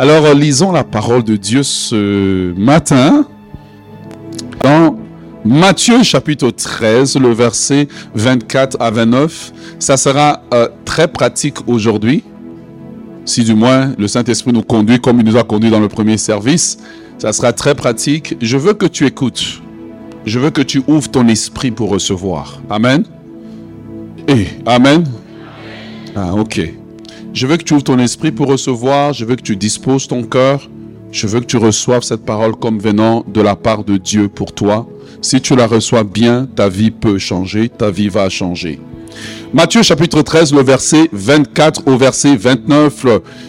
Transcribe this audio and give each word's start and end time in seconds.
Alors, 0.00 0.32
lisons 0.32 0.70
la 0.70 0.84
parole 0.84 1.24
de 1.24 1.34
Dieu 1.34 1.64
ce 1.64 2.52
matin 2.56 3.26
dans 4.62 4.96
Matthieu 5.44 6.04
chapitre 6.04 6.50
13, 6.50 7.16
le 7.16 7.32
verset 7.32 7.88
24 8.14 8.76
à 8.78 8.92
29. 8.92 9.52
Ça 9.80 9.96
sera 9.96 10.42
euh, 10.54 10.68
très 10.84 11.08
pratique 11.08 11.56
aujourd'hui, 11.66 12.22
si 13.24 13.42
du 13.42 13.56
moins 13.56 13.92
le 13.98 14.06
Saint-Esprit 14.06 14.52
nous 14.52 14.62
conduit 14.62 15.00
comme 15.00 15.18
il 15.18 15.26
nous 15.26 15.36
a 15.36 15.42
conduit 15.42 15.70
dans 15.70 15.80
le 15.80 15.88
premier 15.88 16.16
service. 16.16 16.78
Ça 17.18 17.32
sera 17.32 17.52
très 17.52 17.74
pratique. 17.74 18.36
Je 18.40 18.56
veux 18.56 18.74
que 18.74 18.86
tu 18.86 19.04
écoutes. 19.04 19.60
Je 20.24 20.38
veux 20.38 20.50
que 20.50 20.62
tu 20.62 20.80
ouvres 20.86 21.10
ton 21.10 21.26
esprit 21.26 21.72
pour 21.72 21.90
recevoir. 21.90 22.62
Amen. 22.70 23.02
Et 24.28 24.46
Amen. 24.64 25.02
Ah, 26.14 26.34
ok. 26.34 26.60
Je 27.32 27.46
veux 27.46 27.56
que 27.56 27.62
tu 27.62 27.74
ouvres 27.74 27.84
ton 27.84 27.98
esprit 27.98 28.32
pour 28.32 28.48
recevoir. 28.48 29.12
Je 29.12 29.24
veux 29.24 29.36
que 29.36 29.42
tu 29.42 29.56
disposes 29.56 30.08
ton 30.08 30.22
cœur. 30.22 30.68
Je 31.12 31.26
veux 31.26 31.40
que 31.40 31.46
tu 31.46 31.56
reçoives 31.56 32.02
cette 32.02 32.24
parole 32.24 32.56
comme 32.56 32.78
venant 32.78 33.24
de 33.26 33.40
la 33.40 33.56
part 33.56 33.84
de 33.84 33.96
Dieu 33.96 34.28
pour 34.28 34.52
toi. 34.52 34.86
Si 35.22 35.40
tu 35.40 35.56
la 35.56 35.66
reçois 35.66 36.04
bien, 36.04 36.46
ta 36.54 36.68
vie 36.68 36.90
peut 36.90 37.18
changer, 37.18 37.68
ta 37.68 37.90
vie 37.90 38.08
va 38.08 38.28
changer. 38.28 38.78
Matthieu 39.52 39.82
chapitre 39.82 40.22
13, 40.22 40.52
le 40.52 40.62
verset 40.62 41.08
24 41.12 41.88
au 41.88 41.96
verset 41.96 42.36
29, 42.36 43.06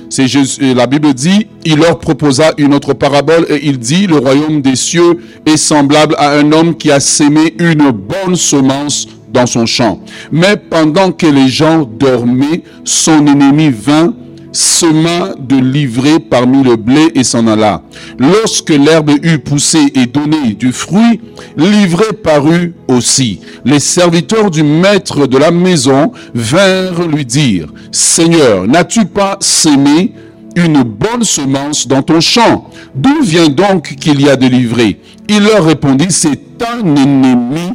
c'est 0.10 0.28
Jésus, 0.28 0.74
la 0.74 0.88
Bible 0.88 1.14
dit, 1.14 1.48
il 1.66 1.80
leur 1.80 2.00
proposa 2.00 2.54
une 2.58 2.74
autre 2.74 2.94
parabole 2.94 3.46
et 3.50 3.60
il 3.64 3.78
dit, 3.78 4.08
le 4.08 4.18
royaume 4.18 4.62
des 4.62 4.76
cieux 4.76 5.20
est 5.46 5.58
semblable 5.58 6.16
à 6.18 6.32
un 6.32 6.52
homme 6.54 6.76
qui 6.76 6.90
a 6.92 7.00
sémé 7.00 7.54
une 7.60 7.92
bonne 7.92 8.36
semence 8.36 9.08
dans 9.32 9.46
son 9.46 9.66
champ. 9.66 10.00
Mais 10.32 10.58
pendant 10.58 11.12
que 11.12 11.28
les 11.28 11.48
gens 11.48 11.84
dormaient, 11.84 12.64
son 12.84 13.26
ennemi 13.28 13.70
vint, 13.70 14.14
sema 14.52 15.36
de 15.38 15.56
livrer 15.56 16.20
parmi 16.20 16.64
le 16.64 16.76
blé 16.76 17.12
et 17.16 17.24
s'en 17.24 17.48
alla. 17.48 17.84
Lorsque 18.18 18.70
l'herbe 18.70 19.12
eut 19.22 19.40
poussé 19.40 19.92
et 19.94 20.06
donné 20.06 20.54
du 20.54 20.72
fruit, 20.72 21.22
livré 21.58 22.06
parut 22.24 22.74
aussi. 22.88 23.42
Les 23.66 23.80
serviteurs 23.80 24.50
du 24.50 24.64
maître 24.64 25.28
de 25.28 25.38
la 25.38 25.52
maison 25.52 26.12
vinrent 26.34 27.08
lui 27.08 27.26
dire, 27.26 27.68
Seigneur, 27.92 28.68
n'as-tu 28.68 29.06
pas 29.06 29.38
sémé 29.40 30.14
une 30.56 30.84
bonne 30.84 31.24
semence 31.24 31.88
dans 31.88 32.02
ton 32.02 32.20
champ? 32.20 32.70
D'où 32.96 33.22
vient 33.22 33.50
donc 33.50 33.96
qu'il 33.96 34.22
y 34.22 34.30
a 34.30 34.36
de 34.36 34.48
livré 34.48 35.00
Il 35.28 35.44
leur 35.44 35.66
répondit, 35.66 36.08
c'est 36.10 36.42
un 36.62 36.96
ennemi 36.96 37.74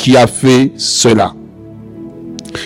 qui 0.00 0.16
a 0.16 0.26
fait 0.26 0.72
cela. 0.78 1.34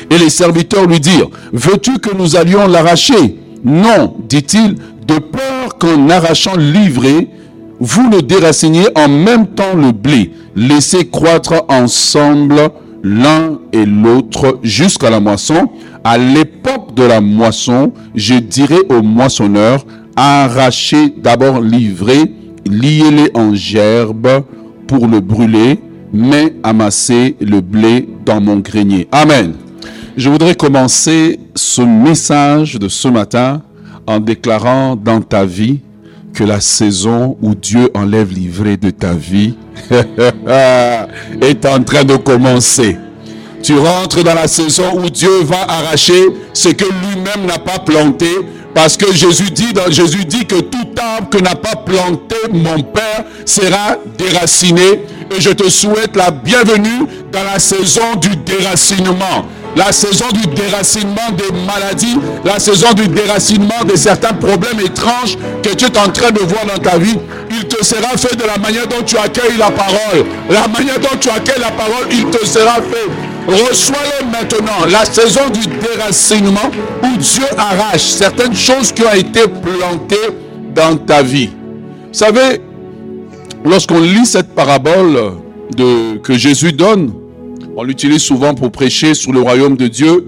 Et 0.08 0.16
les 0.16 0.30
serviteurs 0.30 0.86
lui 0.86 1.00
dirent, 1.00 1.30
veux-tu 1.52 1.98
que 1.98 2.14
nous 2.16 2.36
allions 2.36 2.68
l'arracher? 2.68 3.40
Non, 3.64 4.14
dit-il, 4.28 4.76
de 5.08 5.18
peur 5.18 5.76
qu'en 5.80 6.08
arrachant 6.10 6.56
l'ivraie, 6.56 7.26
vous 7.80 8.08
le 8.08 8.22
déraciniez 8.22 8.86
en 8.94 9.08
même 9.08 9.48
temps 9.48 9.74
le 9.74 9.90
blé. 9.90 10.30
Laissez 10.54 11.08
croître 11.08 11.64
ensemble 11.68 12.70
l'un 13.02 13.58
et 13.72 13.84
l'autre 13.84 14.60
jusqu'à 14.62 15.10
la 15.10 15.18
moisson. 15.18 15.70
À 16.04 16.16
l'époque 16.16 16.94
de 16.94 17.02
la 17.02 17.20
moisson, 17.20 17.92
je 18.14 18.34
dirai 18.34 18.78
aux 18.88 19.02
moissonneurs, 19.02 19.84
arrachez 20.14 21.12
d'abord 21.16 21.60
l'ivraie, 21.60 22.30
liez-les 22.64 23.32
en 23.34 23.54
gerbe 23.54 24.44
pour 24.86 25.08
le 25.08 25.18
brûler 25.18 25.80
mais 26.14 26.54
amasser 26.62 27.36
le 27.40 27.60
blé 27.60 28.08
dans 28.24 28.40
mon 28.40 28.58
grenier. 28.58 29.08
Amen. 29.10 29.54
Je 30.16 30.30
voudrais 30.30 30.54
commencer 30.54 31.40
ce 31.56 31.82
message 31.82 32.78
de 32.78 32.88
ce 32.88 33.08
matin 33.08 33.62
en 34.06 34.20
déclarant 34.20 34.94
dans 34.94 35.20
ta 35.20 35.44
vie 35.44 35.80
que 36.32 36.44
la 36.44 36.60
saison 36.60 37.36
où 37.42 37.54
Dieu 37.56 37.90
enlève 37.94 38.32
l'ivraie 38.32 38.76
de 38.76 38.90
ta 38.90 39.12
vie 39.12 39.54
est 41.40 41.66
en 41.66 41.82
train 41.82 42.04
de 42.04 42.16
commencer. 42.16 42.96
Tu 43.62 43.76
rentres 43.76 44.22
dans 44.22 44.34
la 44.34 44.46
saison 44.46 45.00
où 45.02 45.10
Dieu 45.10 45.42
va 45.42 45.62
arracher 45.68 46.22
ce 46.52 46.68
que 46.68 46.84
lui-même 46.84 47.46
n'a 47.46 47.58
pas 47.58 47.78
planté. 47.80 48.28
Parce 48.74 48.96
que 48.96 49.12
Jésus 49.14 49.50
dit, 49.50 49.72
que 50.46 50.60
tout 50.60 50.88
arbre 50.98 51.30
que 51.30 51.38
n'a 51.38 51.54
pas 51.54 51.76
planté 51.76 52.36
mon 52.52 52.82
Père 52.82 53.24
sera 53.46 53.96
déraciné 54.18 55.04
et 55.34 55.40
je 55.40 55.50
te 55.50 55.68
souhaite 55.70 56.16
la 56.16 56.30
bienvenue 56.30 57.06
dans 57.32 57.44
la 57.44 57.58
saison 57.58 58.16
du 58.20 58.36
déracinement. 58.36 59.46
La 59.76 59.90
saison 59.90 60.26
du 60.32 60.46
déracinement 60.48 61.30
des 61.36 61.50
maladies, 61.66 62.18
la 62.44 62.60
saison 62.60 62.92
du 62.92 63.08
déracinement 63.08 63.84
de 63.88 63.96
certains 63.96 64.32
problèmes 64.34 64.78
étranges 64.80 65.36
que 65.62 65.70
tu 65.70 65.86
es 65.86 65.98
en 65.98 66.10
train 66.10 66.30
de 66.30 66.40
voir 66.40 66.64
dans 66.66 66.80
ta 66.80 66.96
vie, 66.96 67.18
il 67.50 67.66
te 67.66 67.84
sera 67.84 68.16
fait 68.16 68.36
de 68.36 68.44
la 68.44 68.56
manière 68.58 68.86
dont 68.86 69.02
tu 69.04 69.16
accueilles 69.16 69.56
la 69.58 69.70
parole. 69.70 70.26
La 70.48 70.68
manière 70.68 71.00
dont 71.00 71.16
tu 71.20 71.28
accueilles 71.28 71.60
la 71.60 71.72
parole, 71.72 72.06
il 72.10 72.26
te 72.26 72.46
sera 72.46 72.74
fait. 72.76 73.33
Reçois-le 73.46 74.26
maintenant. 74.26 74.86
La 74.90 75.04
saison 75.04 75.48
du 75.50 75.66
déracinement 75.66 76.70
où 77.02 77.16
Dieu 77.16 77.44
arrache 77.56 78.02
certaines 78.02 78.54
choses 78.54 78.92
qui 78.92 79.02
ont 79.02 79.14
été 79.14 79.40
plantées 79.42 80.34
dans 80.74 80.96
ta 80.96 81.22
vie. 81.22 81.50
Vous 82.08 82.18
savez, 82.18 82.60
Lorsqu'on 83.64 84.00
lit 84.00 84.26
cette 84.26 84.54
parabole 84.54 85.18
que 86.22 86.34
Jésus 86.34 86.72
donne, 86.72 87.14
on 87.74 87.82
l'utilise 87.82 88.20
souvent 88.20 88.54
pour 88.54 88.70
prêcher 88.70 89.14
sur 89.14 89.32
le 89.32 89.40
royaume 89.40 89.76
de 89.76 89.88
Dieu. 89.88 90.26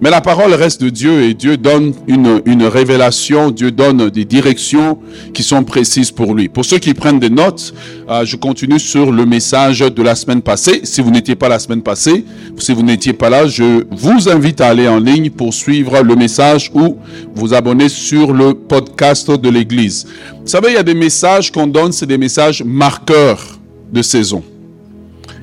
Mais 0.00 0.10
la 0.10 0.20
parole 0.20 0.52
reste 0.54 0.82
de 0.82 0.90
Dieu 0.90 1.22
et 1.22 1.34
Dieu 1.34 1.56
donne 1.56 1.94
une, 2.08 2.42
une, 2.46 2.64
révélation, 2.64 3.50
Dieu 3.50 3.70
donne 3.70 4.10
des 4.10 4.24
directions 4.24 4.98
qui 5.32 5.42
sont 5.42 5.62
précises 5.64 6.10
pour 6.10 6.34
lui. 6.34 6.48
Pour 6.48 6.64
ceux 6.64 6.78
qui 6.78 6.94
prennent 6.94 7.20
des 7.20 7.30
notes, 7.30 7.72
euh, 8.10 8.24
je 8.24 8.36
continue 8.36 8.80
sur 8.80 9.12
le 9.12 9.24
message 9.24 9.80
de 9.80 10.02
la 10.02 10.14
semaine 10.14 10.42
passée. 10.42 10.80
Si 10.84 11.00
vous 11.00 11.10
n'étiez 11.10 11.36
pas 11.36 11.48
la 11.48 11.58
semaine 11.58 11.82
passée, 11.82 12.24
si 12.58 12.72
vous 12.74 12.82
n'étiez 12.82 13.12
pas 13.12 13.30
là, 13.30 13.46
je 13.46 13.84
vous 13.90 14.28
invite 14.28 14.60
à 14.60 14.68
aller 14.68 14.88
en 14.88 14.98
ligne 14.98 15.30
pour 15.30 15.54
suivre 15.54 16.02
le 16.02 16.16
message 16.16 16.70
ou 16.74 16.98
vous 17.34 17.54
abonner 17.54 17.88
sur 17.88 18.32
le 18.32 18.54
podcast 18.54 19.30
de 19.30 19.48
l'Église. 19.48 20.06
Vous 20.42 20.48
savez, 20.48 20.68
il 20.70 20.74
y 20.74 20.78
a 20.78 20.82
des 20.82 20.94
messages 20.94 21.52
qu'on 21.52 21.68
donne, 21.68 21.92
c'est 21.92 22.06
des 22.06 22.18
messages 22.18 22.62
marqueurs 22.64 23.58
de 23.92 24.02
saison. 24.02 24.42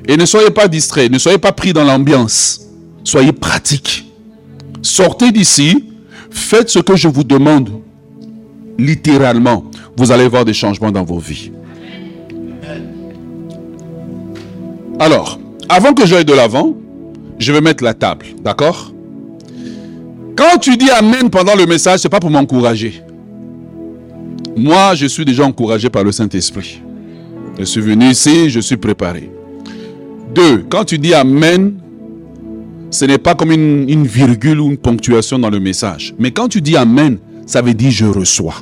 Et 0.06 0.16
ne 0.16 0.26
soyez 0.26 0.50
pas 0.50 0.68
distraits, 0.68 1.10
ne 1.10 1.18
soyez 1.18 1.38
pas 1.38 1.52
pris 1.52 1.72
dans 1.72 1.84
l'ambiance. 1.84 2.60
Soyez 3.04 3.32
pratiques. 3.32 4.11
Sortez 4.82 5.30
d'ici, 5.30 5.84
faites 6.30 6.68
ce 6.68 6.80
que 6.80 6.96
je 6.96 7.08
vous 7.08 7.24
demande. 7.24 7.70
Littéralement, 8.78 9.64
vous 9.96 10.10
allez 10.10 10.26
voir 10.28 10.44
des 10.44 10.52
changements 10.52 10.90
dans 10.90 11.04
vos 11.04 11.18
vies. 11.18 11.52
Alors, 14.98 15.38
avant 15.68 15.94
que 15.94 16.04
j'aille 16.06 16.24
de 16.24 16.32
l'avant, 16.32 16.74
je 17.38 17.52
vais 17.52 17.60
mettre 17.60 17.82
la 17.82 17.94
table, 17.94 18.26
d'accord? 18.42 18.92
Quand 20.36 20.58
tu 20.58 20.76
dis 20.76 20.90
Amen 20.90 21.30
pendant 21.30 21.54
le 21.54 21.66
message, 21.66 22.00
ce 22.00 22.06
n'est 22.06 22.10
pas 22.10 22.20
pour 22.20 22.30
m'encourager. 22.30 23.02
Moi, 24.56 24.94
je 24.94 25.06
suis 25.06 25.24
déjà 25.24 25.44
encouragé 25.44 25.88
par 25.90 26.04
le 26.04 26.12
Saint-Esprit. 26.12 26.80
Je 27.58 27.64
suis 27.64 27.80
venu 27.80 28.06
ici, 28.06 28.50
je 28.50 28.60
suis 28.60 28.76
préparé. 28.76 29.30
Deux, 30.34 30.64
quand 30.68 30.84
tu 30.84 30.98
dis 30.98 31.14
Amen, 31.14 31.74
ce 32.92 33.06
n'est 33.06 33.18
pas 33.18 33.34
comme 33.34 33.50
une, 33.50 34.06
virgule 34.06 34.60
ou 34.60 34.70
une 34.70 34.76
ponctuation 34.76 35.38
dans 35.38 35.48
le 35.48 35.58
message. 35.58 36.14
Mais 36.18 36.30
quand 36.30 36.48
tu 36.48 36.60
dis 36.60 36.76
Amen, 36.76 37.18
ça 37.46 37.62
veut 37.62 37.72
dire 37.72 37.90
je 37.90 38.04
reçois. 38.04 38.54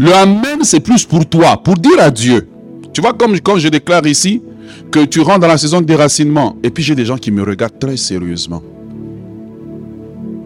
Le 0.00 0.12
Amen, 0.12 0.58
c'est 0.62 0.80
plus 0.80 1.04
pour 1.04 1.24
toi, 1.24 1.56
pour 1.62 1.74
dire 1.74 2.00
à 2.00 2.10
Dieu. 2.10 2.48
Tu 2.92 3.00
vois, 3.00 3.14
comme 3.14 3.40
quand 3.40 3.58
je 3.58 3.68
déclare 3.68 4.06
ici 4.06 4.42
que 4.90 5.04
tu 5.04 5.20
rentres 5.20 5.38
dans 5.38 5.46
la 5.46 5.56
saison 5.56 5.80
de 5.80 5.86
déracinement, 5.86 6.56
et 6.64 6.70
puis 6.70 6.82
j'ai 6.82 6.96
des 6.96 7.04
gens 7.04 7.16
qui 7.16 7.30
me 7.30 7.44
regardent 7.44 7.78
très 7.78 7.96
sérieusement. 7.96 8.62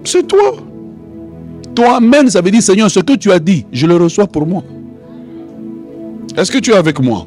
C'est 0.04 0.26
toi. 0.26 0.56
Toi, 1.74 1.96
Amen, 1.96 2.28
ça 2.28 2.42
veut 2.42 2.50
dire 2.50 2.62
Seigneur, 2.62 2.90
ce 2.90 3.00
que 3.00 3.14
tu 3.14 3.32
as 3.32 3.38
dit, 3.38 3.64
je 3.72 3.86
le 3.86 3.96
reçois 3.96 4.26
pour 4.26 4.46
moi. 4.46 4.62
Est-ce 6.36 6.52
que 6.52 6.58
tu 6.58 6.72
es 6.72 6.76
avec 6.76 7.00
moi? 7.00 7.26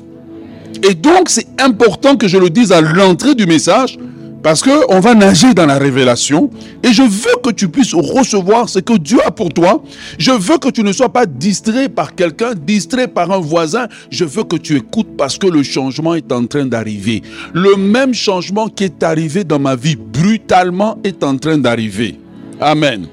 Et 0.87 0.93
donc, 0.93 1.27
c'est 1.27 1.47
important 1.59 2.15
que 2.17 2.27
je 2.27 2.37
le 2.37 2.51
dise 2.51 2.71
à 2.71 2.81
l'entrée 2.81 3.33
du 3.33 3.47
message 3.47 3.97
parce 4.43 4.61
qu'on 4.61 4.99
va 4.99 5.15
nager 5.15 5.53
dans 5.53 5.65
la 5.65 5.77
révélation 5.77 6.49
et 6.83 6.91
je 6.91 7.01
veux 7.01 7.37
que 7.41 7.49
tu 7.49 7.69
puisses 7.69 7.93
recevoir 7.93 8.67
ce 8.67 8.79
que 8.79 8.97
Dieu 8.97 9.19
a 9.25 9.31
pour 9.31 9.53
toi. 9.53 9.81
Je 10.19 10.31
veux 10.31 10.57
que 10.57 10.69
tu 10.69 10.83
ne 10.83 10.91
sois 10.91 11.07
pas 11.07 11.25
distrait 11.25 11.87
par 11.87 12.13
quelqu'un, 12.13 12.53
distrait 12.53 13.07
par 13.07 13.31
un 13.31 13.39
voisin. 13.39 13.87
Je 14.11 14.25
veux 14.25 14.43
que 14.43 14.57
tu 14.57 14.75
écoutes 14.75 15.15
parce 15.17 15.37
que 15.37 15.47
le 15.47 15.63
changement 15.63 16.13
est 16.13 16.29
en 16.33 16.45
train 16.45 16.65
d'arriver. 16.65 17.23
Le 17.53 17.77
même 17.77 18.13
changement 18.13 18.67
qui 18.67 18.83
est 18.83 19.01
arrivé 19.01 19.45
dans 19.45 19.59
ma 19.59 19.77
vie 19.77 19.95
brutalement 19.95 20.97
est 21.05 21.23
en 21.23 21.37
train 21.37 21.57
d'arriver. 21.57 22.19
Amen. 22.59 23.07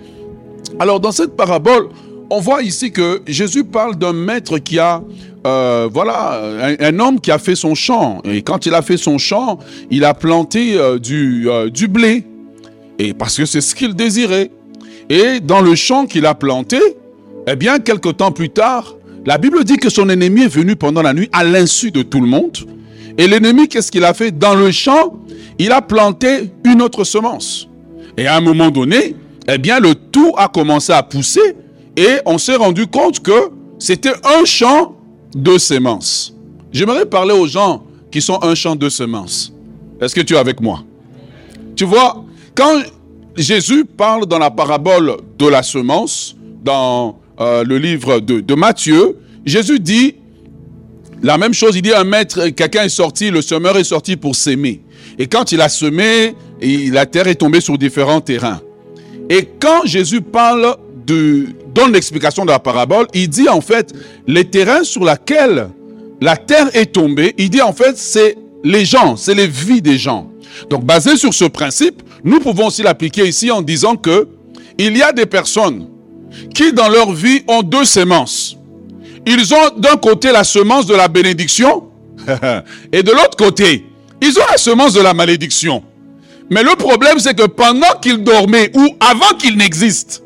Alors 0.81 0.99
dans 0.99 1.13
cette 1.13 1.37
parabole, 1.37 1.91
on 2.31 2.41
voit 2.41 2.63
ici 2.63 2.93
que 2.93 3.23
Jésus 3.27 3.65
parle 3.65 3.97
d'un 3.97 4.13
maître 4.13 4.59
qui 4.59 4.79
a 4.79 5.03
euh, 5.47 5.89
voilà, 5.91 6.43
un, 6.79 6.99
homme 6.99 7.21
qui 7.21 7.31
a 7.31 7.39
fait 7.39 7.55
son 7.55 7.75
champ. 7.75 8.21
Et 8.25 8.43
quand 8.43 8.67
il 8.67 8.75
a 8.75 8.83
fait 8.83 8.97
son 8.97 9.19
champ, 9.19 9.59
il 9.91 10.05
a 10.05 10.15
planté 10.15 10.75
euh, 10.77 10.99
du, 10.99 11.49
euh, 11.49 11.71
du 11.71 11.89
blé. 11.89 12.25
Et 12.99 13.15
parce 13.15 13.37
que 13.37 13.47
c'est 13.47 13.61
ce 13.61 13.75
qu'il 13.75 13.95
désirait. 13.95 14.51
Et 15.09 15.41
dans 15.41 15.61
le 15.61 15.75
champ 15.75 16.07
qu'il 16.07 16.27
a 16.27 16.35
planté, 16.35 16.79
Eh 17.49 17.57
bien, 17.57 17.79
quelque 17.79 18.11
temps 18.11 18.33
plus 18.33 18.51
tard, 18.51 18.95
la 19.27 19.39
Bible 19.39 19.65
dit 19.65 19.79
que 19.79 19.89
son 19.89 20.09
ennemi 20.09 20.43
est 20.43 20.55
venu 20.55 20.77
pendant 20.77 21.03
la 21.03 21.15
nuit 21.15 21.29
à 21.33 21.43
l'insu 21.43 21.91
de 21.91 22.03
tout 22.03 22.21
le 22.21 22.27
monde. 22.27 22.59
Et 23.19 23.27
l'ennemi, 23.27 23.67
qu'est-ce 23.67 23.91
qu'il 23.91 24.05
a 24.05 24.15
fait? 24.15 24.31
Dans 24.31 24.55
le 24.55 24.71
champ, 24.71 25.17
il 25.59 25.73
a 25.73 25.81
planté 25.83 26.51
une 26.65 26.83
autre 26.83 27.05
semence. 27.05 27.69
Et 28.17 28.27
à 28.27 28.37
un 28.37 28.41
moment 28.41 28.71
donné, 28.71 29.17
eh 29.49 29.59
bien, 29.59 29.81
le 29.81 29.95
tout 29.95 30.35
a 30.37 30.49
commencé 30.49 30.93
à 30.93 31.03
pousser 31.03 31.57
et 32.01 32.19
on 32.25 32.39
s'est 32.39 32.57
rendu 32.57 32.87
compte 32.87 33.21
que 33.21 33.51
c'était 33.79 34.15
un 34.25 34.47
champ 34.47 34.97
de 35.35 35.59
semences. 35.59 36.35
J'aimerais 36.73 37.05
parler 37.05 37.35
aux 37.35 37.47
gens 37.47 37.83
qui 38.11 38.23
sont 38.23 38.43
un 38.43 38.55
champ 38.55 38.75
de 38.75 38.89
semences. 38.89 39.53
Est-ce 40.01 40.15
que 40.15 40.23
tu 40.23 40.33
es 40.33 40.39
avec 40.39 40.63
moi? 40.63 40.83
Tu 41.77 41.85
vois, 41.85 42.25
quand 42.55 42.81
Jésus 43.37 43.85
parle 43.85 44.25
dans 44.25 44.39
la 44.39 44.51
parabole 44.51 45.19
de 45.39 45.47
la 45.47 45.63
semence, 45.63 46.37
dans 46.65 47.19
euh, 47.39 47.65
le 47.65 47.77
livre 47.77 48.21
de, 48.21 48.41
de 48.41 48.55
Matthieu, 48.55 49.19
Jésus 49.45 49.79
dit 49.79 50.15
la 51.23 51.37
même 51.37 51.53
chose, 51.53 51.77
il 51.77 51.83
dit 51.83 51.93
un 51.93 52.05
maître, 52.05 52.49
quelqu'un 52.49 52.85
est 52.85 52.89
sorti, 52.89 53.31
le 53.31 53.43
semeur 53.43 53.77
est 53.77 53.85
sorti 53.85 54.17
pour 54.17 54.35
s'aimer. 54.35 54.81
Et 55.19 55.27
quand 55.27 55.53
il 55.53 55.61
a 55.61 55.69
semé, 55.69 56.35
la 56.63 57.05
terre 57.05 57.27
est 57.27 57.35
tombée 57.35 57.61
sur 57.61 57.77
différents 57.77 58.23
terrains. 58.23 58.63
Et 59.29 59.47
quand 59.61 59.85
Jésus 59.85 60.23
parle 60.23 60.77
de, 61.07 61.47
donne 61.75 61.93
l'explication 61.93 62.45
de 62.45 62.51
la 62.51 62.59
parabole, 62.59 63.07
il 63.15 63.29
dit 63.29 63.49
en 63.49 63.61
fait, 63.61 63.93
les 64.27 64.45
terrains 64.45 64.85
sur 64.85 65.05
lesquels 65.05 65.69
la 66.21 66.37
terre 66.37 66.69
est 66.75 66.93
tombée, 66.93 67.35
il 67.39 67.51
dit 67.51 67.63
en 67.63 67.73
fait, 67.73 67.97
c'est 67.97 68.37
les 68.63 68.85
gens, 68.85 69.17
c'est 69.17 69.35
les 69.35 69.47
vies 69.47 69.83
des 69.83 69.99
gens. 69.99 70.31
Donc 70.69 70.85
basé 70.85 71.17
sur 71.17 71.33
ce 71.33 71.45
principe, 71.45 72.03
nous 72.25 72.41
pouvons 72.41 72.67
aussi 72.67 72.83
l'appliquer 72.83 73.27
ici 73.27 73.51
en 73.51 73.63
disant 73.63 73.97
que 73.97 74.29
il 74.79 74.97
y 74.97 75.03
a 75.03 75.13
des 75.13 75.27
personnes 75.27 75.89
qui 76.55 76.73
dans 76.73 76.89
leur 76.89 77.13
vie 77.13 77.43
ont 77.49 77.63
deux 77.63 77.85
semences. 77.85 78.57
Ils 79.27 79.53
ont 79.55 79.79
d'un 79.79 79.97
côté 79.97 80.33
la 80.33 80.45
semence 80.45 80.87
de 80.87 80.95
la 80.95 81.09
bénédiction 81.09 81.89
et 82.93 83.03
de 83.03 83.11
l'autre 83.11 83.37
côté, 83.37 83.85
ils 84.21 84.39
ont 84.39 84.45
la 84.51 84.59
semence 84.59 84.93
de 84.93 85.01
la 85.01 85.15
malédiction. 85.15 85.83
Mais 86.51 86.63
le 86.63 86.75
problème, 86.77 87.19
c'est 87.19 87.37
que 87.37 87.47
pendant 87.47 87.99
qu'ils 88.03 88.23
dormaient 88.23 88.71
ou 88.75 88.97
avant 89.01 89.37
qu'ils 89.39 89.57
n'existent, 89.57 90.23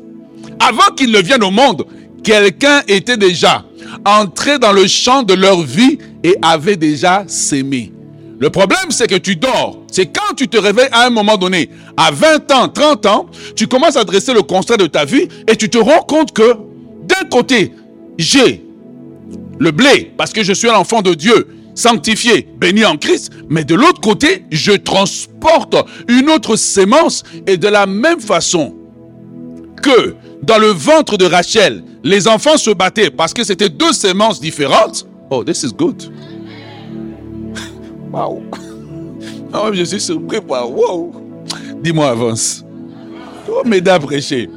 avant 0.59 0.93
qu'ils 0.95 1.11
ne 1.11 1.19
viennent 1.19 1.43
au 1.43 1.51
monde, 1.51 1.85
quelqu'un 2.23 2.81
était 2.87 3.17
déjà 3.17 3.63
entré 4.05 4.59
dans 4.59 4.71
le 4.71 4.87
champ 4.87 5.23
de 5.23 5.33
leur 5.33 5.61
vie 5.61 5.97
et 6.23 6.35
avait 6.41 6.75
déjà 6.77 7.23
sémé. 7.27 7.91
Le 8.39 8.49
problème, 8.49 8.89
c'est 8.89 9.07
que 9.07 9.15
tu 9.15 9.35
dors. 9.35 9.79
C'est 9.91 10.07
quand 10.07 10.33
tu 10.35 10.47
te 10.47 10.57
réveilles 10.57 10.89
à 10.91 11.05
un 11.05 11.09
moment 11.09 11.37
donné, 11.37 11.69
à 11.95 12.11
20 12.11 12.51
ans, 12.51 12.67
30 12.67 13.05
ans, 13.05 13.25
tu 13.55 13.67
commences 13.67 13.95
à 13.95 14.03
dresser 14.03 14.33
le 14.33 14.41
constat 14.41 14.77
de 14.77 14.87
ta 14.87 15.05
vie 15.05 15.27
et 15.47 15.55
tu 15.55 15.69
te 15.69 15.77
rends 15.77 16.01
compte 16.01 16.33
que 16.33 16.55
d'un 17.07 17.27
côté, 17.29 17.71
j'ai 18.17 18.65
le 19.57 19.71
blé 19.71 20.11
parce 20.17 20.33
que 20.33 20.43
je 20.43 20.51
suis 20.51 20.69
un 20.69 20.75
enfant 20.75 21.01
de 21.01 21.13
Dieu, 21.13 21.47
sanctifié, 21.75 22.47
béni 22.57 22.83
en 22.83 22.97
Christ, 22.97 23.31
mais 23.49 23.63
de 23.63 23.75
l'autre 23.75 24.01
côté, 24.01 24.43
je 24.51 24.73
transporte 24.73 25.75
une 26.09 26.29
autre 26.29 26.57
sémence 26.57 27.23
et 27.47 27.55
de 27.55 27.67
la 27.67 27.85
même 27.85 28.19
façon 28.19 28.75
que 29.81 30.15
dans 30.45 30.57
le 30.57 30.67
ventre 30.67 31.17
de 31.17 31.25
Rachel, 31.25 31.83
les 32.03 32.27
enfants 32.27 32.57
se 32.57 32.71
battaient 32.71 33.09
parce 33.09 33.33
que 33.33 33.43
c'était 33.43 33.69
deux 33.69 33.93
sémences 33.93 34.39
différentes. 34.39 35.07
Oh, 35.29 35.43
this 35.43 35.63
is 35.63 35.73
good. 35.73 36.03
Wow. 38.11 38.43
Oh, 39.53 39.73
je 39.73 39.83
suis 39.83 39.99
surpris 39.99 40.37
wow. 40.37 41.11
Dis-moi, 41.81 42.09
avance. 42.09 42.63
Oh, 43.49 43.61
m'aider 43.65 43.91
à 43.91 43.99
prêcher. 43.99 44.49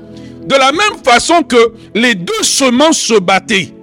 De 0.46 0.54
la 0.54 0.70
même 0.70 1.02
façon 1.02 1.42
que 1.42 1.72
les 1.94 2.14
deux 2.14 2.42
semences 2.42 2.98
se 2.98 3.18
battaient. 3.18 3.74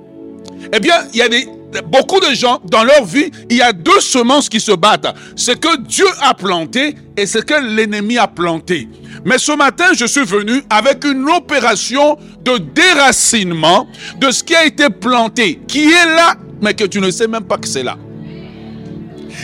Eh 0.72 0.80
bien, 0.80 0.96
il 1.13 1.19
y 1.19 1.22
a 1.22 1.28
des, 1.28 1.48
beaucoup 1.81 2.19
de 2.19 2.33
gens, 2.33 2.62
dans 2.66 2.83
leur 2.83 3.06
vie, 3.06 3.31
il 3.50 3.57
y 3.57 3.62
a 3.62 3.74
deux 3.74 4.00
semences 4.00 4.50
qui 4.50 4.60
se 4.60 4.72
battent. 4.72 5.07
Ce 5.36 5.51
que 5.51 5.81
Dieu 5.81 6.07
a 6.22 6.33
planté 6.33 6.95
et 7.18 7.25
ce 7.25 7.39
que 7.39 7.54
l'ennemi 7.54 8.18
a 8.18 8.27
planté. 8.27 8.88
Mais 9.24 9.38
ce 9.38 9.51
matin, 9.54 9.86
je 9.98 10.06
suis 10.06 10.24
venu 10.25 10.62
avec 10.69 11.04
une 11.04 11.30
opération 11.30 12.18
de 12.44 12.57
déracinement 12.57 13.88
de 14.19 14.31
ce 14.31 14.44
qui 14.44 14.56
a 14.56 14.66
été 14.66 14.89
planté, 14.89 15.60
qui 15.68 15.86
est 15.86 16.06
là, 16.06 16.36
mais 16.62 16.74
que 16.74 16.83
tu 16.83 17.00
ne 17.00 17.10
sais 17.10 17.27
même 17.27 17.45
pas 17.45 17.57
que 17.57 17.68
c'est 17.68 17.83
là. 17.83 17.98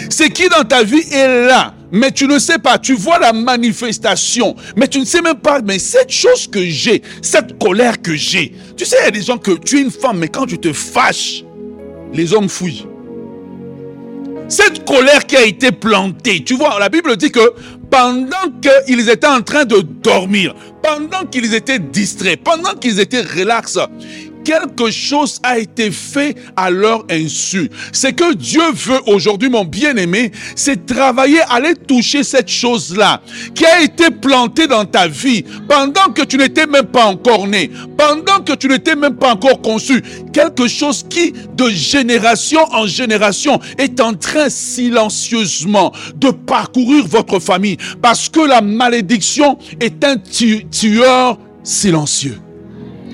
C'est 0.10 0.30
qui 0.30 0.48
dans 0.50 0.64
ta 0.64 0.84
vie 0.84 1.04
est 1.12 1.48
là, 1.48 1.74
mais 1.92 2.12
tu 2.12 2.28
ne 2.28 2.40
sais 2.40 2.60
pas. 2.60 2.78
Tu 2.78 2.94
vois 2.94 3.20
la 3.20 3.34
manifestation, 3.34 4.56
mais 4.76 4.88
tu 4.88 5.00
ne 5.00 5.06
sais 5.06 5.22
même 5.22 5.40
pas. 5.40 5.62
Mais 5.62 5.80
cette 5.80 6.12
chose 6.12 6.48
que 6.48 6.64
j'ai, 6.64 7.02
cette 7.22 7.58
colère 7.60 8.02
que 8.02 8.16
j'ai, 8.16 8.54
tu 8.78 8.86
sais, 8.86 8.98
il 9.02 9.06
y 9.06 9.08
a 9.08 9.12
des 9.12 9.22
gens 9.22 9.38
que 9.38 9.52
tu 9.52 9.80
es 9.80 9.82
une 9.82 9.92
femme, 9.92 10.20
mais 10.20 10.28
quand 10.28 10.46
tu 10.46 10.58
te 10.60 10.72
fâches, 10.74 11.44
les 12.14 12.34
hommes 12.34 12.50
fouillent. 12.50 12.86
Cette 14.48 14.86
colère 14.86 15.26
qui 15.26 15.38
a 15.38 15.46
été 15.46 15.72
plantée, 15.72 16.44
tu 16.44 16.56
vois, 16.56 16.78
la 16.80 16.90
Bible 16.90 17.16
dit 17.16 17.32
que 17.32 17.54
pendant 17.90 18.52
qu'ils 18.86 19.10
étaient 19.10 19.28
en 19.28 19.42
train 19.42 19.66
de 19.66 19.80
dormir, 19.80 20.54
pendant 20.84 21.26
qu'ils 21.26 21.54
étaient 21.54 21.80
distraits, 21.80 22.42
pendant 22.44 22.74
qu'ils 22.74 23.00
étaient 23.00 23.22
relax, 23.22 23.78
quelque 24.44 24.92
chose 24.92 25.40
a 25.44 25.58
été 25.58 25.92
fait 25.92 26.36
à 26.56 26.70
leur 26.70 27.06
insu. 27.10 27.70
Ce 27.92 28.08
que 28.08 28.34
Dieu 28.34 28.62
veut 28.74 29.00
aujourd'hui, 29.08 29.50
mon 29.50 29.66
bien-aimé, 29.66 30.32
c'est 30.56 30.86
travailler, 30.86 31.42
aller 31.50 31.76
toucher 31.76 32.24
cette 32.24 32.50
chose-là 32.50 33.22
qui 33.54 33.66
a 33.66 33.82
été 33.82 34.10
plantée 34.12 34.68
dans 34.68 34.86
ta 34.86 35.08
vie 35.08 35.44
pendant 35.68 36.12
que 36.14 36.24
tu 36.24 36.38
n'étais 36.38 36.66
même 36.66 36.86
pas 36.86 37.06
encore 37.06 37.48
né, 37.48 37.72
pendant 37.98 38.44
que 38.44 38.54
tu 38.54 38.68
n'étais 38.68 38.96
même 38.96 39.16
pas 39.16 39.34
encore 39.34 39.62
conçu. 39.62 40.02
Quelque 40.34 40.68
chose 40.68 41.06
qui, 41.10 41.34
de 41.56 41.70
génération 41.70 42.62
en 42.72 42.88
génération, 42.88 43.60
est 43.78 44.00
en 44.00 44.14
train 44.14 44.50
silencieusement 44.50 45.92
de 46.16 46.30
parcourir 46.30 47.06
votre 47.08 47.40
famille 47.40 47.78
parce 48.02 48.30
que 48.30 48.42
la 48.42 48.62
malédiction 48.62 49.58
est 49.80 50.04
un 50.04 50.18
tueur 50.18 51.38
silencieux. 51.64 52.38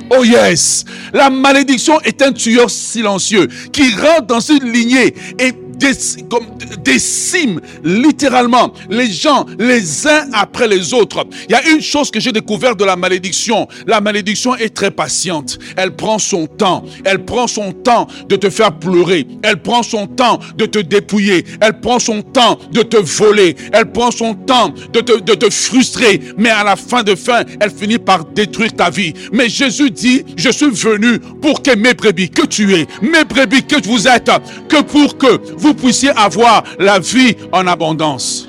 Oh 0.10 0.24
yes, 0.24 0.86
la 1.14 1.30
malédiction 1.30 2.00
est 2.02 2.22
un 2.22 2.32
tueur 2.32 2.70
silencieux 2.70 3.48
qui 3.72 3.94
rentre 3.96 4.28
dans 4.28 4.40
une 4.40 4.72
lignée 4.72 5.14
et 5.40 5.54
décime 5.78 7.62
littéralement 7.84 8.74
les 8.90 9.12
gens 9.12 9.46
les 9.60 10.08
uns 10.08 10.28
après 10.34 10.68
les 10.68 10.94
autres. 10.94 11.26
Il 11.48 11.52
y 11.52 11.56
a 11.56 11.68
une 11.70 11.82
chose 11.82 12.12
que 12.12 12.20
j'ai 12.20 12.32
découvert 12.32 12.76
de 12.76 12.86
la 12.86 12.96
malédiction. 12.96 13.68
La 13.86 14.02
malédiction 14.02 14.56
est 14.56 14.74
très 14.74 14.92
patiente. 14.92 15.60
Elle 15.76 15.96
prend 15.96 16.20
son 16.20 16.48
temps. 16.48 16.84
Elle 17.04 17.26
prend 17.26 17.48
son 17.48 17.72
temps 17.72 18.08
de 18.28 18.36
te 18.36 18.50
faire 18.50 18.78
pleurer. 18.78 19.28
Elle 19.44 19.62
prend 19.62 19.84
son 19.84 20.08
temps 20.08 20.40
de 20.56 20.66
te 20.66 20.80
dépouiller. 20.80 21.46
Elle 21.62 21.80
prend 21.80 22.00
son 22.00 22.22
temps 22.22 22.58
de 22.72 22.82
te 22.82 22.98
voler. 22.98 23.56
Elle 23.72 23.92
prend 23.92 24.12
son 24.12 24.34
temps 24.34 24.74
de 24.94 25.02
te, 25.02 25.50
frustrer. 25.50 26.22
Mais 26.38 26.50
à 26.50 26.64
la 26.64 26.76
fin 26.76 27.04
de 27.04 27.16
fin, 27.16 27.44
elle 27.60 27.72
finit 27.72 28.00
par 28.00 28.26
détruire 28.26 28.74
ta 28.74 28.90
vie. 28.90 29.14
Mais 29.32 29.50
Jésus 29.50 29.92
dit, 29.92 30.24
je 30.36 30.50
suis 30.50 30.70
venu 30.70 31.20
pour 31.42 31.62
que 31.62 31.76
mes 31.76 31.94
brebis, 31.94 32.30
que 32.30 32.46
tu 32.46 32.74
es, 32.76 32.88
mes 33.02 33.24
brebis 33.24 33.64
que 33.64 33.82
vous 33.88 34.08
êtes, 34.08 34.30
que 34.68 34.82
pour 34.82 35.18
que 35.18 35.40
vous 35.58 35.67
vous 35.68 35.74
puissiez 35.74 36.10
avoir 36.12 36.64
la 36.80 37.00
vie 37.00 37.36
en 37.52 37.68
abondance. 37.68 38.48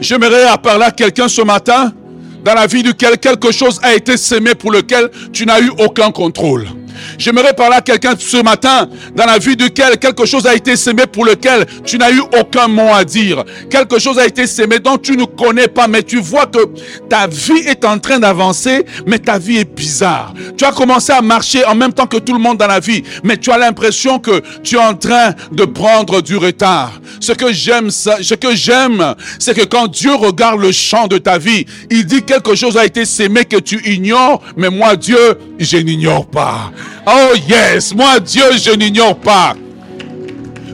J'aimerais 0.00 0.44
parler 0.62 0.84
à 0.84 0.90
quelqu'un 0.90 1.28
ce 1.28 1.42
matin 1.42 1.92
dans 2.44 2.54
la 2.54 2.66
vie 2.66 2.82
duquel 2.82 3.18
quelque 3.18 3.52
chose 3.52 3.80
a 3.82 3.94
été 3.94 4.16
semé 4.16 4.54
pour 4.54 4.72
lequel 4.72 5.10
tu 5.32 5.46
n'as 5.46 5.60
eu 5.60 5.70
aucun 5.78 6.10
contrôle. 6.10 6.66
J'aimerais 7.18 7.54
parler 7.54 7.76
à 7.76 7.80
quelqu'un 7.80 8.14
ce 8.18 8.42
matin 8.42 8.88
dans 9.14 9.26
la 9.26 9.38
vie 9.38 9.56
duquel 9.56 9.98
quelque 9.98 10.26
chose 10.26 10.46
a 10.46 10.54
été 10.54 10.76
semé 10.76 11.06
pour 11.06 11.24
lequel 11.24 11.66
tu 11.84 11.98
n'as 11.98 12.10
eu 12.10 12.20
aucun 12.38 12.68
mot 12.68 12.92
à 12.92 13.04
dire. 13.04 13.44
Quelque 13.70 13.98
chose 13.98 14.18
a 14.18 14.26
été 14.26 14.46
semé 14.46 14.78
dont 14.78 14.98
tu 14.98 15.16
ne 15.16 15.24
connais 15.24 15.68
pas, 15.68 15.88
mais 15.88 16.02
tu 16.02 16.18
vois 16.20 16.46
que 16.46 16.58
ta 17.08 17.26
vie 17.26 17.66
est 17.66 17.84
en 17.84 17.98
train 17.98 18.18
d'avancer, 18.18 18.84
mais 19.06 19.18
ta 19.18 19.38
vie 19.38 19.58
est 19.58 19.74
bizarre. 19.74 20.34
Tu 20.56 20.64
as 20.64 20.72
commencé 20.72 21.12
à 21.12 21.22
marcher 21.22 21.64
en 21.64 21.74
même 21.74 21.92
temps 21.92 22.06
que 22.06 22.18
tout 22.18 22.32
le 22.32 22.38
monde 22.38 22.58
dans 22.58 22.66
la 22.66 22.80
vie, 22.80 23.02
mais 23.24 23.36
tu 23.36 23.50
as 23.50 23.58
l'impression 23.58 24.18
que 24.18 24.42
tu 24.62 24.76
es 24.76 24.78
en 24.78 24.94
train 24.94 25.34
de 25.50 25.64
prendre 25.64 26.20
du 26.22 26.36
retard. 26.36 26.92
Ce 27.20 27.32
que 27.32 27.52
j'aime, 27.52 27.90
ce 27.90 28.34
que 28.34 28.54
j'aime, 28.54 29.14
c'est 29.38 29.54
que 29.54 29.64
quand 29.64 29.88
Dieu 29.88 30.14
regarde 30.14 30.60
le 30.60 30.72
champ 30.72 31.06
de 31.06 31.18
ta 31.18 31.38
vie, 31.38 31.66
il 31.90 32.06
dit 32.06 32.22
quelque 32.22 32.54
chose 32.54 32.76
a 32.76 32.84
été 32.84 33.04
semé 33.04 33.44
que 33.44 33.56
tu 33.56 33.80
ignores, 33.88 34.42
mais 34.56 34.70
moi 34.70 34.96
Dieu, 34.96 35.38
je 35.58 35.76
n'ignore 35.76 36.26
pas. 36.26 36.72
Oh 37.06 37.34
yes, 37.48 37.94
moi 37.94 38.20
Dieu, 38.20 38.56
je 38.56 38.70
n'ignore 38.70 39.16
pas. 39.16 39.54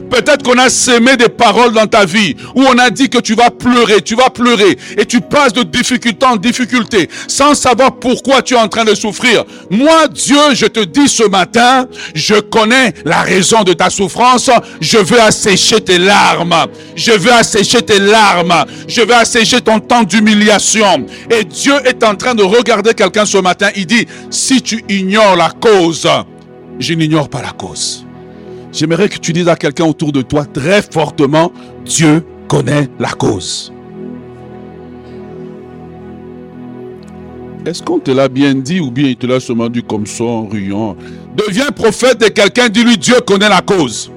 Peut-être 0.09 0.43
qu'on 0.43 0.57
a 0.57 0.69
sémé 0.69 1.17
des 1.17 1.29
paroles 1.29 1.73
dans 1.73 1.87
ta 1.87 2.05
vie 2.05 2.35
où 2.55 2.63
on 2.63 2.77
a 2.77 2.89
dit 2.89 3.09
que 3.09 3.19
tu 3.19 3.35
vas 3.35 3.49
pleurer, 3.49 4.01
tu 4.01 4.15
vas 4.15 4.29
pleurer 4.29 4.77
et 4.97 5.05
tu 5.05 5.21
passes 5.21 5.53
de 5.53 5.63
difficulté 5.63 6.25
en 6.25 6.35
difficulté 6.35 7.09
sans 7.27 7.53
savoir 7.53 7.95
pourquoi 7.95 8.41
tu 8.41 8.55
es 8.55 8.57
en 8.57 8.67
train 8.67 8.85
de 8.85 8.95
souffrir. 8.95 9.45
Moi, 9.69 10.07
Dieu, 10.07 10.53
je 10.53 10.65
te 10.65 10.81
dis 10.81 11.07
ce 11.07 11.23
matin, 11.23 11.87
je 12.13 12.35
connais 12.35 12.93
la 13.05 13.21
raison 13.21 13.63
de 13.63 13.73
ta 13.73 13.89
souffrance. 13.89 14.49
Je 14.81 14.97
veux 14.97 15.21
assécher 15.21 15.81
tes 15.81 15.97
larmes. 15.97 16.55
Je 16.95 17.11
veux 17.11 17.31
assécher 17.31 17.81
tes 17.81 17.99
larmes. 17.99 18.65
Je 18.87 19.01
veux 19.01 19.15
assécher 19.15 19.61
ton 19.61 19.79
temps 19.79 20.03
d'humiliation. 20.03 21.05
Et 21.29 21.43
Dieu 21.43 21.75
est 21.85 22.03
en 22.03 22.15
train 22.15 22.35
de 22.35 22.43
regarder 22.43 22.93
quelqu'un 22.93 23.25
ce 23.25 23.37
matin. 23.37 23.69
Il 23.75 23.85
dit, 23.85 24.05
si 24.29 24.61
tu 24.61 24.83
ignores 24.89 25.35
la 25.35 25.49
cause, 25.49 26.07
je 26.79 26.93
n'ignore 26.93 27.29
pas 27.29 27.41
la 27.41 27.51
cause. 27.51 28.05
J'aimerais 28.71 29.09
que 29.09 29.17
tu 29.17 29.33
dises 29.33 29.47
à 29.47 29.55
quelqu'un 29.55 29.85
autour 29.85 30.11
de 30.11 30.21
toi 30.21 30.45
très 30.45 30.81
fortement, 30.81 31.51
Dieu 31.85 32.23
connaît 32.47 32.87
la 32.99 33.09
cause. 33.09 33.73
Est-ce 37.65 37.83
qu'on 37.83 37.99
te 37.99 38.11
l'a 38.11 38.29
bien 38.29 38.55
dit 38.55 38.79
ou 38.79 38.89
bien 38.89 39.09
il 39.09 39.15
te 39.15 39.27
l'a 39.27 39.39
seulement 39.39 39.69
dit 39.69 39.83
comme 39.83 40.05
ça 40.05 40.23
en 40.23 40.47
riant 40.47 40.95
Deviens 41.35 41.71
prophète 41.71 42.19
de 42.19 42.27
quelqu'un, 42.27 42.69
dis-lui 42.69 42.97
Dieu 42.97 43.15
connaît 43.25 43.49
la 43.49 43.61
cause. 43.61 44.11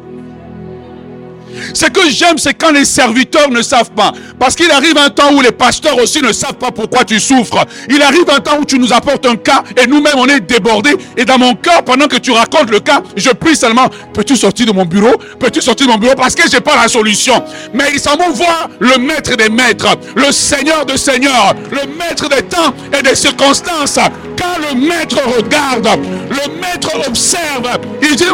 Ce 1.75 1.87
que 1.87 2.09
j'aime, 2.11 2.39
c'est 2.39 2.55
quand 2.55 2.73
les 2.73 2.85
serviteurs 2.85 3.51
ne 3.51 3.63
savent 3.63 3.91
pas. 3.91 4.13
Parce 4.39 4.55
qu'il 4.55 4.71
arrive 4.71 4.97
un 4.99 5.11
temps 5.11 5.33
où 5.33 5.41
les 5.41 5.53
pasteurs 5.53 5.97
aussi 5.99 6.21
ne 6.21 6.33
savent 6.33 6.55
pas 6.55 6.71
pourquoi 6.71 7.05
tu 7.05 7.19
souffres. 7.21 7.65
Il 7.89 8.03
arrive 8.03 8.29
un 8.29 8.41
temps 8.41 8.59
où 8.61 8.65
tu 8.65 8.79
nous 8.79 8.93
apportes 8.93 9.27
un 9.27 9.37
cas 9.37 9.63
et 9.81 9.87
nous-mêmes 9.87 10.17
on 10.17 10.27
est 10.27 10.41
débordés. 10.41 10.97
Et 11.17 11.25
dans 11.25 11.39
mon 11.39 11.55
cœur, 11.55 11.83
pendant 11.85 12.07
que 12.07 12.17
tu 12.17 12.31
racontes 12.31 12.71
le 12.71 12.81
cas, 12.81 13.03
je 13.17 13.31
prie 13.31 13.57
seulement, 13.57 13.89
peux-tu 14.13 14.37
sortir 14.37 14.67
de 14.67 14.73
mon 14.73 14.85
bureau? 14.85 15.15
Peux-tu 15.39 15.61
sortir 15.61 15.87
de 15.87 15.93
mon 15.93 15.99
bureau? 15.99 16.15
Parce 16.15 16.35
que 16.35 16.49
je 16.49 16.57
n'ai 16.57 16.61
pas 16.61 16.77
la 16.81 16.89
solution. 16.89 17.43
Mais 17.75 17.85
ils 17.93 18.01
s'en 18.01 18.17
vont 18.17 18.31
voir 18.31 18.69
le 18.79 18.99
maître 18.99 19.37
des 19.37 19.49
maîtres, 19.49 19.97
le 20.15 20.33
seigneur 20.33 20.87
de 20.87 20.97
seigneurs, 20.97 21.55
le 21.71 21.87
maître 21.97 22.29
des 22.29 22.43
temps 22.43 22.75
et 22.99 23.03
des 23.03 23.15
circonstances. 23.15 23.99
Quand 24.39 24.59
le 24.59 24.81
maître 24.81 25.19
regarde, 25.37 25.89
le 26.31 26.61
maître 26.61 26.91
observe, 27.07 27.79
il 28.03 28.17
dit, 28.17 28.25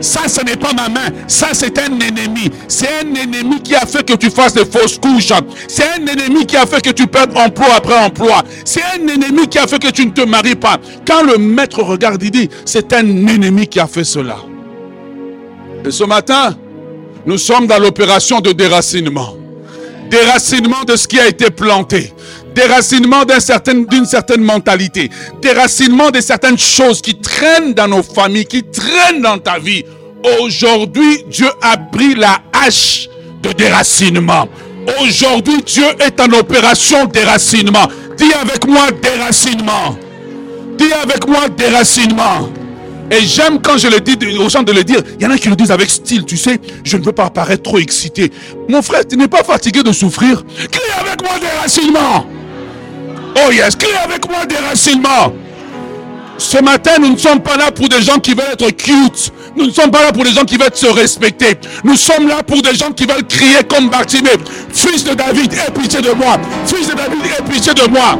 ça 0.00 0.22
ce 0.28 0.44
n'est 0.44 0.56
pas 0.56 0.72
ma 0.72 0.88
main, 0.88 1.08
ça 1.26 1.48
c'est 1.52 1.78
un 1.78 1.98
ennemi. 2.00 2.31
C'est 2.68 2.88
un 2.88 3.14
ennemi 3.14 3.60
qui 3.62 3.74
a 3.74 3.86
fait 3.86 4.04
que 4.04 4.14
tu 4.14 4.30
fasses 4.30 4.54
des 4.54 4.64
fausses 4.64 4.98
couches. 4.98 5.32
C'est 5.68 5.84
un 5.84 6.06
ennemi 6.06 6.46
qui 6.46 6.56
a 6.56 6.66
fait 6.66 6.82
que 6.82 6.90
tu 6.90 7.06
perdes 7.06 7.36
emploi 7.36 7.66
après 7.76 7.98
emploi. 7.98 8.42
C'est 8.64 8.82
un 8.82 9.06
ennemi 9.08 9.48
qui 9.48 9.58
a 9.58 9.66
fait 9.66 9.78
que 9.78 9.90
tu 9.90 10.06
ne 10.06 10.10
te 10.10 10.22
maries 10.22 10.54
pas. 10.54 10.78
Quand 11.06 11.22
le 11.22 11.38
maître 11.38 11.82
regarde, 11.82 12.22
il 12.22 12.30
dit, 12.30 12.48
c'est 12.64 12.92
un 12.92 13.06
ennemi 13.06 13.66
qui 13.66 13.80
a 13.80 13.86
fait 13.86 14.04
cela. 14.04 14.36
Et 15.84 15.90
ce 15.90 16.04
matin, 16.04 16.56
nous 17.26 17.38
sommes 17.38 17.66
dans 17.66 17.78
l'opération 17.78 18.40
de 18.40 18.52
déracinement. 18.52 19.36
Déracinement 20.10 20.84
de 20.86 20.96
ce 20.96 21.08
qui 21.08 21.18
a 21.18 21.26
été 21.26 21.50
planté 21.50 22.12
déracinement 22.54 23.24
d'une 23.24 23.40
certaine, 23.40 23.86
certaine 24.04 24.42
mentalité, 24.42 25.10
déracinement 25.40 26.10
de 26.10 26.20
certaines 26.20 26.58
choses 26.58 27.00
qui 27.00 27.14
traînent 27.18 27.74
dans 27.74 27.88
nos 27.88 28.02
familles, 28.02 28.46
qui 28.46 28.62
traînent 28.62 29.22
dans 29.22 29.38
ta 29.38 29.58
vie. 29.58 29.84
Aujourd'hui, 30.40 31.24
Dieu 31.28 31.48
a 31.60 31.76
pris 31.76 32.14
la 32.14 32.38
hache 32.52 33.08
de 33.42 33.52
déracinement. 33.52 34.48
Aujourd'hui, 35.00 35.62
Dieu 35.64 35.84
est 36.00 36.20
en 36.20 36.32
opération 36.32 37.06
déracinement. 37.06 37.88
Dis 38.16 38.32
avec 38.32 38.66
moi 38.66 38.90
déracinement. 38.90 39.96
Dis 40.78 40.92
avec 40.92 41.26
moi 41.26 41.48
déracinement. 41.48 42.48
Et 43.10 43.20
j'aime 43.26 43.60
quand 43.60 43.76
je 43.76 43.88
le 43.88 44.00
dis 44.00 44.16
aux 44.38 44.48
gens 44.48 44.62
de 44.62 44.72
le 44.72 44.84
dire. 44.84 45.00
Il 45.18 45.22
y 45.22 45.26
en 45.26 45.30
a 45.30 45.38
qui 45.38 45.48
le 45.48 45.56
disent 45.56 45.70
avec 45.70 45.90
style, 45.90 46.24
tu 46.24 46.36
sais, 46.36 46.58
je 46.84 46.96
ne 46.96 47.02
veux 47.02 47.12
pas 47.12 47.28
paraître 47.28 47.62
trop 47.62 47.78
excité. 47.78 48.32
Mon 48.68 48.80
frère, 48.80 49.06
tu 49.06 49.16
n'es 49.16 49.28
pas 49.28 49.42
fatigué 49.42 49.82
de 49.82 49.92
souffrir. 49.92 50.44
Crie 50.70 51.00
avec 51.00 51.22
moi 51.22 51.38
déracinement. 51.38 52.26
Oh 53.36 53.50
yes, 53.50 53.76
crie 53.76 53.96
avec 54.04 54.28
moi 54.30 54.46
déracinement. 54.46 55.32
Ce 56.38 56.58
matin, 56.58 56.92
nous 57.00 57.12
ne 57.12 57.16
sommes 57.16 57.40
pas 57.40 57.56
là 57.56 57.70
pour 57.70 57.88
des 57.88 58.02
gens 58.02 58.18
qui 58.18 58.32
veulent 58.32 58.52
être 58.52 58.70
cute. 58.70 59.32
Nous 59.56 59.66
ne 59.66 59.70
sommes 59.70 59.90
pas 59.90 60.02
là 60.02 60.12
pour 60.12 60.24
des 60.24 60.32
gens 60.32 60.44
qui 60.44 60.56
veulent 60.56 60.74
se 60.74 60.86
respecter. 60.86 61.58
Nous 61.84 61.96
sommes 61.96 62.28
là 62.28 62.42
pour 62.42 62.62
des 62.62 62.74
gens 62.74 62.92
qui 62.92 63.04
veulent 63.04 63.26
crier 63.26 63.62
comme 63.68 63.88
Bartimée. 63.88 64.30
Fils 64.72 65.04
de 65.04 65.14
David, 65.14 65.52
aie 65.52 65.70
pitié 65.70 66.00
de 66.00 66.10
moi. 66.12 66.38
Fils 66.66 66.88
de 66.88 66.94
David, 66.94 67.20
aie 67.38 67.52
pitié 67.52 67.74
de 67.74 67.88
moi. 67.88 68.18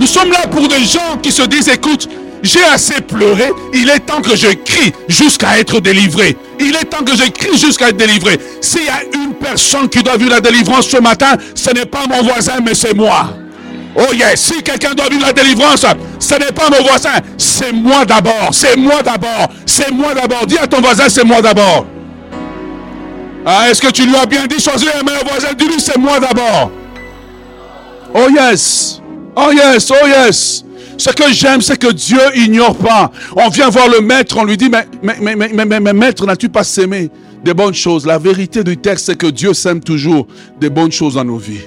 Nous 0.00 0.06
sommes 0.06 0.30
là 0.30 0.46
pour 0.50 0.68
des 0.68 0.84
gens 0.84 1.18
qui 1.22 1.32
se 1.32 1.42
disent, 1.42 1.68
écoute, 1.68 2.08
j'ai 2.42 2.64
assez 2.64 3.00
pleuré, 3.00 3.52
il 3.72 3.88
est 3.88 4.00
temps 4.00 4.20
que 4.20 4.34
je 4.34 4.48
crie 4.48 4.92
jusqu'à 5.08 5.58
être 5.58 5.80
délivré. 5.80 6.36
Il 6.58 6.74
est 6.74 6.84
temps 6.84 7.04
que 7.04 7.16
je 7.16 7.30
crie 7.30 7.56
jusqu'à 7.56 7.90
être 7.90 7.96
délivré. 7.96 8.38
S'il 8.60 8.84
y 8.84 8.88
a 8.88 9.02
une 9.14 9.34
personne 9.34 9.88
qui 9.88 10.02
doit 10.02 10.16
vivre 10.16 10.30
la 10.30 10.40
délivrance 10.40 10.88
ce 10.88 10.96
matin, 10.96 11.36
ce 11.54 11.70
n'est 11.70 11.86
pas 11.86 12.04
mon 12.08 12.22
voisin, 12.22 12.54
mais 12.64 12.74
c'est 12.74 12.94
moi. 12.94 13.32
Oh 13.94 14.12
yes, 14.14 14.40
si 14.40 14.62
quelqu'un 14.62 14.94
doit 14.94 15.08
vivre 15.08 15.26
la 15.26 15.32
délivrance, 15.32 15.84
ce 16.18 16.34
n'est 16.34 16.52
pas 16.52 16.70
mon 16.70 16.82
voisin, 16.86 17.10
c'est 17.36 17.72
moi 17.72 18.04
d'abord, 18.04 18.48
c'est 18.52 18.76
moi 18.76 19.02
d'abord, 19.02 19.48
c'est 19.66 19.90
moi 19.90 20.14
d'abord. 20.14 20.46
Dis 20.46 20.56
à 20.56 20.66
ton 20.66 20.80
voisin, 20.80 21.08
c'est 21.08 21.24
moi 21.24 21.42
d'abord. 21.42 21.86
Ah, 23.44 23.68
est-ce 23.70 23.82
que 23.82 23.90
tu 23.90 24.06
lui 24.06 24.16
as 24.16 24.24
bien 24.24 24.46
dit, 24.46 24.58
choisir 24.60 24.90
un 24.98 25.02
meilleur 25.04 25.24
voisin 25.24 25.48
Dis-lui, 25.58 25.80
c'est 25.80 25.98
moi 25.98 26.18
d'abord. 26.20 26.70
Oh 28.14 28.28
yes, 28.30 29.02
oh 29.36 29.50
yes, 29.52 29.90
oh 29.90 30.06
yes. 30.06 30.64
Ce 30.96 31.10
que 31.10 31.32
j'aime, 31.32 31.60
c'est 31.60 31.78
que 31.78 31.92
Dieu 31.92 32.20
ignore 32.36 32.76
pas. 32.76 33.10
On 33.34 33.48
vient 33.48 33.68
voir 33.68 33.88
le 33.88 34.00
maître, 34.00 34.36
on 34.38 34.44
lui 34.44 34.56
dit, 34.56 34.70
mais, 34.70 34.86
mais, 35.02 35.16
mais, 35.20 35.34
mais, 35.36 35.64
mais, 35.64 35.80
mais 35.80 35.92
maître, 35.92 36.24
n'as-tu 36.24 36.48
pas 36.48 36.62
sémé 36.62 37.10
des 37.42 37.52
bonnes 37.52 37.74
choses? 37.74 38.06
La 38.06 38.18
vérité 38.18 38.62
du 38.62 38.76
texte, 38.76 39.06
c'est 39.06 39.16
que 39.18 39.26
Dieu 39.26 39.52
sème 39.52 39.80
toujours 39.80 40.26
des 40.60 40.70
bonnes 40.70 40.92
choses 40.92 41.14
dans 41.14 41.24
nos 41.24 41.38
vies. 41.38 41.62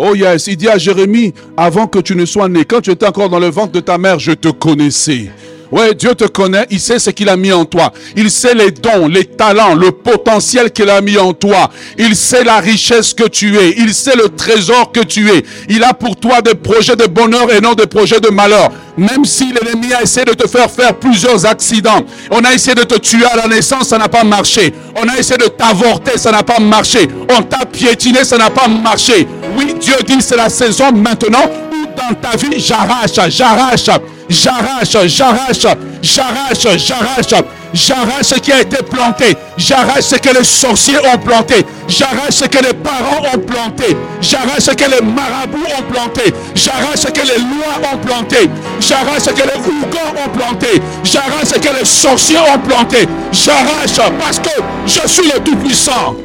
Oh 0.00 0.14
yes, 0.14 0.46
il 0.46 0.56
dit 0.56 0.68
à 0.68 0.78
Jérémie, 0.78 1.34
avant 1.56 1.88
que 1.88 1.98
tu 1.98 2.14
ne 2.14 2.24
sois 2.24 2.48
né, 2.48 2.64
quand 2.64 2.80
tu 2.80 2.92
étais 2.92 3.06
encore 3.06 3.28
dans 3.28 3.40
le 3.40 3.50
ventre 3.50 3.72
de 3.72 3.80
ta 3.80 3.98
mère, 3.98 4.20
je 4.20 4.30
te 4.30 4.48
connaissais. 4.48 5.28
Ouais, 5.72 5.92
Dieu 5.92 6.14
te 6.14 6.24
connaît, 6.24 6.66
il 6.70 6.80
sait 6.80 6.98
ce 6.98 7.10
qu'il 7.10 7.28
a 7.28 7.36
mis 7.36 7.52
en 7.52 7.64
toi. 7.64 7.92
Il 8.16 8.30
sait 8.30 8.54
les 8.54 8.70
dons, 8.70 9.06
les 9.06 9.24
talents, 9.24 9.74
le 9.74 9.90
potentiel 9.90 10.70
qu'il 10.70 10.88
a 10.88 11.00
mis 11.00 11.18
en 11.18 11.34
toi. 11.34 11.68
Il 11.98 12.16
sait 12.16 12.44
la 12.44 12.60
richesse 12.60 13.12
que 13.12 13.28
tu 13.28 13.58
es. 13.58 13.74
Il 13.76 13.92
sait 13.92 14.16
le 14.16 14.30
trésor 14.30 14.92
que 14.92 15.00
tu 15.00 15.28
es. 15.30 15.44
Il 15.68 15.82
a 15.82 15.92
pour 15.92 16.16
toi 16.16 16.40
des 16.40 16.54
projets 16.54 16.96
de 16.96 17.06
bonheur 17.06 17.52
et 17.52 17.60
non 17.60 17.74
des 17.74 17.86
projets 17.86 18.20
de 18.20 18.30
malheur. 18.30 18.70
Même 18.98 19.24
si 19.24 19.52
l'ennemi 19.52 19.94
a 19.94 20.02
essayé 20.02 20.26
de 20.26 20.32
te 20.34 20.48
faire 20.48 20.68
faire 20.70 20.94
plusieurs 20.94 21.46
accidents. 21.46 22.04
On 22.30 22.40
a 22.44 22.52
essayé 22.52 22.74
de 22.74 22.82
te 22.82 22.98
tuer 22.98 23.24
à 23.32 23.36
la 23.36 23.46
naissance, 23.46 23.88
ça 23.88 23.96
n'a 23.96 24.08
pas 24.08 24.24
marché. 24.24 24.74
On 24.96 25.08
a 25.08 25.16
essayé 25.16 25.38
de 25.38 25.46
t'avorter, 25.46 26.18
ça 26.18 26.32
n'a 26.32 26.42
pas 26.42 26.58
marché. 26.58 27.08
On 27.30 27.42
t'a 27.42 27.64
piétiné, 27.64 28.24
ça 28.24 28.36
n'a 28.36 28.50
pas 28.50 28.66
marché. 28.66 29.28
Oui, 29.56 29.74
Dieu 29.80 29.94
dit 30.04 30.20
c'est 30.20 30.36
la 30.36 30.48
saison 30.48 30.90
maintenant 30.92 31.48
où 31.72 31.86
dans 31.96 32.14
ta 32.14 32.36
vie 32.36 32.58
j'arrache, 32.58 33.12
j'arrache 33.30 33.88
J'arrache, 34.28 34.96
j'arrache, 35.06 35.66
j'arrache, 36.02 36.76
j'arrache. 36.76 37.44
J'arrache 37.74 38.26
ce 38.26 38.34
qui 38.36 38.52
a 38.52 38.60
été 38.60 38.78
planté. 38.82 39.36
J'arrache 39.56 40.04
ce 40.04 40.16
que 40.16 40.36
les 40.36 40.44
sorciers 40.44 40.98
ont 40.98 41.18
planté. 41.18 41.66
J'arrache 41.86 42.34
ce 42.34 42.44
que 42.46 42.58
les 42.58 42.72
parents 42.74 43.22
ont 43.34 43.38
planté. 43.38 43.96
J'arrache 44.20 44.60
ce 44.60 44.70
que 44.70 44.84
les 44.84 45.04
marabouts 45.04 45.66
ont 45.78 45.92
planté. 45.92 46.32
J'arrache 46.54 47.00
ce 47.00 47.08
que 47.08 47.20
les 47.20 47.38
lois 47.38 47.92
ont 47.92 47.98
planté. 47.98 48.48
J'arrache 48.80 49.22
ce 49.22 49.30
que 49.30 49.42
les 49.42 49.58
ougans 49.58 50.14
ont 50.24 50.30
planté. 50.30 50.82
J'arrache 51.04 51.48
ce 51.48 51.58
que 51.58 51.78
les 51.78 51.84
sorciers 51.84 52.38
ont 52.38 52.58
planté. 52.58 53.06
J'arrache 53.32 54.12
parce 54.18 54.38
que 54.38 54.50
je 54.86 55.06
suis 55.06 55.30
le 55.30 55.38
Tout-Puissant. 55.40 56.16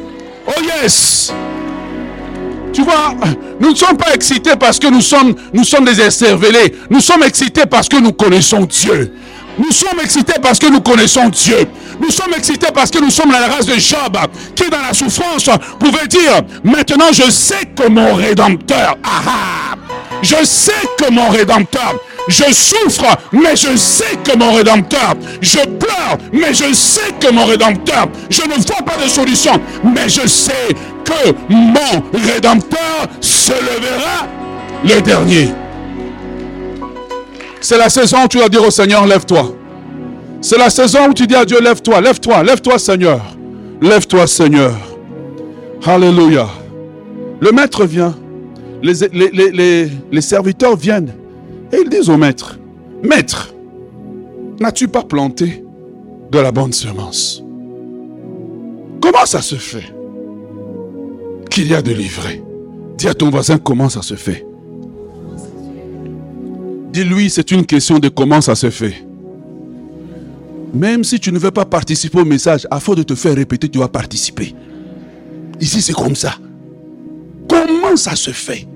Oh 0.46 0.62
yes. 0.62 1.32
Tu 2.72 2.82
vois, 2.82 3.14
nous 3.60 3.70
ne 3.70 3.74
sommes 3.76 3.96
pas 3.96 4.12
excités 4.14 4.56
parce 4.58 4.80
que 4.80 4.88
nous 4.88 5.00
sommes, 5.00 5.34
nous 5.52 5.62
sommes 5.62 5.84
des 5.84 6.00
esservelés. 6.00 6.74
Nous 6.90 7.00
sommes 7.00 7.22
excités 7.22 7.66
parce 7.66 7.88
que 7.88 7.96
nous 7.98 8.12
connaissons 8.12 8.64
Dieu. 8.64 9.12
Nous 9.58 9.70
sommes 9.72 10.00
excités 10.02 10.34
parce 10.42 10.58
que 10.58 10.66
nous 10.66 10.80
connaissons 10.80 11.28
Dieu. 11.28 11.66
Nous 12.00 12.10
sommes 12.10 12.34
excités 12.36 12.68
parce 12.74 12.90
que 12.90 12.98
nous 12.98 13.10
sommes 13.10 13.30
la 13.30 13.46
race 13.46 13.66
de 13.66 13.78
Job 13.78 14.16
qui 14.54 14.68
dans 14.68 14.80
la 14.80 14.92
souffrance 14.92 15.48
pouvait 15.78 16.06
dire, 16.08 16.42
maintenant 16.64 17.12
je 17.12 17.30
sais 17.30 17.66
que 17.76 17.88
mon 17.88 18.14
Rédempteur, 18.14 18.96
ah, 19.04 19.74
je 20.22 20.44
sais 20.44 20.72
que 20.98 21.10
mon 21.12 21.28
Rédempteur, 21.28 21.94
je 22.28 22.44
souffre, 22.52 23.16
mais 23.32 23.54
je 23.54 23.76
sais 23.76 24.16
que 24.24 24.36
mon 24.36 24.52
Rédempteur, 24.52 25.14
je 25.40 25.58
pleure, 25.60 26.18
mais 26.32 26.52
je 26.52 26.72
sais 26.72 27.12
que 27.20 27.30
mon 27.30 27.44
Rédempteur, 27.44 28.08
je 28.30 28.42
ne 28.42 28.54
vois 28.54 28.82
pas 28.84 29.02
de 29.02 29.08
solution, 29.08 29.60
mais 29.84 30.08
je 30.08 30.26
sais 30.26 30.68
que 31.04 31.32
mon 31.48 32.02
Rédempteur 32.12 33.06
se 33.20 33.52
lèvera 33.52 34.26
le 34.84 35.00
dernier. 35.00 35.63
C'est 37.64 37.78
la 37.78 37.88
saison 37.88 38.18
où 38.24 38.28
tu 38.28 38.36
vas 38.36 38.50
dire 38.50 38.62
au 38.62 38.70
Seigneur, 38.70 39.06
lève-toi. 39.06 39.56
C'est 40.42 40.58
la 40.58 40.68
saison 40.68 41.08
où 41.08 41.14
tu 41.14 41.26
dis 41.26 41.34
à 41.34 41.46
Dieu, 41.46 41.58
lève-toi, 41.62 41.98
lève-toi, 42.02 42.42
lève-toi 42.42 42.78
Seigneur. 42.78 43.22
Lève-toi 43.80 44.26
Seigneur. 44.26 44.76
Alléluia. 45.82 46.46
Le 47.40 47.52
maître 47.52 47.86
vient. 47.86 48.14
Les, 48.82 48.92
les, 49.14 49.88
les, 50.12 50.20
serviteurs 50.20 50.76
viennent. 50.76 51.14
Et 51.72 51.78
ils 51.82 51.88
disent 51.88 52.10
au 52.10 52.18
maître, 52.18 52.58
Maître, 53.02 53.54
n'as-tu 54.60 54.86
pas 54.86 55.02
planté 55.02 55.64
de 56.30 56.38
la 56.38 56.52
bonne 56.52 56.74
semence? 56.74 57.42
Comment 59.00 59.24
ça 59.24 59.40
se 59.40 59.54
fait 59.54 59.90
qu'il 61.50 61.68
y 61.68 61.74
a 61.74 61.80
de 61.80 61.92
livrés 61.92 62.42
Dis 62.98 63.08
à 63.08 63.14
ton 63.14 63.30
voisin 63.30 63.56
comment 63.56 63.88
ça 63.88 64.02
se 64.02 64.16
fait? 64.16 64.44
Dis-lui, 66.94 67.28
c'est 67.28 67.50
une 67.50 67.66
question 67.66 67.98
de 67.98 68.08
comment 68.08 68.40
ça 68.40 68.54
se 68.54 68.70
fait. 68.70 69.04
Même 70.72 71.02
si 71.02 71.18
tu 71.18 71.32
ne 71.32 71.40
veux 71.40 71.50
pas 71.50 71.64
participer 71.64 72.20
au 72.20 72.24
message, 72.24 72.68
à 72.70 72.78
force 72.78 72.98
de 72.98 73.02
te 73.02 73.16
faire 73.16 73.34
répéter, 73.34 73.68
tu 73.68 73.80
vas 73.80 73.88
participer. 73.88 74.54
Ici, 75.60 75.82
c'est 75.82 75.92
comme 75.92 76.14
ça. 76.14 76.36
Comment 77.48 77.96
ça 77.96 78.14
se 78.14 78.30
fait? 78.30 78.68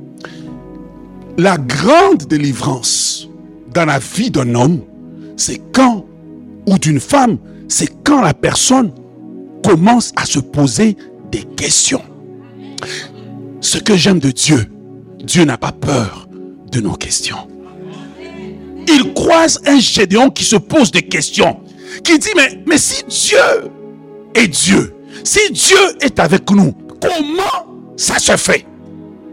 La 1.37 1.59
grande 1.59 2.25
délivrance 2.29 3.29
dans 3.73 3.85
la 3.85 4.01
vie 4.01 4.33
d'un 4.33 4.53
homme, 4.57 4.81
c'est 5.37 5.63
quand, 5.73 6.05
ou 6.67 6.77
d'une 6.77 6.99
femme, 6.99 7.39
c'est 7.69 8.03
quand 8.03 8.21
la 8.21 8.35
personne 8.35 8.91
commence 9.65 10.13
à 10.17 10.25
se 10.25 10.41
poser 10.41 10.97
des 11.31 11.45
questions. 11.57 12.03
Ce 13.61 13.79
que 13.79 13.95
j'aime 13.95 14.19
de 14.19 14.33
Dieu, 14.33 14.67
Dieu 15.23 15.45
n'a 15.45 15.57
pas 15.57 15.71
peur 15.71 16.29
de 16.73 16.81
nos 16.81 16.95
questions 16.95 17.47
il 18.89 19.15
croise 19.15 19.61
un 19.67 19.79
Gédéon 19.79 20.31
qui 20.31 20.45
se 20.45 20.57
pose 20.57 20.91
des 20.91 21.03
questions. 21.03 21.61
Qui 22.03 22.19
dit, 22.19 22.31
mais, 22.67 22.79
si 22.79 23.05
Dieu 23.05 23.71
est 24.35 24.49
Dieu, 24.49 24.95
si 25.25 25.53
Dieu 25.53 25.79
est 26.01 26.19
avec 26.19 26.51
nous, 26.51 26.75
comment 27.01 27.67
ça 27.97 28.19
se 28.19 28.37
fait? 28.37 28.67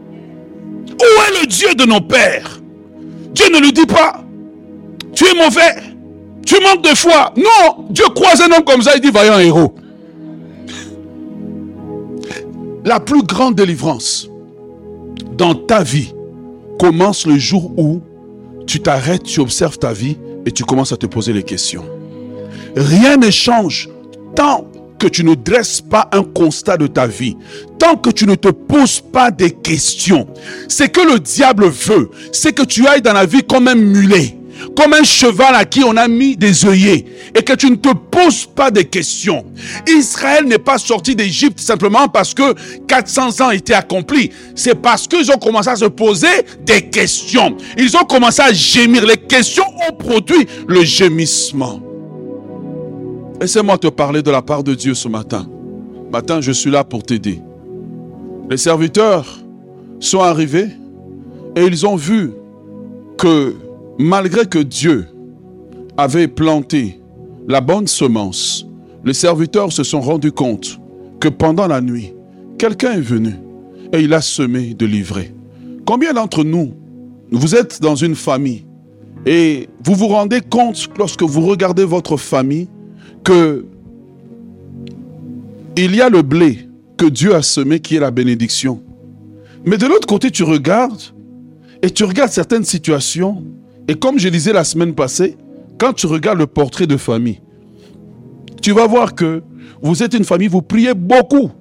Où 0.07 1.03
est 1.03 1.41
le 1.41 1.47
Dieu 1.47 1.73
de 1.75 1.85
nos 1.85 2.01
pères? 2.01 2.61
Dieu 3.33 3.47
ne 3.53 3.59
lui 3.59 3.73
dit 3.73 3.85
pas, 3.85 4.23
tu 5.13 5.25
es 5.25 5.33
mauvais, 5.33 5.75
tu 6.45 6.55
manques 6.61 6.83
de 6.83 6.95
foi. 6.95 7.33
Non, 7.35 7.87
Dieu 7.89 8.05
croise 8.15 8.41
un 8.41 8.51
homme 8.51 8.63
comme 8.63 8.81
ça, 8.81 8.93
il 8.95 9.01
dit, 9.01 9.11
vaillant 9.11 9.39
héros. 9.39 9.75
La 12.85 12.99
plus 12.99 13.23
grande 13.23 13.55
délivrance 13.55 14.29
dans 15.37 15.55
ta 15.55 15.83
vie 15.83 16.13
commence 16.79 17.25
le 17.25 17.37
jour 17.37 17.71
où 17.77 18.01
tu 18.65 18.79
t'arrêtes, 18.79 19.23
tu 19.23 19.39
observes 19.39 19.77
ta 19.77 19.93
vie 19.93 20.17
et 20.45 20.51
tu 20.51 20.63
commences 20.63 20.91
à 20.91 20.97
te 20.97 21.05
poser 21.05 21.33
les 21.33 21.43
questions. 21.43 21.85
Rien 22.75 23.17
ne 23.17 23.29
change 23.29 23.89
tant 24.35 24.69
que 24.99 25.07
tu 25.07 25.23
ne 25.23 25.35
dresses 25.35 25.81
pas 25.81 26.09
un 26.11 26.23
constat 26.23 26.77
de 26.77 26.87
ta 26.87 27.07
vie, 27.07 27.37
tant 27.79 27.95
que 27.95 28.09
tu 28.09 28.25
ne 28.25 28.35
te 28.35 28.49
poses 28.49 29.01
pas 29.01 29.31
des 29.31 29.51
questions. 29.51 30.27
Ce 30.67 30.83
que 30.83 31.01
le 31.01 31.19
diable 31.19 31.67
veut, 31.67 32.09
c'est 32.31 32.53
que 32.53 32.63
tu 32.63 32.87
ailles 32.87 33.01
dans 33.01 33.13
la 33.13 33.25
vie 33.25 33.43
comme 33.43 33.67
un 33.67 33.75
mulet 33.75 34.34
comme 34.75 34.93
un 34.93 35.03
cheval 35.03 35.55
à 35.55 35.65
qui 35.65 35.83
on 35.83 35.95
a 35.97 36.07
mis 36.07 36.35
des 36.35 36.65
œillets 36.65 37.05
et 37.35 37.43
que 37.43 37.53
tu 37.53 37.69
ne 37.69 37.75
te 37.75 37.89
poses 37.93 38.45
pas 38.45 38.71
de 38.71 38.81
questions. 38.81 39.45
Israël 39.87 40.45
n'est 40.45 40.57
pas 40.57 40.77
sorti 40.77 41.15
d'Égypte 41.15 41.59
simplement 41.59 42.07
parce 42.07 42.33
que 42.33 42.53
400 42.87 43.41
ans 43.41 43.51
étaient 43.51 43.73
accomplis. 43.73 44.31
C'est 44.55 44.75
parce 44.75 45.07
qu'ils 45.07 45.31
ont 45.31 45.37
commencé 45.37 45.69
à 45.69 45.75
se 45.75 45.85
poser 45.85 46.27
des 46.65 46.89
questions. 46.89 47.55
Ils 47.77 47.95
ont 47.97 48.05
commencé 48.05 48.41
à 48.41 48.53
gémir. 48.53 49.05
Les 49.05 49.17
questions 49.17 49.65
ont 49.89 49.93
produit 49.93 50.47
le 50.67 50.83
gémissement. 50.83 51.81
Laissez-moi 53.39 53.77
te 53.77 53.87
parler 53.87 54.21
de 54.21 54.31
la 54.31 54.41
part 54.41 54.63
de 54.63 54.73
Dieu 54.73 54.93
ce 54.93 55.07
matin. 55.07 55.47
Matin, 56.11 56.39
je 56.39 56.51
suis 56.51 56.71
là 56.71 56.83
pour 56.83 57.03
t'aider. 57.03 57.41
Les 58.49 58.57
serviteurs 58.57 59.25
sont 59.99 60.21
arrivés 60.21 60.69
et 61.55 61.63
ils 61.63 61.85
ont 61.85 61.95
vu 61.95 62.31
que 63.17 63.55
Malgré 63.97 64.45
que 64.45 64.59
Dieu 64.59 65.07
avait 65.95 66.27
planté 66.27 66.99
la 67.47 67.61
bonne 67.61 67.87
semence, 67.87 68.67
les 69.05 69.13
serviteurs 69.13 69.71
se 69.71 69.83
sont 69.83 70.01
rendus 70.01 70.33
compte 70.33 70.79
que 71.21 71.29
pendant 71.29 71.67
la 71.67 71.79
nuit, 71.79 72.13
quelqu'un 72.57 72.93
est 72.93 73.01
venu 73.01 73.35
et 73.93 74.01
il 74.01 74.13
a 74.13 74.21
semé 74.21 74.73
de 74.73 74.85
l'ivraie. 74.85 75.33
Combien 75.85 76.13
d'entre 76.13 76.43
nous, 76.43 76.73
vous 77.31 77.55
êtes 77.55 77.81
dans 77.81 77.95
une 77.95 78.15
famille 78.15 78.65
et 79.25 79.69
vous 79.83 79.95
vous 79.95 80.07
rendez 80.07 80.41
compte 80.41 80.89
lorsque 80.97 81.23
vous 81.23 81.45
regardez 81.45 81.85
votre 81.85 82.17
famille 82.17 82.67
que 83.23 83.65
il 85.77 85.95
y 85.95 86.01
a 86.01 86.09
le 86.09 86.21
blé 86.21 86.69
que 86.97 87.05
Dieu 87.05 87.33
a 87.35 87.41
semé 87.41 87.79
qui 87.79 87.95
est 87.95 87.99
la 87.99 88.11
bénédiction. 88.11 88.81
Mais 89.65 89.77
de 89.77 89.85
l'autre 89.85 90.07
côté, 90.07 90.31
tu 90.31 90.43
regardes 90.43 91.01
et 91.81 91.89
tu 91.89 92.03
regardes 92.03 92.31
certaines 92.31 92.63
situations 92.63 93.43
et 93.87 93.95
comme 93.95 94.19
je 94.19 94.29
disais 94.29 94.53
la 94.53 94.63
semaine 94.63 94.93
passée, 94.93 95.37
quand 95.77 95.93
tu 95.93 96.07
regardes 96.07 96.39
le 96.39 96.47
portrait 96.47 96.87
de 96.87 96.97
famille, 96.97 97.41
tu 98.61 98.71
vas 98.71 98.87
voir 98.87 99.13
que 99.13 99.43
vous 99.81 100.01
êtes 100.01 100.13
une 100.13 100.23
famille, 100.23 100.47
vous 100.47 100.61
priez 100.61 100.93
beaucoup. 100.93 101.51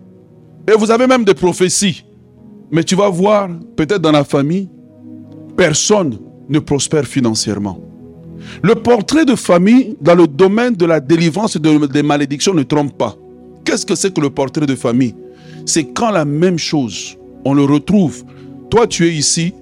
Et 0.67 0.73
vous 0.73 0.91
avez 0.91 1.07
même 1.07 1.25
des 1.25 1.35
prophéties. 1.35 2.05
Mais 2.71 2.83
tu 2.83 2.95
vas 2.95 3.11
voir, 3.11 3.51
peut-être 3.77 4.01
dans 4.01 4.13
la 4.13 4.25
famille, 4.25 4.69
personne 5.57 6.19
ne 6.49 6.59
prospère 6.59 7.05
financièrement. 7.05 7.79
Le 8.63 8.75
portrait 8.75 9.25
de 9.25 9.35
famille 9.35 9.97
dans 10.01 10.15
le 10.15 10.27
domaine 10.27 10.75
de 10.75 10.87
la 10.87 11.01
délivrance 11.01 11.57
et 11.57 11.59
des 11.59 12.03
malédictions 12.03 12.55
ne 12.55 12.63
trompe 12.63 12.97
pas. 12.97 13.15
Qu'est-ce 13.65 13.85
que 13.85 13.95
c'est 13.95 14.15
que 14.15 14.21
le 14.21 14.31
portrait 14.31 14.67
de 14.67 14.75
famille? 14.75 15.15
C'est 15.67 15.85
quand 15.85 16.11
la 16.11 16.25
même 16.25 16.59
chose, 16.59 17.17
on 17.45 17.55
le 17.55 17.65
retrouve. 17.65 18.25
Toi, 18.71 18.87
tu 18.87 19.07
es 19.07 19.13
ici, 19.13 19.53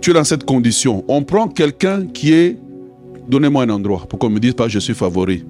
tu 0.00 0.10
es 0.10 0.14
dans 0.14 0.24
cette 0.24 0.44
condition. 0.44 1.04
On 1.08 1.22
prend 1.22 1.48
quelqu'un 1.48 2.06
qui 2.06 2.32
est... 2.32 2.58
Donnez-moi 3.28 3.64
un 3.64 3.70
endroit 3.70 4.06
pour 4.08 4.18
qu'on 4.18 4.30
ne 4.30 4.34
me 4.34 4.40
dise 4.40 4.54
pas 4.54 4.68
je 4.68 4.78
suis 4.78 4.94
favori. 4.94 5.44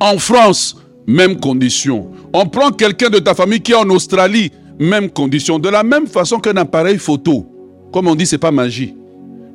En 0.00 0.18
France, 0.18 0.76
même 1.06 1.38
condition. 1.38 2.08
On 2.32 2.46
prend 2.46 2.70
quelqu'un 2.70 3.10
de 3.10 3.18
ta 3.18 3.34
famille 3.34 3.60
qui 3.60 3.72
est 3.72 3.76
en 3.76 3.88
Australie, 3.90 4.50
même 4.78 5.10
condition. 5.10 5.58
De 5.58 5.68
la 5.68 5.82
même 5.82 6.06
façon 6.06 6.38
qu'un 6.38 6.56
appareil 6.56 6.98
photo. 6.98 7.46
Comme 7.92 8.08
on 8.08 8.14
dit, 8.14 8.26
c'est 8.26 8.38
pas 8.38 8.50
magie. 8.50 8.94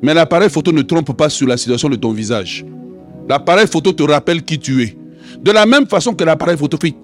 Mais 0.00 0.14
l'appareil 0.14 0.48
photo 0.48 0.70
ne 0.70 0.82
trompe 0.82 1.12
pas 1.16 1.28
sur 1.28 1.48
la 1.48 1.56
situation 1.56 1.88
de 1.88 1.96
ton 1.96 2.12
visage. 2.12 2.64
L'appareil 3.28 3.66
photo 3.66 3.92
te 3.92 4.02
rappelle 4.04 4.42
qui 4.42 4.58
tu 4.58 4.82
es. 4.82 4.96
De 5.42 5.50
la 5.50 5.66
même 5.66 5.86
façon 5.86 6.14
que 6.14 6.24
l'appareil 6.24 6.56
photo 6.56 6.78
fait 6.80 6.94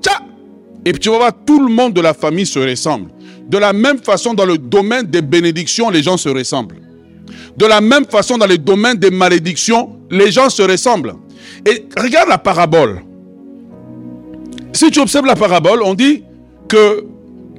et 0.85 0.92
puis 0.92 1.01
tu 1.01 1.11
vas 1.11 1.16
voir, 1.16 1.33
tout 1.47 1.66
le 1.66 1.73
monde 1.73 1.94
de 1.94 2.01
la 2.01 2.12
famille 2.12 2.47
se 2.47 2.59
ressemble. 2.59 3.11
De 3.49 3.59
la 3.59 3.73
même 3.73 3.99
façon, 3.99 4.35
dans 4.35 4.44
le 4.44 4.59
domaine 4.59 5.07
des 5.07 5.23
bénédictions, 5.23 5.90
les 5.90 6.03
gens 6.03 6.16
se 6.16 6.29
ressemblent. 6.29 6.77
De 7.57 7.66
la 7.66 7.81
même 7.81 8.05
façon, 8.05 8.37
dans 8.37 8.47
le 8.47 8.59
domaine 8.59 8.97
des 8.97 9.11
malédictions, 9.11 9.99
les 10.11 10.31
gens 10.31 10.51
se 10.51 10.62
ressemblent. 10.62 11.14
Et 11.66 11.87
regarde 11.97 12.29
la 12.29 12.38
parabole. 12.38 13.03
Si 14.73 14.90
tu 14.90 15.01
observes 15.01 15.27
la 15.27 15.37
parabole, 15.37 15.83
on 15.83 15.94
dit 15.94 16.25
que 16.68 17.05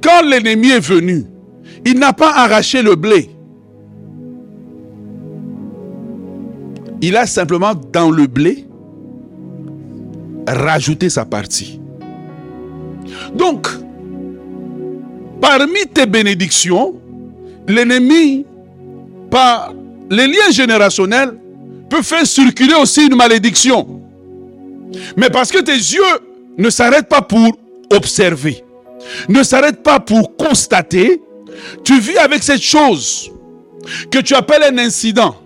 quand 0.02 0.22
l'ennemi 0.22 0.70
est 0.70 0.80
venu, 0.80 1.24
il 1.84 1.98
n'a 1.98 2.12
pas 2.12 2.32
arraché 2.32 2.82
le 2.82 2.94
blé. 2.94 3.30
Il 7.00 7.16
a 7.16 7.26
simplement 7.26 7.72
dans 7.92 8.10
le 8.10 8.26
blé 8.26 8.66
rajouté 10.46 11.10
sa 11.10 11.24
partie. 11.24 11.80
Donc, 13.34 13.68
parmi 15.40 15.86
tes 15.92 16.06
bénédictions, 16.06 16.94
l'ennemi, 17.68 18.44
par 19.30 19.72
les 20.10 20.26
liens 20.26 20.50
générationnels, 20.50 21.38
peut 21.88 22.02
faire 22.02 22.26
circuler 22.26 22.74
aussi 22.74 23.06
une 23.06 23.16
malédiction. 23.16 24.00
Mais 25.16 25.30
parce 25.30 25.50
que 25.50 25.58
tes 25.58 25.72
yeux 25.72 26.02
ne 26.58 26.70
s'arrêtent 26.70 27.08
pas 27.08 27.22
pour 27.22 27.56
observer, 27.92 28.64
ne 29.28 29.42
s'arrêtent 29.42 29.82
pas 29.82 30.00
pour 30.00 30.36
constater, 30.36 31.20
tu 31.84 31.98
vis 32.00 32.18
avec 32.18 32.42
cette 32.42 32.62
chose 32.62 33.30
que 34.10 34.18
tu 34.18 34.34
appelles 34.34 34.62
un 34.64 34.78
incident 34.78 35.36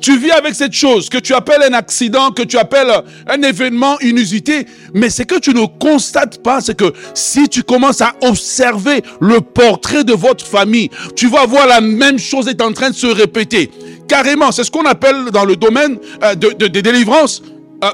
tu 0.00 0.18
vis 0.18 0.30
avec 0.30 0.54
cette 0.54 0.72
chose 0.72 1.08
que 1.08 1.18
tu 1.18 1.34
appelles 1.34 1.62
un 1.62 1.72
accident, 1.74 2.30
que 2.30 2.42
tu 2.42 2.58
appelles 2.58 2.92
un 3.26 3.42
événement 3.42 3.98
inusité, 4.00 4.66
mais 4.94 5.10
ce 5.10 5.22
que 5.22 5.38
tu 5.38 5.54
ne 5.54 5.66
constates 5.66 6.42
pas, 6.42 6.60
c'est 6.60 6.76
que 6.76 6.92
si 7.14 7.48
tu 7.48 7.62
commences 7.62 8.00
à 8.00 8.14
observer 8.22 9.02
le 9.20 9.40
portrait 9.40 10.04
de 10.04 10.12
votre 10.12 10.44
famille, 10.46 10.90
tu 11.14 11.28
vas 11.28 11.46
voir 11.46 11.66
la 11.66 11.80
même 11.80 12.18
chose 12.18 12.48
est 12.48 12.62
en 12.62 12.72
train 12.72 12.90
de 12.90 12.94
se 12.94 13.06
répéter. 13.06 13.70
Carrément, 14.08 14.52
c'est 14.52 14.64
ce 14.64 14.70
qu'on 14.70 14.84
appelle 14.86 15.30
dans 15.32 15.44
le 15.44 15.56
domaine 15.56 15.98
euh, 16.22 16.34
de, 16.34 16.66
délivrance 16.68 17.42
euh, 17.84 17.90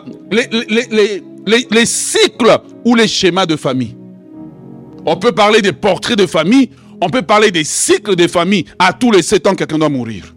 les 1.46 1.86
cycles 1.86 2.58
ou 2.84 2.94
les 2.94 3.08
schémas 3.08 3.46
de 3.46 3.56
famille. 3.56 3.96
On 5.04 5.16
peut 5.16 5.32
parler 5.32 5.62
des 5.62 5.72
portraits 5.72 6.16
de 6.16 6.26
famille, 6.26 6.70
on 7.00 7.08
peut 7.08 7.22
parler 7.22 7.50
des 7.50 7.64
cycles 7.64 8.14
de 8.14 8.28
famille. 8.28 8.64
À 8.78 8.92
tous 8.92 9.10
les 9.10 9.22
sept 9.22 9.46
ans, 9.46 9.54
quelqu'un 9.54 9.78
doit 9.78 9.88
mourir. 9.88 10.34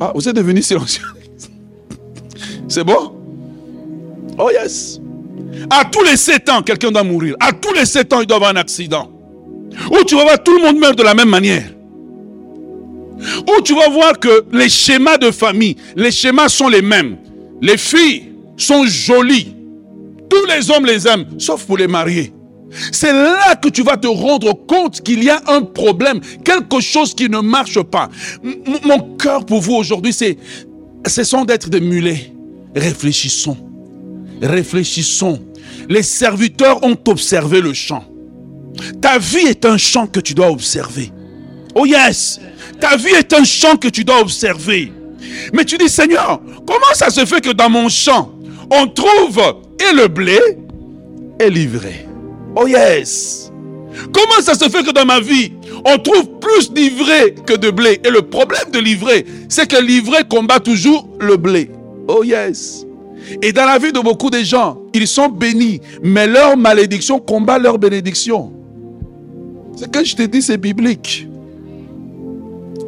Ah, 0.00 0.12
vous 0.14 0.26
êtes 0.26 0.34
devenu 0.34 0.62
silencieux. 0.62 1.04
C'est 2.68 2.84
bon? 2.84 3.12
Oh 4.38 4.48
yes. 4.50 4.98
À 5.68 5.84
tous 5.84 6.02
les 6.02 6.16
sept 6.16 6.48
ans, 6.48 6.62
quelqu'un 6.62 6.90
doit 6.90 7.04
mourir. 7.04 7.36
À 7.38 7.52
tous 7.52 7.74
les 7.74 7.84
sept 7.84 8.12
ans, 8.12 8.20
il 8.20 8.26
doit 8.26 8.36
avoir 8.36 8.50
un 8.50 8.56
accident. 8.56 9.10
Ou 9.90 10.04
tu 10.04 10.16
vas 10.16 10.22
voir 10.22 10.42
tout 10.42 10.56
le 10.56 10.62
monde 10.62 10.78
meurt 10.78 10.96
de 10.96 11.02
la 11.02 11.14
même 11.14 11.28
manière. 11.28 11.70
Ou 13.20 13.60
tu 13.62 13.74
vas 13.74 13.90
voir 13.90 14.18
que 14.18 14.46
les 14.52 14.70
schémas 14.70 15.18
de 15.18 15.30
famille, 15.30 15.76
les 15.94 16.10
schémas 16.10 16.48
sont 16.48 16.68
les 16.68 16.80
mêmes. 16.80 17.18
Les 17.60 17.76
filles 17.76 18.32
sont 18.56 18.86
jolies. 18.86 19.54
Tous 20.30 20.46
les 20.46 20.70
hommes 20.70 20.86
les 20.86 21.06
aiment, 21.06 21.26
sauf 21.38 21.64
pour 21.66 21.76
les 21.76 21.88
mariés. 21.88 22.32
C'est 22.92 23.12
là 23.12 23.56
que 23.56 23.68
tu 23.68 23.82
vas 23.82 23.96
te 23.96 24.06
rendre 24.06 24.52
compte 24.66 25.00
qu'il 25.00 25.24
y 25.24 25.30
a 25.30 25.40
un 25.48 25.62
problème, 25.62 26.20
quelque 26.44 26.80
chose 26.80 27.14
qui 27.14 27.28
ne 27.28 27.40
marche 27.40 27.82
pas. 27.82 28.08
mon 28.84 29.16
cœur 29.16 29.44
pour 29.44 29.60
vous 29.60 29.74
aujourd'hui, 29.74 30.12
c'est 30.12 30.36
cessons 31.06 31.44
d'être 31.44 31.68
des 31.68 31.80
mulets. 31.80 32.32
Réfléchissons. 32.74 33.56
Réfléchissons. 34.40 35.40
Les 35.88 36.02
serviteurs 36.02 36.82
ont 36.84 36.96
observé 37.08 37.60
le 37.60 37.72
champ. 37.72 38.04
Ta 39.00 39.18
vie 39.18 39.48
est 39.48 39.64
un 39.64 39.76
champ 39.76 40.06
que 40.06 40.20
tu 40.20 40.34
dois 40.34 40.50
observer. 40.50 41.10
Oh 41.74 41.84
yes, 41.84 42.40
ta 42.80 42.96
vie 42.96 43.14
est 43.16 43.32
un 43.32 43.44
champ 43.44 43.76
que 43.76 43.88
tu 43.88 44.04
dois 44.04 44.20
observer. 44.20 44.92
Mais 45.52 45.64
tu 45.64 45.76
dis, 45.76 45.88
Seigneur, 45.88 46.40
comment 46.66 46.94
ça 46.94 47.10
se 47.10 47.24
fait 47.24 47.40
que 47.40 47.50
dans 47.50 47.68
mon 47.68 47.88
champ, 47.88 48.32
on 48.70 48.86
trouve 48.86 49.40
et 49.80 49.94
le 49.94 50.08
blé 50.08 50.38
et 51.40 51.50
l'ivraie 51.50 52.09
Oh 52.56 52.66
yes. 52.66 53.52
Comment 54.12 54.40
ça 54.40 54.54
se 54.54 54.68
fait 54.68 54.82
que 54.82 54.92
dans 54.92 55.04
ma 55.04 55.20
vie, 55.20 55.52
on 55.84 55.98
trouve 55.98 56.28
plus 56.40 56.72
d'ivraie 56.72 57.34
que 57.46 57.54
de 57.56 57.70
blé? 57.70 58.00
Et 58.04 58.10
le 58.10 58.22
problème 58.22 58.70
de 58.72 58.78
l'ivraie, 58.78 59.24
c'est 59.48 59.68
que 59.68 59.80
l'ivraie 59.80 60.24
combat 60.28 60.60
toujours 60.60 61.08
le 61.20 61.36
blé. 61.36 61.70
Oh 62.08 62.22
yes. 62.24 62.86
Et 63.42 63.52
dans 63.52 63.64
la 63.66 63.78
vie 63.78 63.92
de 63.92 64.00
beaucoup 64.00 64.30
de 64.30 64.38
gens, 64.38 64.80
ils 64.92 65.06
sont 65.06 65.28
bénis, 65.28 65.80
mais 66.02 66.26
leur 66.26 66.56
malédiction 66.56 67.20
combat 67.20 67.58
leur 67.58 67.78
bénédiction. 67.78 68.52
Ce 69.76 69.84
que 69.84 70.04
je 70.04 70.16
te 70.16 70.22
dis, 70.22 70.42
c'est 70.42 70.58
biblique. 70.58 71.28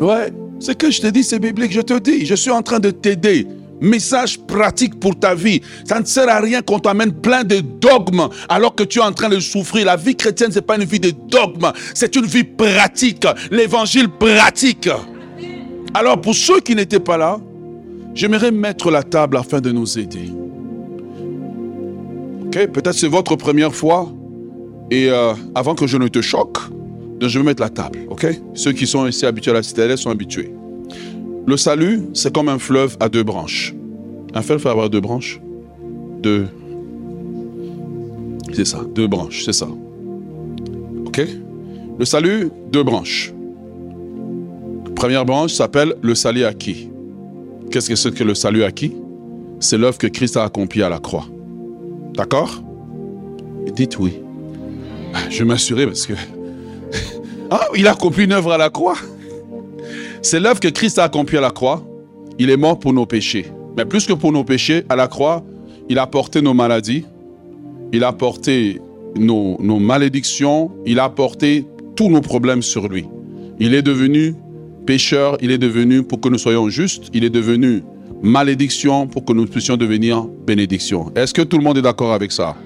Ouais, 0.01 0.33
ce 0.59 0.73
que 0.73 0.91
je 0.91 1.01
te 1.01 1.07
dis, 1.07 1.23
c'est 1.23 1.39
biblique. 1.39 1.73
Je 1.73 1.81
te 1.81 1.99
dis, 1.99 2.27
je 2.27 2.35
suis 2.35 2.51
en 2.51 2.63
train 2.63 2.81
de 2.81 2.91
t'aider. 2.91 3.47
Message 3.83 4.39
pratique 4.47 5.01
pour 5.01 5.19
ta 5.19 5.35
vie. 5.35 5.61
Ça 5.85 5.99
ne 5.99 6.05
sert 6.05 6.29
à 6.29 6.39
rien 6.39 6.63
qu'on 6.63 6.79
t'amène 6.79 7.13
plein 7.13 7.43
de 7.43 7.59
dogmes 7.59 8.29
alors 8.49 8.77
que 8.77 8.85
tu 8.85 9.01
es 9.01 9.03
en 9.03 9.13
train 9.13 9.29
de 9.29 9.41
souffrir. 9.41 9.87
La 9.87 9.97
vie 9.97 10.15
chrétienne, 10.15 10.53
ce 10.53 10.57
n'est 10.57 10.63
pas 10.63 10.77
une 10.77 10.85
vie 10.85 11.01
de 11.01 11.11
dogmes, 11.11 11.73
c'est 11.93 12.15
une 12.15 12.27
vie 12.27 12.45
pratique. 12.45 13.27
L'évangile 13.51 14.09
pratique. 14.09 14.89
Alors 15.95 16.21
pour 16.21 16.37
ceux 16.37 16.61
qui 16.61 16.77
n'étaient 16.77 17.01
pas 17.01 17.17
là, 17.17 17.41
j'aimerais 18.15 18.53
mettre 18.53 18.89
la 18.93 19.03
table 19.03 19.37
afin 19.37 19.61
de 19.61 19.73
nous 19.73 19.99
aider. 19.99 20.31
Ok, 22.47 22.67
peut-être 22.69 22.95
c'est 22.95 23.09
votre 23.09 23.35
première 23.35 23.75
fois. 23.75 24.13
Et 24.93 25.11
euh, 25.11 25.33
avant 25.57 25.75
que 25.75 25.89
je 25.89 25.97
ne 25.97 26.07
te 26.07 26.21
choque, 26.21 26.59
je 27.21 27.39
vais 27.39 27.45
mettre 27.45 27.63
la 27.63 27.71
table, 27.71 28.01
ok? 28.09 28.27
Ceux 28.55 28.73
qui 28.73 28.87
sont 28.87 29.07
ici 29.07 29.27
habitués 29.27 29.51
à 29.51 29.55
la 29.55 29.63
citadelle 29.63 29.99
sont 29.99 30.11
habitués. 30.11 30.53
Le 31.45 31.57
salut, 31.57 32.03
c'est 32.15 32.33
comme 32.33 32.49
un 32.49 32.59
fleuve 32.59 32.97
à 33.01 33.09
deux 33.09 33.25
branches. 33.25 33.75
Un 34.33 34.43
fleuve 34.43 34.63
peut 34.63 34.71
avoir 34.71 34.89
deux 34.89 35.01
branches? 35.01 35.41
Deux. 36.23 36.47
C'est 38.53 38.65
ça, 38.65 38.85
deux 38.95 39.09
branches, 39.09 39.45
c'est 39.45 39.53
ça. 39.53 39.67
Ok? 41.05 41.21
Le 41.99 42.05
salut, 42.05 42.51
deux 42.71 42.85
branches. 42.85 43.33
Première 44.95 45.25
branche 45.25 45.53
s'appelle 45.53 45.95
le 46.01 46.15
salut 46.15 46.45
acquis. 46.45 46.89
Qu'est-ce 47.73 47.89
que 47.89 47.97
c'est 47.97 48.15
que 48.15 48.23
le 48.23 48.35
salut 48.35 48.63
acquis? 48.63 48.95
C'est 49.59 49.79
l'œuvre 49.79 49.99
que 49.99 50.07
Christ 50.07 50.37
a 50.37 50.45
accomplie 50.45 50.83
à 50.83 50.89
la 50.89 51.01
croix. 51.01 51.27
D'accord? 52.15 52.63
Dites 53.75 53.99
oui. 53.99 54.21
Ah, 55.13 55.19
je 55.29 55.41
vais 55.41 55.45
m'assurer 55.45 55.87
parce 55.87 56.07
que 56.07 56.13
ah, 57.51 57.67
il 57.75 57.87
a 57.89 57.93
accompli 57.93 58.25
une 58.25 58.33
œuvre 58.33 58.53
à 58.53 58.59
la 58.59 58.71
croix? 58.71 58.95
C'est 60.23 60.39
l'œuvre 60.39 60.61
que 60.61 60.69
Christ 60.69 61.01
a 61.01 61.05
accomplie 61.05 61.37
à 61.37 61.41
la 61.41 61.51
croix. 61.51 61.83
Il 62.39 62.49
est 62.49 62.57
mort 62.57 62.79
pour 62.79 62.93
nos 62.93 63.07
péchés. 63.07 63.47
Mais 63.77 63.85
plus 63.85 64.07
que 64.07 64.13
pour 64.13 64.31
nos 64.31 64.45
péchés, 64.45 64.85
à 64.89 64.95
la 64.95 65.09
croix, 65.09 65.45
il 65.89 65.99
a 65.99 66.07
porté 66.07 66.41
nos 66.41 66.55
maladies, 66.55 67.05
il 67.93 68.05
a 68.05 68.13
porté 68.13 68.81
nos, 69.17 69.59
malédictions, 69.59 70.71
il 70.87 71.01
a 71.01 71.09
porté 71.09 71.67
tous 71.97 72.09
nos 72.09 72.21
problèmes 72.21 72.63
sur 72.63 72.89
lui. 72.89 73.07
Il 73.59 73.75
est 73.75 73.83
devenu 73.83 74.35
pécheur, 74.87 75.37
il 75.41 75.51
est 75.51 75.59
devenu 75.59 76.05
pour 76.05 76.21
que 76.21 76.29
nous 76.29 76.39
soyons 76.39 76.69
justes, 76.69 77.11
il 77.13 77.25
est 77.25 77.31
devenu 77.31 77.83
malédiction 78.23 79.09
pour 79.09 79.25
que 79.25 79.33
nous 79.33 79.47
puissions 79.47 79.77
devenir 79.77 80.23
bénédiction. 80.47 81.13
Est-ce 81.17 81.35
que 81.35 81.43
tout 81.43 81.59
le 81.59 81.65
monde 81.65 81.79
est 81.79 81.83
d'accord 81.83 82.13
avec 82.13 82.31
ça? 82.31 82.57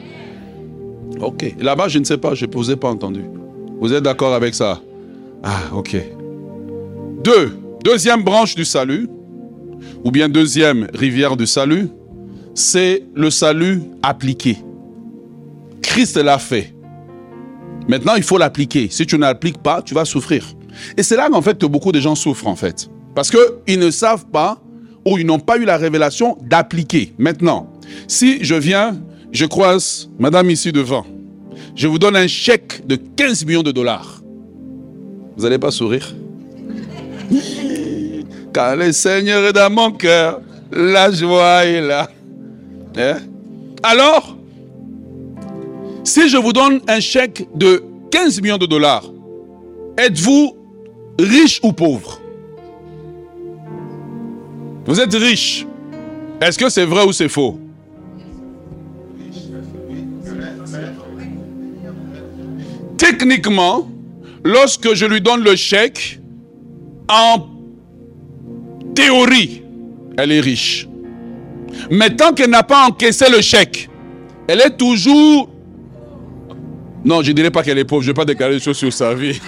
Ok. 1.20 1.54
Là-bas, 1.58 1.88
je 1.88 1.98
ne 1.98 2.04
sais 2.04 2.18
pas, 2.18 2.34
je 2.34 2.44
ne 2.44 2.52
vous 2.52 2.70
ai 2.70 2.76
pas 2.76 2.90
entendu. 2.90 3.22
Vous 3.80 3.92
êtes 3.94 4.02
d'accord 4.02 4.34
avec 4.34 4.54
ça? 4.54 4.80
Ah, 5.42 5.60
ok. 5.74 5.96
Deux, 7.26 7.58
deuxième 7.82 8.22
branche 8.22 8.54
du 8.54 8.64
salut, 8.64 9.08
ou 10.04 10.12
bien 10.12 10.28
deuxième 10.28 10.86
rivière 10.94 11.36
du 11.36 11.44
salut, 11.44 11.88
c'est 12.54 13.02
le 13.16 13.30
salut 13.30 13.82
appliqué. 14.00 14.58
Christ 15.82 16.18
l'a 16.18 16.38
fait. 16.38 16.72
Maintenant, 17.88 18.14
il 18.14 18.22
faut 18.22 18.38
l'appliquer. 18.38 18.86
Si 18.92 19.06
tu 19.06 19.16
ne 19.16 19.22
l'appliques 19.22 19.58
pas, 19.58 19.82
tu 19.82 19.92
vas 19.92 20.04
souffrir. 20.04 20.46
Et 20.96 21.02
c'est 21.02 21.16
là 21.16 21.28
qu'en 21.28 21.42
fait 21.42 21.58
que 21.58 21.66
beaucoup 21.66 21.90
de 21.90 21.98
gens 21.98 22.14
souffrent 22.14 22.46
en 22.46 22.54
fait. 22.54 22.88
Parce 23.16 23.32
qu'ils 23.32 23.80
ne 23.80 23.90
savent 23.90 24.26
pas 24.26 24.62
ou 25.04 25.18
ils 25.18 25.26
n'ont 25.26 25.40
pas 25.40 25.56
eu 25.56 25.64
la 25.64 25.78
révélation 25.78 26.38
d'appliquer. 26.42 27.12
Maintenant, 27.18 27.72
si 28.06 28.44
je 28.44 28.54
viens, 28.54 28.96
je 29.32 29.46
croise 29.46 30.08
madame 30.20 30.48
ici 30.48 30.70
devant 30.70 31.04
je 31.74 31.88
vous 31.88 31.98
donne 31.98 32.14
un 32.14 32.28
chèque 32.28 32.86
de 32.86 32.94
15 32.94 33.44
millions 33.46 33.64
de 33.64 33.72
dollars. 33.72 34.22
Vous 35.36 35.42
n'allez 35.42 35.58
pas 35.58 35.72
sourire? 35.72 36.14
Car 38.52 38.76
le 38.76 38.92
Seigneur 38.92 39.44
est 39.44 39.52
dans 39.52 39.70
mon 39.70 39.90
cœur, 39.92 40.40
la 40.72 41.10
joie 41.10 41.64
est 41.64 41.80
là. 41.80 42.08
Hein? 42.96 43.18
Alors, 43.82 44.36
si 46.04 46.28
je 46.28 46.36
vous 46.36 46.52
donne 46.52 46.80
un 46.88 47.00
chèque 47.00 47.46
de 47.54 47.82
15 48.10 48.40
millions 48.40 48.58
de 48.58 48.66
dollars, 48.66 49.04
êtes-vous 49.98 50.56
riche 51.18 51.60
ou 51.62 51.72
pauvre? 51.72 52.20
Vous 54.86 55.00
êtes 55.00 55.14
riche. 55.14 55.66
Est-ce 56.40 56.58
que 56.58 56.68
c'est 56.68 56.84
vrai 56.84 57.04
ou 57.04 57.12
c'est 57.12 57.28
faux? 57.28 57.58
Techniquement, 62.96 63.88
lorsque 64.44 64.94
je 64.94 65.06
lui 65.06 65.20
donne 65.20 65.42
le 65.42 65.56
chèque, 65.56 66.20
en 67.08 67.46
théorie, 68.94 69.62
elle 70.16 70.32
est 70.32 70.40
riche. 70.40 70.88
Mais 71.90 72.10
tant 72.10 72.32
qu'elle 72.32 72.50
n'a 72.50 72.62
pas 72.62 72.86
encaissé 72.86 73.26
le 73.30 73.40
chèque, 73.40 73.88
elle 74.48 74.60
est 74.60 74.76
toujours... 74.76 75.50
Non, 77.04 77.22
je 77.22 77.30
ne 77.30 77.36
dirais 77.36 77.50
pas 77.50 77.62
qu'elle 77.62 77.78
est 77.78 77.84
pauvre, 77.84 78.02
je 78.02 78.08
ne 78.08 78.12
vais 78.12 78.16
pas 78.16 78.24
déclarer 78.24 78.54
des 78.54 78.60
choses 78.60 78.78
sur 78.78 78.92
sa 78.92 79.14
vie. 79.14 79.38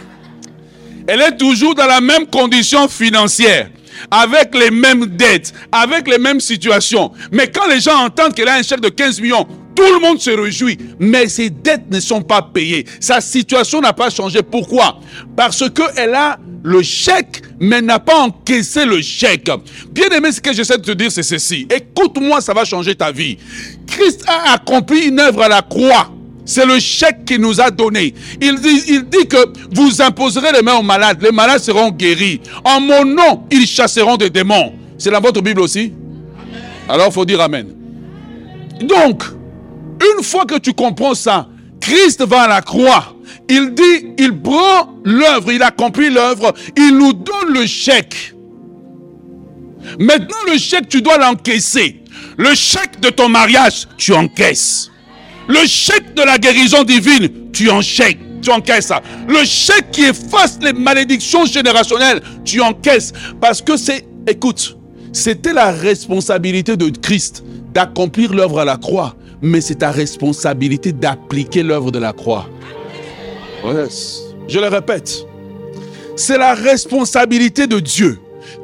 Elle 1.07 1.21
est 1.23 1.37
toujours 1.37 1.75
dans 1.75 1.87
la 1.87 2.01
même 2.01 2.27
condition 2.27 2.87
financière, 2.87 3.71
avec 4.11 4.55
les 4.55 4.71
mêmes 4.71 5.07
dettes, 5.07 5.53
avec 5.73 6.07
les 6.07 6.19
mêmes 6.19 6.41
situations. 6.41 7.11
Mais 7.33 7.51
quand 7.51 7.67
les 7.67 7.81
gens 7.81 8.05
entendent 8.05 8.35
qu'elle 8.35 8.49
a 8.49 8.57
un 8.57 8.63
chèque 8.63 8.81
de 8.83 8.91
15 8.91 9.21
millions, 9.21 9.47
tout 9.79 9.95
le 9.95 10.01
monde 10.01 10.21
se 10.21 10.31
réjouit, 10.31 10.77
mais 10.99 11.29
ses 11.29 11.51
dettes 11.51 11.89
ne 11.89 12.01
sont 12.01 12.21
pas 12.21 12.43
payées. 12.43 12.85
Sa 12.99 13.21
situation 13.21 13.81
n'a 13.81 13.93
pas 13.93 14.11
changé. 14.11 14.43
Pourquoi? 14.43 14.99
Parce 15.37 15.63
qu'elle 15.71 16.17
a 16.17 16.37
le 16.65 16.83
chèque, 16.83 17.43
mais 17.61 17.81
n'a 17.81 18.01
pas 18.01 18.19
encaissé 18.19 18.85
le 18.85 19.01
chèque. 19.01 19.49
Bien 19.93 20.09
aimé, 20.09 20.33
ce 20.33 20.41
que 20.41 20.53
j'essaie 20.53 20.79
de 20.79 20.83
te 20.83 20.91
dire, 20.91 21.13
c'est 21.13 21.23
ceci. 21.23 21.69
Écoute-moi, 21.71 22.41
ça 22.41 22.53
va 22.55 22.65
changer 22.65 22.97
ta 22.97 23.13
vie. 23.13 23.39
Christ 23.87 24.25
a 24.27 24.55
accompli 24.55 25.07
une 25.07 25.21
œuvre 25.21 25.43
à 25.43 25.49
la 25.49 25.63
croix. 25.63 26.11
C'est 26.45 26.67
le 26.67 26.81
chèque 26.81 27.25
qu'il 27.25 27.41
nous 27.41 27.61
a 27.61 27.71
donné. 27.71 28.15
Il 28.41 28.59
dit, 28.59 28.83
il 28.89 29.05
dit 29.05 29.29
que 29.29 29.37
vous 29.73 30.03
imposerez 30.03 30.51
les 30.55 30.63
mains 30.63 30.79
aux 30.79 30.83
malades. 30.83 31.23
Les 31.23 31.31
malades 31.31 31.61
seront 31.61 31.91
guéris. 31.91 32.41
En 32.65 32.81
mon 32.81 33.05
nom, 33.05 33.45
ils 33.53 33.67
chasseront 33.67 34.17
des 34.17 34.31
démons. 34.31 34.73
C'est 34.99 35.13
dans 35.13 35.21
votre 35.21 35.41
Bible 35.41 35.61
aussi? 35.61 35.93
Alors, 36.89 37.07
il 37.11 37.13
faut 37.13 37.25
dire 37.25 37.41
Amen. 37.41 37.69
Donc, 38.81 39.23
une 40.17 40.23
fois 40.23 40.45
que 40.45 40.59
tu 40.59 40.73
comprends 40.73 41.15
ça, 41.15 41.49
Christ 41.81 42.23
va 42.23 42.43
à 42.43 42.49
la 42.49 42.63
croix. 42.63 43.15
Il 43.49 43.75
dit, 43.75 44.15
il 44.19 44.39
prend 44.41 44.95
l'œuvre, 45.05 45.53
il 45.53 45.63
accomplit 45.63 46.11
l'œuvre, 46.11 46.53
il 46.77 46.97
nous 46.97 47.13
donne 47.13 47.53
le 47.55 47.67
chèque. 47.67 48.35
Maintenant, 49.99 50.37
le 50.51 50.59
chèque, 50.59 50.89
tu 50.89 51.01
dois 51.01 51.19
l'encaisser. 51.19 52.03
Le 52.37 52.55
chèque 52.55 53.01
de 53.01 53.11
ton 53.11 53.29
mariage, 53.29 53.89
tu 53.97 54.13
encaisses. 54.13 54.91
Le 55.49 55.67
chèque 55.67 56.15
de 56.15 56.23
la 56.23 56.37
guérison 56.37 56.85
divine, 56.85 57.51
tu 57.53 57.71
enchèques. 57.71 58.19
Tu 58.43 58.51
encaisses 58.51 58.87
ça. 58.87 59.03
Le 59.27 59.45
chèque 59.45 59.91
qui 59.91 60.05
efface 60.05 60.59
les 60.63 60.73
malédictions 60.73 61.45
générationnelles, 61.47 62.23
tu 62.45 62.61
encaisses. 62.61 63.13
Parce 63.41 63.63
que 63.63 63.77
c'est, 63.77 64.07
écoute, 64.27 64.77
c'était 65.13 65.53
la 65.53 65.73
responsabilité 65.73 66.77
de 66.77 66.91
Christ 66.91 67.43
d'accomplir 67.73 68.35
l'œuvre 68.35 68.61
à 68.61 68.65
la 68.65 68.77
croix 68.77 69.17
mais 69.43 69.61
c'est 69.61 69.77
ta 69.77 69.91
responsabilité 69.91 70.93
d'appliquer 70.93 71.63
l'œuvre 71.63 71.91
de 71.91 71.99
la 71.99 72.13
croix. 72.13 72.49
Je 73.65 74.59
le 74.59 74.69
répète, 74.69 75.27
c'est 76.17 76.39
la 76.39 76.55
responsabilité 76.55 77.67
de 77.67 77.81
Dieu 77.81 78.19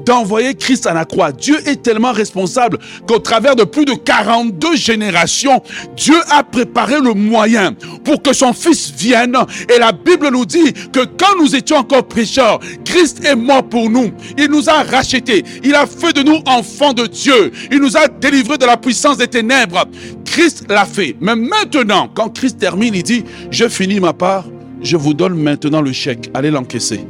d'envoyer 0.05 0.55
Christ 0.55 0.87
à 0.87 0.95
la 0.95 1.05
croix. 1.05 1.33
Dieu 1.33 1.57
est 1.67 1.83
tellement 1.83 2.13
responsable 2.13 2.79
qu'au 3.07 3.19
travers 3.19 3.57
de 3.57 3.65
plus 3.65 3.85
de 3.85 3.95
42 3.95 4.77
générations, 4.77 5.63
Dieu 5.97 6.17
a 6.31 6.43
préparé 6.43 7.01
le 7.01 7.15
moyen 7.15 7.73
pour 8.05 8.23
que 8.23 8.33
son 8.33 8.53
Fils 8.53 8.93
vienne. 8.97 9.37
Et 9.75 9.79
la 9.79 9.93
Bible 9.93 10.29
nous 10.31 10.45
dit 10.45 10.73
que 10.93 11.05
quand 11.05 11.39
nous 11.39 11.55
étions 11.55 11.77
encore 11.77 12.07
pécheurs, 12.07 12.61
Christ 12.85 13.25
est 13.25 13.37
mort 13.37 13.65
pour 13.65 13.91
nous. 13.91 14.11
Il 14.39 14.49
nous 14.51 14.69
a 14.69 14.83
rachetés. 14.83 15.45
Il 15.63 15.75
a 15.75 15.87
fait 15.87 16.13
de 16.13 16.23
nous 16.23 16.41
enfants 16.47 16.93
de 16.93 17.07
Dieu. 17.07 17.53
Il 17.71 17.81
nous 17.81 17.97
a 17.97 18.09
délivrés 18.09 18.59
de 18.59 18.67
la 18.67 18.77
puissance 18.77 19.19
des 19.19 19.29
ténèbres. 19.29 19.85
Christ 20.25 20.65
l'a 20.69 20.85
fait. 20.85 21.17
Mais 21.21 21.37
maintenant, 21.37 22.09
quand 22.13 22.31
Christ 22.31 22.59
termine, 22.59 22.95
il 22.95 23.03
dit, 23.03 23.25
je 23.51 23.69
finis 23.69 24.01
ma 24.01 24.13
part, 24.13 24.45
je 24.83 24.97
vous 24.97 25.15
donne 25.15 25.35
maintenant 25.35 25.81
le 25.81 25.93
chèque. 25.93 26.31
Allez 26.35 26.51
l'encaisser. 26.51 27.07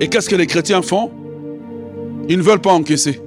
Et 0.00 0.08
qu'est-ce 0.08 0.28
que 0.28 0.36
les 0.36 0.46
chrétiens 0.46 0.82
font? 0.82 1.10
Ils 2.28 2.38
ne 2.38 2.42
veulent 2.42 2.60
pas 2.60 2.72
encaisser. 2.72 3.20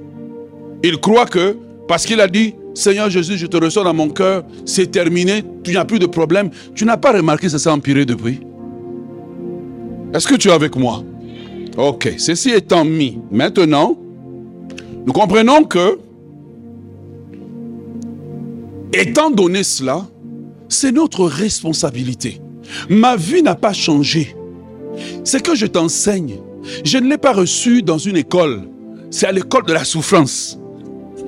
Ils 0.82 0.98
croient 0.98 1.26
que, 1.26 1.56
parce 1.88 2.04
qu'il 2.06 2.20
a 2.20 2.28
dit, 2.28 2.54
Seigneur 2.74 3.08
Jésus, 3.08 3.38
je 3.38 3.46
te 3.46 3.56
reçois 3.56 3.84
dans 3.84 3.94
mon 3.94 4.10
cœur, 4.10 4.44
c'est 4.64 4.90
terminé, 4.90 5.42
tu 5.64 5.72
n'as 5.72 5.84
plus 5.84 5.98
de 5.98 6.06
problème. 6.06 6.50
Tu 6.74 6.84
n'as 6.84 6.96
pas 6.96 7.12
remarqué 7.12 7.46
que 7.46 7.52
ça 7.52 7.58
s'est 7.58 7.70
empiré 7.70 8.04
depuis 8.04 8.40
Est-ce 10.12 10.28
que 10.28 10.34
tu 10.34 10.48
es 10.48 10.52
avec 10.52 10.76
moi? 10.76 11.02
Ok, 11.76 12.14
ceci 12.18 12.50
étant 12.50 12.84
mis, 12.84 13.18
maintenant, 13.30 13.96
nous 15.06 15.12
comprenons 15.12 15.64
que, 15.64 15.98
étant 18.92 19.30
donné 19.30 19.62
cela, 19.62 20.06
c'est 20.68 20.92
notre 20.92 21.24
responsabilité. 21.24 22.40
Ma 22.88 23.16
vie 23.16 23.42
n'a 23.42 23.54
pas 23.54 23.72
changé. 23.72 24.34
C'est 25.24 25.42
que 25.42 25.54
je 25.54 25.66
t'enseigne. 25.66 26.38
Je 26.84 26.98
ne 26.98 27.08
l'ai 27.08 27.18
pas 27.18 27.32
reçu 27.32 27.82
dans 27.82 27.98
une 27.98 28.16
école. 28.16 28.62
C'est 29.10 29.26
à 29.26 29.32
l'école 29.32 29.64
de 29.64 29.72
la 29.72 29.84
souffrance. 29.84 30.58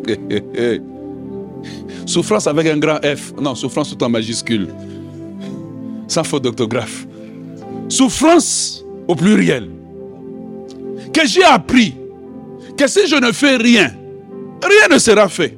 souffrance 2.07 2.47
avec 2.47 2.67
un 2.67 2.79
grand 2.79 2.99
F. 3.05 3.33
Non, 3.41 3.55
souffrance 3.55 3.97
tout 3.97 4.03
en 4.03 4.09
majuscule. 4.09 4.69
Sans 6.07 6.25
faute 6.25 6.45
d'orthographe. 6.45 7.07
Souffrance 7.88 8.85
au 9.07 9.14
pluriel. 9.14 9.69
Que 11.12 11.27
j'ai 11.27 11.45
appris 11.45 11.95
que 12.77 12.87
si 12.87 13.07
je 13.07 13.17
ne 13.17 13.33
fais 13.33 13.57
rien, 13.57 13.93
rien 14.62 14.95
ne 14.95 14.99
sera 14.99 15.29
fait. 15.29 15.57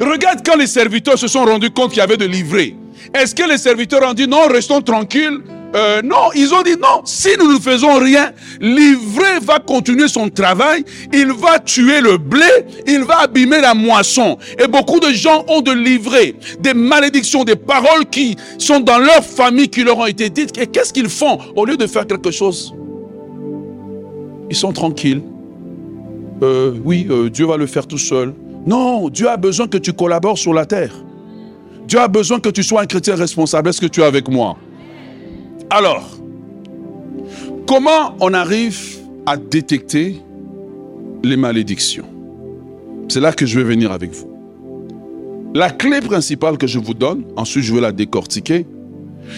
Regarde 0.00 0.40
quand 0.44 0.56
les 0.56 0.66
serviteurs 0.66 1.18
se 1.18 1.28
sont 1.28 1.44
rendus 1.44 1.70
compte 1.70 1.90
qu'il 1.90 1.98
y 1.98 2.02
avait 2.02 2.16
de 2.16 2.24
livrets. 2.24 2.74
Est-ce 3.14 3.34
que 3.34 3.48
les 3.48 3.58
serviteurs 3.58 4.08
ont 4.08 4.14
dit 4.14 4.26
non, 4.26 4.46
restons 4.48 4.80
tranquilles 4.80 5.40
euh, 5.74 6.00
non, 6.02 6.30
ils 6.34 6.54
ont 6.54 6.62
dit 6.62 6.76
non, 6.80 7.02
si 7.04 7.28
nous 7.38 7.52
ne 7.52 7.58
faisons 7.58 7.98
rien, 7.98 8.32
l'ivraie 8.60 9.40
va 9.42 9.58
continuer 9.58 10.08
son 10.08 10.28
travail, 10.28 10.84
il 11.12 11.32
va 11.32 11.58
tuer 11.58 12.00
le 12.00 12.18
blé, 12.18 12.46
il 12.86 13.02
va 13.02 13.20
abîmer 13.22 13.60
la 13.60 13.74
moisson. 13.74 14.38
Et 14.62 14.68
beaucoup 14.68 15.00
de 15.00 15.12
gens 15.12 15.44
ont 15.48 15.60
de 15.60 15.72
livrées, 15.72 16.36
des 16.60 16.72
malédictions, 16.72 17.44
des 17.44 17.56
paroles 17.56 18.06
qui 18.10 18.36
sont 18.58 18.80
dans 18.80 18.98
leur 18.98 19.24
famille 19.24 19.68
qui 19.68 19.82
leur 19.82 19.98
ont 19.98 20.06
été 20.06 20.30
dites. 20.30 20.56
Et 20.56 20.66
qu'est-ce 20.66 20.92
qu'ils 20.92 21.08
font? 21.08 21.38
Au 21.56 21.64
lieu 21.64 21.76
de 21.76 21.86
faire 21.86 22.06
quelque 22.06 22.30
chose 22.30 22.72
Ils 24.48 24.56
sont 24.56 24.72
tranquilles. 24.72 25.22
Euh, 26.42 26.72
oui, 26.84 27.06
euh, 27.10 27.28
Dieu 27.28 27.46
va 27.46 27.56
le 27.56 27.66
faire 27.66 27.86
tout 27.86 27.98
seul. 27.98 28.34
Non, 28.66 29.08
Dieu 29.08 29.28
a 29.28 29.36
besoin 29.36 29.68
que 29.68 29.78
tu 29.78 29.92
collabores 29.92 30.38
sur 30.38 30.54
la 30.54 30.64
terre. 30.64 30.92
Dieu 31.86 32.00
a 32.00 32.08
besoin 32.08 32.40
que 32.40 32.48
tu 32.48 32.62
sois 32.62 32.82
un 32.82 32.86
chrétien 32.86 33.14
responsable. 33.14 33.68
Est-ce 33.68 33.80
que 33.80 33.86
tu 33.86 34.00
es 34.00 34.04
avec 34.04 34.28
moi? 34.28 34.56
Alors, 35.70 36.08
comment 37.66 38.14
on 38.20 38.32
arrive 38.34 38.98
à 39.26 39.36
détecter 39.36 40.22
les 41.24 41.36
malédictions? 41.36 42.06
C'est 43.08 43.20
là 43.20 43.32
que 43.32 43.46
je 43.46 43.58
vais 43.58 43.64
venir 43.64 43.90
avec 43.90 44.12
vous. 44.12 44.30
La 45.54 45.70
clé 45.70 46.00
principale 46.00 46.56
que 46.56 46.66
je 46.66 46.78
vous 46.78 46.94
donne, 46.94 47.24
ensuite 47.36 47.64
je 47.64 47.74
vais 47.74 47.80
la 47.80 47.90
décortiquer, 47.90 48.66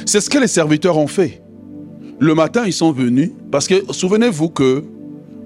c'est 0.04 0.20
ce 0.20 0.28
que 0.28 0.38
les 0.38 0.48
serviteurs 0.48 0.98
ont 0.98 1.06
fait. 1.06 1.42
Le 2.18 2.34
matin, 2.34 2.64
ils 2.66 2.72
sont 2.72 2.92
venus, 2.92 3.30
parce 3.50 3.66
que 3.66 3.90
souvenez-vous 3.90 4.50
que 4.50 4.84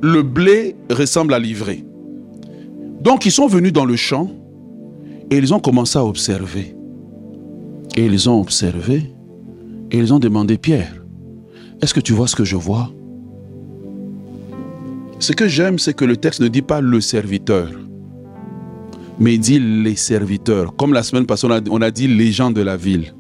le 0.01 0.23
blé 0.23 0.75
ressemble 0.90 1.35
à 1.35 1.38
l'ivraie. 1.38 1.85
Donc 3.01 3.25
ils 3.27 3.33
sont 3.33 3.47
venus 3.47 3.73
dans 3.73 3.85
le 3.85 3.97
champ 3.97 4.31
et 5.31 5.37
ils 5.37 5.55
ont 5.55 5.61
commencé 5.61 5.99
à 5.99 6.05
observer. 6.05 6.75
Et 7.97 8.07
ils 8.07 8.29
ont 8.29 8.40
observé 8.40 9.12
et 9.92 9.98
ils 9.98 10.12
ont 10.12 10.18
demandé, 10.18 10.57
Pierre, 10.57 11.05
est-ce 11.83 11.92
que 11.92 12.00
tu 12.00 12.14
vois 12.14 12.26
ce 12.26 12.35
que 12.35 12.44
je 12.44 12.57
vois? 12.57 12.90
Ce 15.18 15.33
que 15.33 15.46
j'aime, 15.46 15.78
c'est 15.78 15.94
que 15.94 16.07
le 16.07 16.16
texte 16.16 16.40
ne 16.40 16.48
dit 16.48 16.62
pas 16.62 16.81
le 16.81 17.00
serviteur, 17.00 17.68
mais 19.20 19.35
il 19.35 19.40
dit 19.40 19.61
les 19.61 19.94
serviteurs. 19.94 20.74
Comme 20.76 20.94
la 20.94 21.02
semaine 21.02 21.26
passée, 21.26 21.46
on 21.46 21.83
a, 21.83 21.90
dit 21.90 22.09
les 22.09 22.33
gens 22.33 22.50
de 22.50 22.62
la 22.62 22.76
ville. 22.76 23.14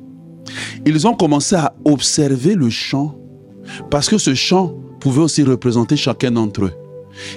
Ils 0.86 1.06
ont 1.06 1.14
commencé 1.14 1.54
à 1.54 1.74
observer 1.84 2.54
le 2.54 2.70
champ 2.70 3.16
parce 3.90 4.08
que 4.08 4.18
ce 4.18 4.34
champ 4.34 4.74
pouvait 4.98 5.20
aussi 5.20 5.42
représenter 5.42 5.96
chacun 5.96 6.32
d'entre 6.32 6.64
eux. 6.64 6.72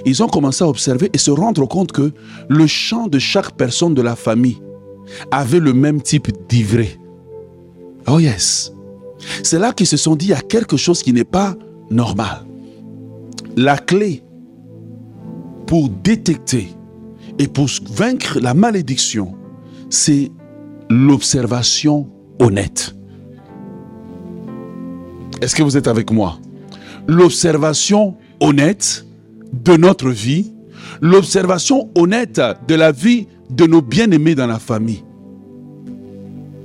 Ils 0.06 0.24
ont 0.24 0.28
commencé 0.28 0.64
à 0.64 0.68
observer 0.68 1.10
et 1.12 1.18
se 1.18 1.32
rendre 1.32 1.68
compte 1.68 1.92
que 1.92 2.14
le 2.48 2.68
champ 2.68 3.08
de 3.08 3.20
chaque 3.20 3.52
personne 3.58 3.94
de 3.94 4.02
la 4.02 4.16
famille 4.16 4.58
avait 5.30 5.60
le 5.60 5.74
même 5.74 6.02
type 6.02 6.30
d'ivraie. 6.48 6.98
Oh 8.08 8.20
yes. 8.20 8.75
C'est 9.44 9.60
là 9.60 9.74
qu'ils 9.74 9.88
se 9.88 9.98
sont 9.98 10.16
dit, 10.16 10.28
il 10.28 10.30
y 10.30 10.34
a 10.34 10.42
quelque 10.42 10.78
chose 10.78 11.02
qui 11.04 11.14
n'est 11.14 11.24
pas 11.24 11.56
normal. 11.90 12.46
La 13.56 13.78
clé 13.78 14.24
pour 15.68 15.90
détecter 15.90 16.70
et 17.40 17.48
pour 17.48 17.68
vaincre 17.92 18.40
la 18.40 18.54
malédiction, 18.54 19.36
c'est 19.90 20.32
l'observation 20.90 22.10
honnête. 22.40 22.96
Est-ce 25.42 25.56
que 25.56 25.64
vous 25.64 25.78
êtes 25.78 25.88
avec 25.88 26.12
moi? 26.12 26.40
L'observation 27.08 28.16
honnête 28.40 29.06
de 29.54 29.78
notre 29.78 30.10
vie, 30.10 30.54
l'observation 31.02 31.90
honnête 31.96 32.42
de 32.68 32.76
la 32.76 32.92
vie 32.92 33.28
de 33.50 33.66
nos 33.66 33.82
bien-aimés 33.82 34.36
dans 34.36 34.48
la 34.48 34.60
famille. 34.60 35.04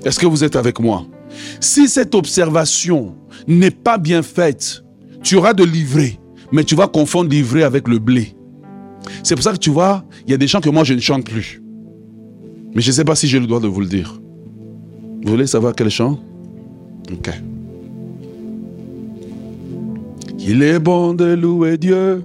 Est-ce 0.05 0.19
que 0.19 0.27
vous 0.27 0.45
êtes 0.45 0.57
avec 0.57 0.81
moi? 0.81 1.05
Si 1.61 1.89
cette 1.89 2.15
observation 2.15 3.15
n'est 3.47 3.71
pas 3.71 3.99
bien 3.99 4.23
faite, 4.23 4.85
tu 5.23 5.37
auras 5.37 5.53
de 5.53 5.65
l'ivraie, 5.65 6.19
mais 6.53 6.65
tu 6.65 6.75
vas 6.75 6.89
confondre 6.89 7.31
l'ivraie 7.31 7.63
avec 7.63 7.89
le 7.89 7.99
blé. 7.99 8.35
C'est 9.23 9.35
pour 9.35 9.45
ça 9.45 9.53
que 9.53 9.59
tu 9.59 9.71
vois, 9.71 10.05
il 10.27 10.31
y 10.31 10.35
a 10.35 10.37
des 10.37 10.49
chants 10.49 10.61
que 10.61 10.71
moi 10.71 10.85
je 10.85 10.95
ne 10.95 11.01
chante 11.01 11.25
plus. 11.25 11.63
Mais 12.75 12.81
je 12.83 12.89
ne 12.89 12.93
sais 12.95 13.05
pas 13.05 13.15
si 13.15 13.27
j'ai 13.27 13.41
le 13.41 13.47
droit 13.47 13.61
de 13.61 13.69
vous 13.69 13.81
le 13.81 13.87
dire. 13.87 14.21
Vous 15.23 15.31
voulez 15.31 15.47
savoir 15.47 15.75
quel 15.75 15.91
chant? 15.91 16.19
Ok. 17.13 17.31
Qu'il 20.39 20.63
est 20.63 20.79
bon 20.79 21.13
de 21.13 21.35
louer 21.35 21.77
Dieu. 21.77 22.23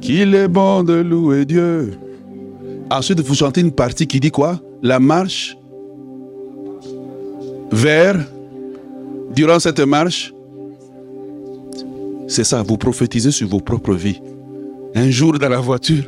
Qu'il 0.00 0.34
est 0.34 0.48
bon 0.48 0.82
de 0.82 0.94
louer 0.94 1.44
Dieu. 1.44 1.92
Ensuite, 2.90 3.20
vous 3.20 3.34
chantez 3.34 3.60
une 3.60 3.72
partie 3.72 4.06
qui 4.06 4.20
dit 4.20 4.30
quoi? 4.30 4.60
La 4.82 5.00
marche 5.00 5.55
vers, 7.70 8.16
durant 9.34 9.58
cette 9.58 9.80
marche, 9.80 10.32
c'est 12.28 12.44
ça, 12.44 12.62
vous 12.62 12.76
prophétisez 12.76 13.30
sur 13.30 13.48
vos 13.48 13.60
propres 13.60 13.94
vies. 13.94 14.20
Un 14.94 15.10
jour 15.10 15.38
dans 15.38 15.48
la 15.48 15.60
voiture, 15.60 16.04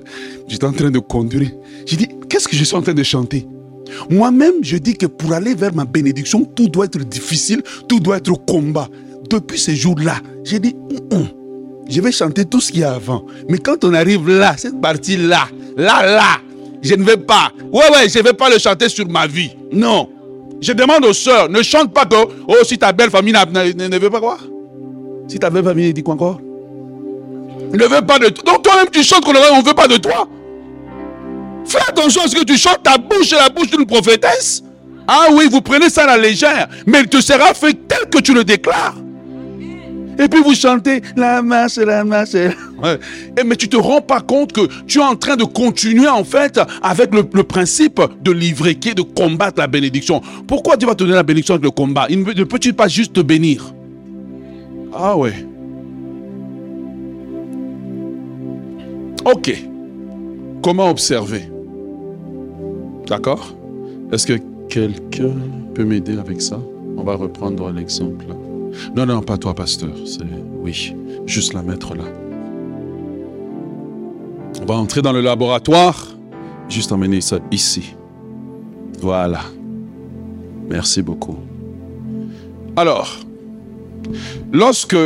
j'étais 0.49 0.65
en 0.65 0.73
train 0.73 0.91
de 0.91 0.99
conduire. 0.99 1.51
J'ai 1.87 1.97
dit, 1.97 2.09
qu'est-ce 2.29 2.49
que 2.49 2.57
je 2.57 2.65
suis 2.65 2.77
en 2.77 2.83
train 2.83 2.95
de 2.95 3.03
chanter? 3.03 3.47
Moi-même, 4.11 4.55
je 4.63 4.77
dis 4.77 4.97
que 4.97 5.07
pour 5.07 5.33
aller 5.33 5.55
vers 5.55 5.75
ma 5.75 5.85
bénédiction, 5.85 6.45
tout 6.45 6.69
doit 6.69 6.87
être 6.87 6.99
difficile, 6.99 7.63
tout 7.89 8.01
doit 8.01 8.19
être 8.19 8.33
combat. 8.47 8.89
Depuis 9.31 9.59
ce 9.59 9.73
jour-là, 9.73 10.17
j'ai 10.45 10.59
dit, 10.59 10.75
hum, 10.91 11.19
hum, 11.19 11.29
je 11.89 12.01
vais 12.01 12.13
chanter 12.13 12.45
tout 12.45 12.61
ce 12.61 12.71
qu'il 12.71 12.81
y 12.81 12.85
a 12.85 12.95
avant. 12.95 13.25
Mais 13.49 13.59
quand 13.59 13.85
on 13.85 13.95
arrive 13.95 14.29
là, 14.29 14.57
cette 14.57 14.81
partie-là, 14.81 15.49
là, 15.77 16.07
là, 16.07 16.41
je 16.83 16.95
ne 16.95 17.03
vais 17.03 17.17
pas. 17.17 17.53
Ouais, 17.73 17.91
ouais, 17.93 18.09
je 18.09 18.19
ne 18.19 18.25
vais 18.25 18.33
pas 18.33 18.51
le 18.51 18.59
chanter 18.59 18.89
sur 18.89 19.09
ma 19.09 19.27
vie. 19.27 19.51
Non. 19.73 20.09
Je 20.61 20.73
demande 20.73 21.05
aux 21.05 21.13
sœurs, 21.13 21.49
ne 21.49 21.63
chante 21.63 21.93
pas 21.93 22.05
que, 22.05 22.17
oh, 22.49 22.57
si 22.65 22.79
ta 22.79 22.93
belle 22.93 23.11
famille 23.11 23.33
ne, 23.33 23.99
veut 23.99 24.11
pas 24.11 24.21
quoi 24.21 24.39
Si 25.29 25.39
ta 25.39 25.51
belle 25.51 25.65
famille 25.65 25.93
dit 25.93 26.03
quoi 26.03 26.15
encore? 26.15 26.41
Ne 27.73 27.85
veut 27.85 28.05
pas 28.05 28.19
de 28.19 28.29
toi. 28.29 28.45
Donc 28.45 28.63
toi-même 28.63 28.89
tu 28.91 29.03
chantes 29.03 29.25
qu'on 29.25 29.33
ne 29.33 29.65
veut 29.65 29.75
pas 29.75 29.87
de 29.87 29.97
toi. 29.97 30.29
Fais 31.65 31.79
attention 31.89 32.23
à 32.23 32.29
ce 32.29 32.35
que 32.35 32.45
tu 32.45 32.57
chantes, 32.57 32.83
ta 32.83 32.97
bouche 32.99 33.33
est 33.33 33.37
la 33.37 33.51
bouche 33.51 33.71
d'une 33.71 33.87
prophétesse. 33.87 34.63
Ah 35.07 35.27
oui, 35.33 35.49
vous 35.51 35.61
prenez 35.61 35.89
ça 35.91 36.05
à 36.05 36.07
la 36.07 36.19
légère, 36.19 36.69
mais 36.87 37.01
il 37.01 37.09
te 37.09 37.21
sera 37.21 37.55
fait 37.55 37.75
tel 37.87 38.09
que 38.11 38.19
tu 38.19 38.35
le 38.35 38.45
déclares. 38.45 38.95
Et 40.19 40.29
puis 40.29 40.43
vous 40.43 40.55
chantez 40.55 41.01
la 41.17 41.43
marche, 41.43 41.77
la 41.77 42.05
marche. 42.05 42.35
Et 42.35 42.51
mais 43.47 43.57
tu 43.57 43.69
te 43.69 43.77
rends 43.77 44.01
pas 44.01 44.21
compte 44.21 44.53
que 44.53 44.63
tu 44.87 44.99
es 44.99 45.03
en 45.03 45.17
train 45.17 45.37
de 45.37 45.45
continuer 45.45 46.09
en 46.09 46.25
fait 46.25 46.61
avec 46.83 47.15
le, 47.15 47.23
principe 47.45 48.01
de 48.23 48.33
livrer, 48.33 48.75
qui 48.75 48.91
est 48.91 48.95
de 48.95 49.03
combattre 49.03 49.59
la 49.59 49.67
bénédiction. 49.67 50.21
Pourquoi 50.47 50.77
Dieu 50.77 50.89
va 50.89 50.95
te 50.95 51.05
donner 51.05 51.15
la 51.15 51.23
bénédiction 51.23 51.55
avec 51.55 51.65
le 51.65 51.71
combat? 51.71 52.09
Ne 52.09 52.45
peut-il 52.45 52.75
pas 52.75 52.89
juste 52.89 53.13
te 53.13 53.21
bénir? 53.21 53.73
Ah 54.93 55.17
ouais. 55.17 55.47
Ok. 59.25 59.65
Comment 60.63 60.91
observer? 60.91 61.49
D'accord? 63.07 63.55
Est-ce 64.13 64.27
que 64.27 64.39
quelqu'un 64.69 65.33
peut 65.75 65.85
m'aider 65.85 66.19
avec 66.19 66.41
ça? 66.41 66.59
On 66.97 67.03
va 67.03 67.15
reprendre 67.15 67.71
l'exemple. 67.71 68.25
Non, 68.95 69.07
non, 69.07 69.21
pas 69.23 69.39
toi, 69.39 69.55
pasteur. 69.55 69.91
C'est 70.05 70.25
oui, 70.61 70.95
juste 71.27 71.53
la 71.55 71.63
mettre 71.63 71.95
là. 71.95 72.05
On 74.61 74.67
va 74.67 74.75
entrer 74.75 75.03
dans 75.03 75.13
le 75.13 75.21
laboratoire. 75.21 76.09
Juste 76.69 76.93
emmener 76.93 77.21
ça 77.21 77.39
ici. 77.51 77.95
Voilà. 79.01 79.41
Merci 80.69 81.01
beaucoup. 81.03 81.37
Alors, 82.77 83.17
lorsque 84.53 84.97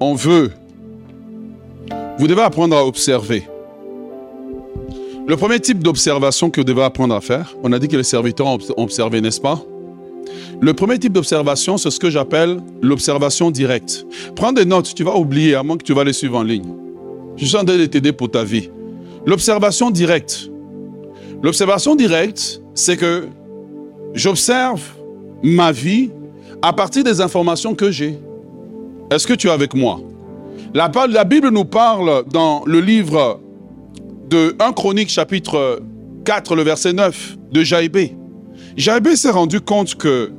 on 0.00 0.14
veut, 0.14 0.50
vous 2.18 2.26
devez 2.26 2.42
apprendre 2.42 2.76
à 2.76 2.84
observer. 2.84 3.46
Le 5.28 5.36
premier 5.36 5.60
type 5.60 5.82
d'observation 5.82 6.50
que 6.50 6.60
vous 6.60 6.64
devez 6.64 6.82
apprendre 6.82 7.14
à 7.14 7.20
faire, 7.20 7.54
on 7.62 7.72
a 7.72 7.78
dit 7.78 7.88
que 7.88 7.96
les 7.96 8.04
serviteurs 8.04 8.46
ont 8.46 8.58
observé, 8.76 9.20
n'est-ce 9.20 9.40
pas? 9.40 9.60
Le 10.60 10.72
premier 10.72 10.98
type 10.98 11.12
d'observation, 11.12 11.76
c'est 11.76 11.90
ce 11.90 12.00
que 12.00 12.08
j'appelle 12.08 12.60
l'observation 12.80 13.50
directe. 13.50 14.06
Prends 14.34 14.52
des 14.52 14.64
notes, 14.64 14.94
tu 14.94 15.04
vas 15.04 15.14
oublier, 15.16 15.54
à 15.54 15.62
moins 15.62 15.76
que 15.76 15.84
tu 15.84 15.92
vas 15.92 16.04
les 16.04 16.14
suivre 16.14 16.38
en 16.38 16.42
ligne. 16.42 16.72
Je 17.36 17.44
suis 17.44 17.56
en 17.56 17.64
train 17.64 17.76
de 17.76 17.84
t'aider 17.86 18.12
pour 18.12 18.30
ta 18.30 18.42
vie. 18.42 18.70
L'observation 19.26 19.90
directe. 19.90 20.50
L'observation 21.42 21.94
directe, 21.94 22.62
c'est 22.74 22.96
que 22.96 23.28
j'observe 24.14 24.80
ma 25.42 25.72
vie 25.72 26.10
à 26.62 26.72
partir 26.72 27.04
des 27.04 27.20
informations 27.20 27.74
que 27.74 27.90
j'ai. 27.90 28.18
Est-ce 29.10 29.26
que 29.26 29.34
tu 29.34 29.48
es 29.48 29.50
avec 29.50 29.74
moi? 29.74 30.00
La, 30.72 30.88
Bible 31.24 31.50
nous 31.50 31.64
parle 31.64 32.24
dans 32.32 32.64
le 32.66 32.80
livre 32.80 33.40
de 34.30 34.56
1 34.58 34.72
Chronique 34.72 35.10
chapitre 35.10 35.80
4, 36.24 36.56
le 36.56 36.62
verset 36.62 36.92
9 36.92 37.36
de 37.52 37.62
Jaïbé. 37.62 38.16
Jaïbé 38.76 39.16
s'est 39.16 39.30
rendu 39.30 39.60
compte 39.60 39.94
que 39.94 40.32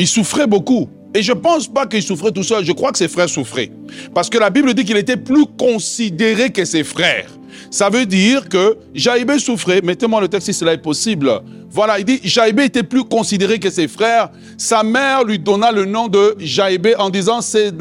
il 0.00 0.08
souffrait 0.08 0.46
beaucoup. 0.46 0.88
Et 1.14 1.22
je 1.22 1.32
ne 1.32 1.38
pense 1.38 1.68
pas 1.68 1.86
qu'il 1.86 2.02
souffrait 2.02 2.32
tout 2.32 2.42
seul, 2.42 2.64
je 2.64 2.72
crois 2.72 2.90
que 2.90 2.96
ses 2.96 3.08
frères 3.08 3.28
souffraient. 3.28 3.70
Parce 4.14 4.30
que 4.30 4.38
la 4.38 4.48
Bible 4.48 4.72
dit 4.72 4.84
qu'il 4.84 4.96
était 4.96 5.18
plus 5.18 5.44
considéré 5.58 6.50
que 6.50 6.64
ses 6.64 6.84
frères. 6.84 7.28
Ça 7.70 7.90
veut 7.90 8.06
dire 8.06 8.48
que 8.48 8.78
Jaïbé 8.94 9.38
souffrait. 9.38 9.82
Mettez-moi 9.82 10.22
le 10.22 10.28
texte 10.28 10.46
si 10.46 10.54
cela 10.54 10.72
est 10.72 10.78
possible. 10.78 11.30
Voilà, 11.68 11.98
il 11.98 12.06
dit 12.06 12.20
Jaïbé 12.24 12.64
était 12.64 12.82
plus 12.82 13.04
considéré 13.04 13.58
que 13.58 13.68
ses 13.68 13.88
frères. 13.88 14.30
Sa 14.56 14.82
mère 14.82 15.24
lui 15.24 15.38
donna 15.38 15.70
le 15.70 15.84
nom 15.84 16.08
de 16.08 16.34
Jaïbé 16.38 16.96
en 16.96 17.10
disant 17.10 17.42
c'est 17.42 17.72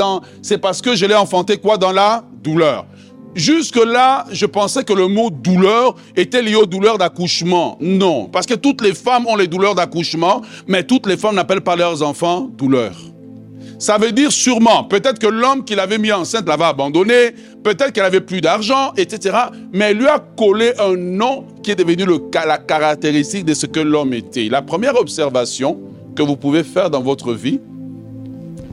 c'est 0.42 0.58
parce 0.58 0.82
que 0.82 0.96
je 0.96 1.06
l'ai 1.06 1.16
enfanté 1.16 1.58
quoi 1.58 1.78
dans 1.78 1.94
la 1.94 2.26
douleur. 2.44 2.86
Jusque-là, 3.36 4.26
je 4.32 4.46
pensais 4.46 4.84
que 4.84 4.94
le 4.94 5.08
mot 5.08 5.30
douleur 5.30 5.96
était 6.16 6.42
lié 6.42 6.56
aux 6.56 6.66
douleurs 6.66 6.98
d'accouchement. 6.98 7.78
Non, 7.80 8.26
parce 8.26 8.46
que 8.46 8.56
toutes 8.56 8.82
les 8.82 8.94
femmes 8.94 9.28
ont 9.28 9.36
les 9.36 9.48
douleurs 9.48 9.76
d'accouchement, 9.76 10.42
mais 10.68 10.84
toutes 10.84 11.08
les 11.08 11.16
femmes 11.16 11.36
n'appellent 11.36 11.62
pas 11.62 11.76
leurs 11.76 12.02
enfants 12.02 12.50
douleurs. 12.58 12.98
Ça 13.78 13.98
veut 13.98 14.12
dire 14.12 14.32
sûrement, 14.32 14.84
peut-être 14.84 15.20
que 15.20 15.28
l'homme 15.28 15.64
qui 15.64 15.74
l'avait 15.74 16.00
mis 16.00 16.12
enceinte 16.12 16.46
l'avait 16.50 16.66
abandonné, 16.66 17.32
peut-être 17.64 17.94
qu'elle 17.94 18.04
avait 18.04 18.20
plus 18.20 18.42
d'argent, 18.42 18.92
etc. 18.98 19.38
Mais 19.72 19.92
elle 19.92 20.00
lui 20.00 20.08
a 20.08 20.20
collé 20.20 20.74
un 20.80 20.98
nom 20.98 21.46
qui 21.64 21.72
est 21.72 21.76
devenu 21.76 22.04
le, 22.04 22.20
la 22.46 22.58
caractéristique 22.58 23.46
de 23.46 23.54
ce 23.54 23.68
que 23.68 23.80
l'homme 23.80 24.14
était. 24.14 24.50
La 24.50 24.62
première 24.62 24.96
observation 24.96 25.80
que 26.14 26.22
vous 26.22 26.36
pouvez 26.36 26.66
faire 26.66 26.90
dans 26.90 27.02
votre 27.02 27.32
vie, 27.32 27.62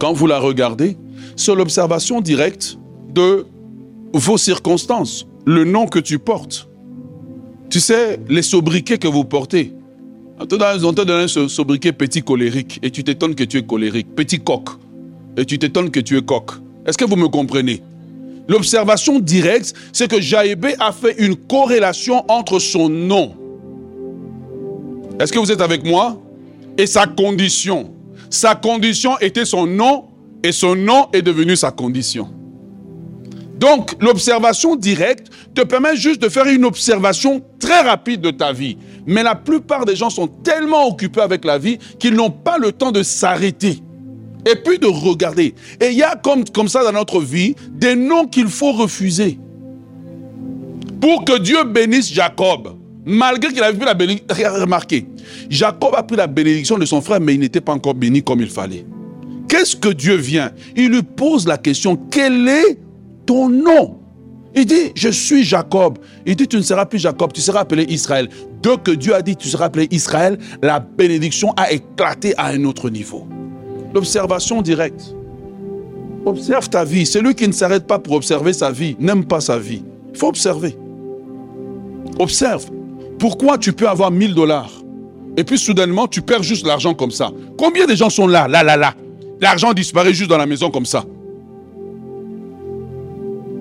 quand 0.01 0.13
vous 0.13 0.27
la 0.27 0.41
regardez, 0.41 0.97
c'est 1.37 1.55
l'observation 1.55 2.21
directe 2.21 2.77
de 3.15 3.47
vos 4.13 4.39
circonstances, 4.39 5.27
le 5.45 5.65
nom 5.65 5.87
que 5.87 5.99
tu 5.99 6.19
portes. 6.19 6.69
Tu 7.69 7.81
sais, 7.81 8.21
les 8.29 8.43
sobriquets 8.43 8.99
que 8.99 9.09
vous 9.09 9.25
portez. 9.25 9.73
On 10.39 10.47
te 10.47 10.55
donne 11.05 11.11
un 11.11 11.49
sobriquet 11.49 11.93
petit 11.93 12.23
colérique 12.23 12.79
et 12.83 12.91
tu 12.91 13.03
t'étonnes 13.03 13.35
que 13.35 13.45
tu 13.45 13.59
es 13.59 13.63
colérique. 13.63 14.15
Petit 14.15 14.39
coq 14.39 14.69
et 15.37 15.45
tu 15.45 15.59
t'étonnes 15.59 15.91
que 15.91 16.01
tu 16.01 16.17
es 16.17 16.23
coq. 16.23 16.53
Est-ce 16.87 16.97
que 16.97 17.05
vous 17.05 17.17
me 17.17 17.29
comprenez? 17.29 17.83
L'observation 18.49 19.19
directe, 19.19 19.75
c'est 19.93 20.09
que 20.09 20.21
Jaébé 20.21 20.77
a 20.79 20.93
fait 20.93 21.17
une 21.19 21.35
corrélation 21.35 22.25
entre 22.31 22.59
son 22.59 22.89
nom. 22.89 23.35
Est-ce 25.19 25.33
que 25.33 25.39
vous 25.39 25.51
êtes 25.51 25.63
avec 25.63 25.85
moi? 25.85 26.21
Et 26.79 26.87
sa 26.87 27.07
condition. 27.07 27.93
Sa 28.31 28.55
condition 28.55 29.19
était 29.19 29.45
son 29.45 29.67
nom 29.67 30.05
et 30.43 30.53
son 30.53 30.77
nom 30.77 31.07
est 31.13 31.23
devenu 31.23 31.57
sa 31.57 31.71
condition. 31.71 32.29
Donc, 33.59 33.95
l'observation 34.01 34.77
directe 34.77 35.29
te 35.55 35.63
permet 35.63 35.97
juste 35.97 36.21
de 36.21 36.29
faire 36.29 36.47
une 36.47 36.65
observation 36.65 37.43
très 37.59 37.81
rapide 37.81 38.21
de 38.21 38.31
ta 38.31 38.53
vie. 38.53 38.77
Mais 39.07 39.23
la 39.23 39.35
plupart 39.35 39.87
des 39.87 39.97
gens 39.97 40.11
sont 40.11 40.27
tellement 40.27 40.87
occupés 40.87 41.23
avec 41.23 41.45
la 41.45 41.59
vie 41.59 41.79
qu'ils 41.99 42.15
n'ont 42.15 42.31
pas 42.31 42.59
le 42.59 42.73
temps 42.73 42.93
de 42.93 43.03
s'arrêter 43.03 43.81
et 44.45 44.57
puis 44.57 44.79
de 44.79 44.87
regarder. 44.87 45.55
Et 45.81 45.89
il 45.89 45.97
y 45.97 46.03
a 46.03 46.17
comme, 46.17 46.69
ça 46.69 46.85
dans 46.85 46.93
notre 46.93 47.21
vie 47.21 47.55
des 47.71 47.95
noms 47.95 48.27
qu'il 48.27 48.49
faut 48.49 48.73
refuser. 48.73 49.39
Pour 51.01 51.25
que 51.25 51.39
Dieu 51.39 51.65
bénisse 51.65 52.13
Jacob, 52.13 52.77
malgré 53.05 53.53
qu'il 53.53 53.63
avait 53.63 53.77
pris 53.77 53.87
la 53.87 53.95
bénédiction. 53.95 54.27
Remarquez, 54.61 55.07
Jacob 55.49 55.95
a 55.95 56.03
pris 56.03 56.17
la 56.17 56.27
bénédiction 56.27 56.79
de 56.79 56.85
son 56.85 57.01
frère, 57.01 57.21
mais 57.21 57.35
il 57.35 57.41
n'était 57.41 57.61
pas 57.61 57.73
encore 57.73 57.95
béni 57.95 58.23
comme 58.23 58.41
il 58.41 58.51
fallait. 58.51 58.85
Qu'est-ce 59.49 59.77
que 59.77 59.89
Dieu 59.89 60.17
vient? 60.17 60.51
Il 60.75 60.89
lui 60.89 61.03
pose 61.03 61.47
la 61.47 61.57
question, 61.57 61.97
quel 62.11 62.49
est 62.49 62.79
ton 63.27 63.49
nom 63.49 63.99
il 64.59 64.65
dit, 64.65 64.93
je 64.95 65.11
suis 65.11 65.45
Jacob. 65.45 65.99
Il 66.25 66.35
dit, 66.35 66.49
tu 66.49 66.57
ne 66.57 66.63
seras 66.63 66.87
plus 66.87 66.99
Jacob, 66.99 67.31
tu 67.31 67.43
seras 67.43 67.61
appelé 67.61 67.85
Israël. 67.91 68.31
Dès 68.63 68.79
que 68.79 68.91
Dieu 68.91 69.15
a 69.15 69.21
dit, 69.21 69.37
tu 69.37 69.49
seras 69.49 69.67
appelé 69.67 69.87
Israël, 69.91 70.39
la 70.63 70.81
bénédiction 70.81 71.53
a 71.59 71.71
éclaté 71.71 72.33
à 72.39 72.47
un 72.47 72.65
autre 72.65 72.89
niveau. 72.89 73.29
L'observation 73.93 74.63
directe. 74.63 75.15
Observe 76.25 76.71
ta 76.71 76.85
vie. 76.85 77.05
Celui 77.05 77.35
qui 77.35 77.47
ne 77.47 77.53
s'arrête 77.53 77.87
pas 77.87 77.99
pour 77.99 78.15
observer 78.15 78.55
sa 78.55 78.71
vie 78.71 78.97
n'aime 78.99 79.27
pas 79.27 79.43
sa 79.43 79.59
vie. 79.59 79.85
Il 80.15 80.19
faut 80.19 80.29
observer. 80.29 80.75
Observe. 82.19 82.65
Pourquoi 83.19 83.59
tu 83.59 83.75
peux 83.75 83.89
avoir 83.89 84.11
1000 84.11 84.35
dollars 84.35 84.73
et 85.37 85.45
puis 85.45 85.59
soudainement 85.59 86.07
tu 86.07 86.23
perds 86.23 86.43
juste 86.43 86.67
l'argent 86.67 86.95
comme 86.95 87.11
ça? 87.11 87.31
Combien 87.59 87.87
de 87.87 87.95
gens 87.95 88.09
sont 88.09 88.27
là, 88.27 88.49
là, 88.49 88.63
là, 88.63 88.79
là 88.79 88.95
L'argent 89.39 89.75
disparaît 89.75 90.15
juste 90.15 90.31
dans 90.31 90.39
la 90.39 90.47
maison 90.47 90.71
comme 90.71 90.87
ça. 90.87 91.05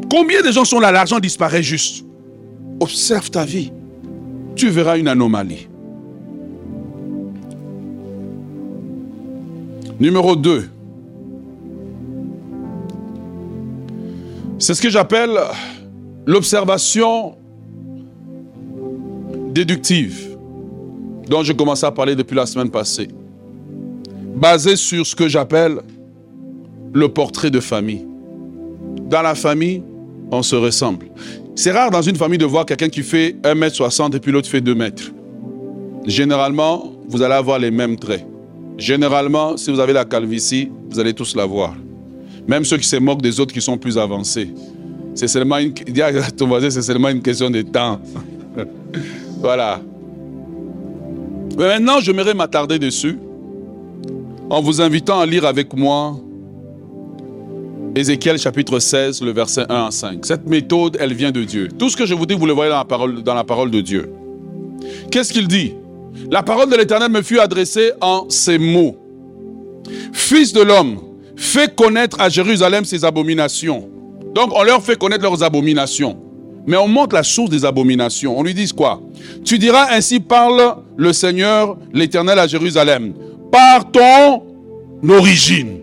Combien 0.09 0.41
de 0.41 0.51
gens 0.51 0.65
sont 0.65 0.79
là? 0.79 0.91
L'argent 0.91 1.19
disparaît 1.19 1.63
juste. 1.63 2.05
Observe 2.79 3.29
ta 3.29 3.45
vie. 3.45 3.71
Tu 4.55 4.69
verras 4.69 4.97
une 4.97 5.07
anomalie. 5.07 5.67
Numéro 9.99 10.35
2. 10.35 10.69
C'est 14.59 14.73
ce 14.73 14.81
que 14.81 14.89
j'appelle 14.89 15.37
l'observation 16.25 17.35
déductive, 19.51 20.37
dont 21.29 21.43
je 21.43 21.53
commence 21.53 21.83
à 21.83 21.91
parler 21.91 22.15
depuis 22.15 22.35
la 22.35 22.45
semaine 22.45 22.69
passée, 22.69 23.07
basée 24.35 24.75
sur 24.75 25.05
ce 25.05 25.15
que 25.15 25.27
j'appelle 25.27 25.79
le 26.93 27.09
portrait 27.09 27.51
de 27.51 27.59
famille. 27.59 28.05
Dans 29.09 29.21
la 29.21 29.35
famille, 29.35 29.83
on 30.35 30.43
se 30.43 30.55
ressemble. 30.55 31.07
C'est 31.55 31.71
rare 31.71 31.91
dans 31.91 32.01
une 32.01 32.15
famille 32.15 32.37
de 32.37 32.45
voir 32.45 32.65
quelqu'un 32.65 32.89
qui 32.89 33.01
fait 33.01 33.35
1m60 33.43 34.15
et 34.15 34.19
puis 34.19 34.31
l'autre 34.31 34.49
fait 34.49 34.61
2 34.61 34.75
mètres. 34.75 35.11
Généralement, 36.05 36.93
vous 37.07 37.21
allez 37.21 37.33
avoir 37.33 37.59
les 37.59 37.71
mêmes 37.71 37.97
traits. 37.97 38.25
Généralement, 38.77 39.57
si 39.57 39.71
vous 39.71 39.79
avez 39.79 39.93
la 39.93 40.05
calvitie, 40.05 40.69
vous 40.89 40.99
allez 40.99 41.13
tous 41.13 41.35
la 41.35 41.45
voir. 41.45 41.73
Même 42.47 42.65
ceux 42.65 42.77
qui 42.77 42.87
se 42.87 42.97
moquent 42.97 43.21
des 43.21 43.39
autres 43.39 43.53
qui 43.53 43.61
sont 43.61 43.77
plus 43.77 43.97
avancés. 43.97 44.53
C'est 45.15 45.27
seulement 45.27 45.57
une, 45.57 45.73
c'est 46.69 46.81
seulement 46.81 47.09
une 47.09 47.21
question 47.21 47.49
de 47.49 47.61
temps. 47.61 47.99
voilà. 49.39 49.81
Mais 51.57 51.67
maintenant, 51.67 51.99
j'aimerais 52.01 52.33
m'attarder 52.33 52.77
dessus 52.77 53.17
en 54.49 54.61
vous 54.61 54.81
invitant 54.81 55.19
à 55.19 55.25
lire 55.25 55.45
avec 55.45 55.73
moi 55.73 56.19
Ézéchiel 57.97 58.37
chapitre 58.37 58.77
16, 58.77 59.21
le 59.21 59.31
verset 59.31 59.65
1 59.69 59.85
à 59.85 59.91
5. 59.91 60.25
Cette 60.25 60.45
méthode, 60.47 60.97
elle 60.99 61.13
vient 61.13 61.31
de 61.31 61.45
Dieu. 61.45 61.69
Tout 61.69 61.89
ce 61.89 61.95
que 61.95 62.05
je 62.05 62.13
vous 62.13 62.25
dis, 62.25 62.33
vous 62.33 62.45
le 62.45 62.51
voyez 62.51 62.69
dans 62.69 62.79
la 62.79 62.83
parole, 62.83 63.23
dans 63.23 63.33
la 63.33 63.45
parole 63.45 63.71
de 63.71 63.79
Dieu. 63.79 64.11
Qu'est-ce 65.11 65.31
qu'il 65.31 65.47
dit? 65.47 65.75
La 66.29 66.43
parole 66.43 66.69
de 66.69 66.75
l'Éternel 66.75 67.09
me 67.09 67.21
fut 67.21 67.39
adressée 67.39 67.93
en 68.01 68.25
ces 68.27 68.57
mots. 68.57 68.97
Fils 70.11 70.51
de 70.51 70.61
l'homme, 70.61 70.99
fais 71.37 71.69
connaître 71.73 72.19
à 72.19 72.27
Jérusalem 72.27 72.83
ses 72.83 73.05
abominations. 73.05 73.89
Donc 74.33 74.51
on 74.53 74.63
leur 74.63 74.83
fait 74.83 74.97
connaître 74.97 75.23
leurs 75.23 75.41
abominations. 75.41 76.17
Mais 76.67 76.75
on 76.75 76.89
montre 76.89 77.15
la 77.15 77.23
source 77.23 77.49
des 77.49 77.63
abominations. 77.63 78.37
On 78.37 78.43
lui 78.43 78.53
dit 78.53 78.67
quoi? 78.75 79.01
Tu 79.45 79.57
diras 79.57 79.87
ainsi 79.91 80.19
parle 80.19 80.75
le 80.97 81.13
Seigneur 81.13 81.77
l'Éternel 81.93 82.39
à 82.39 82.47
Jérusalem. 82.47 83.13
Par 83.51 83.89
ton 83.89 84.43
origine. 85.07 85.79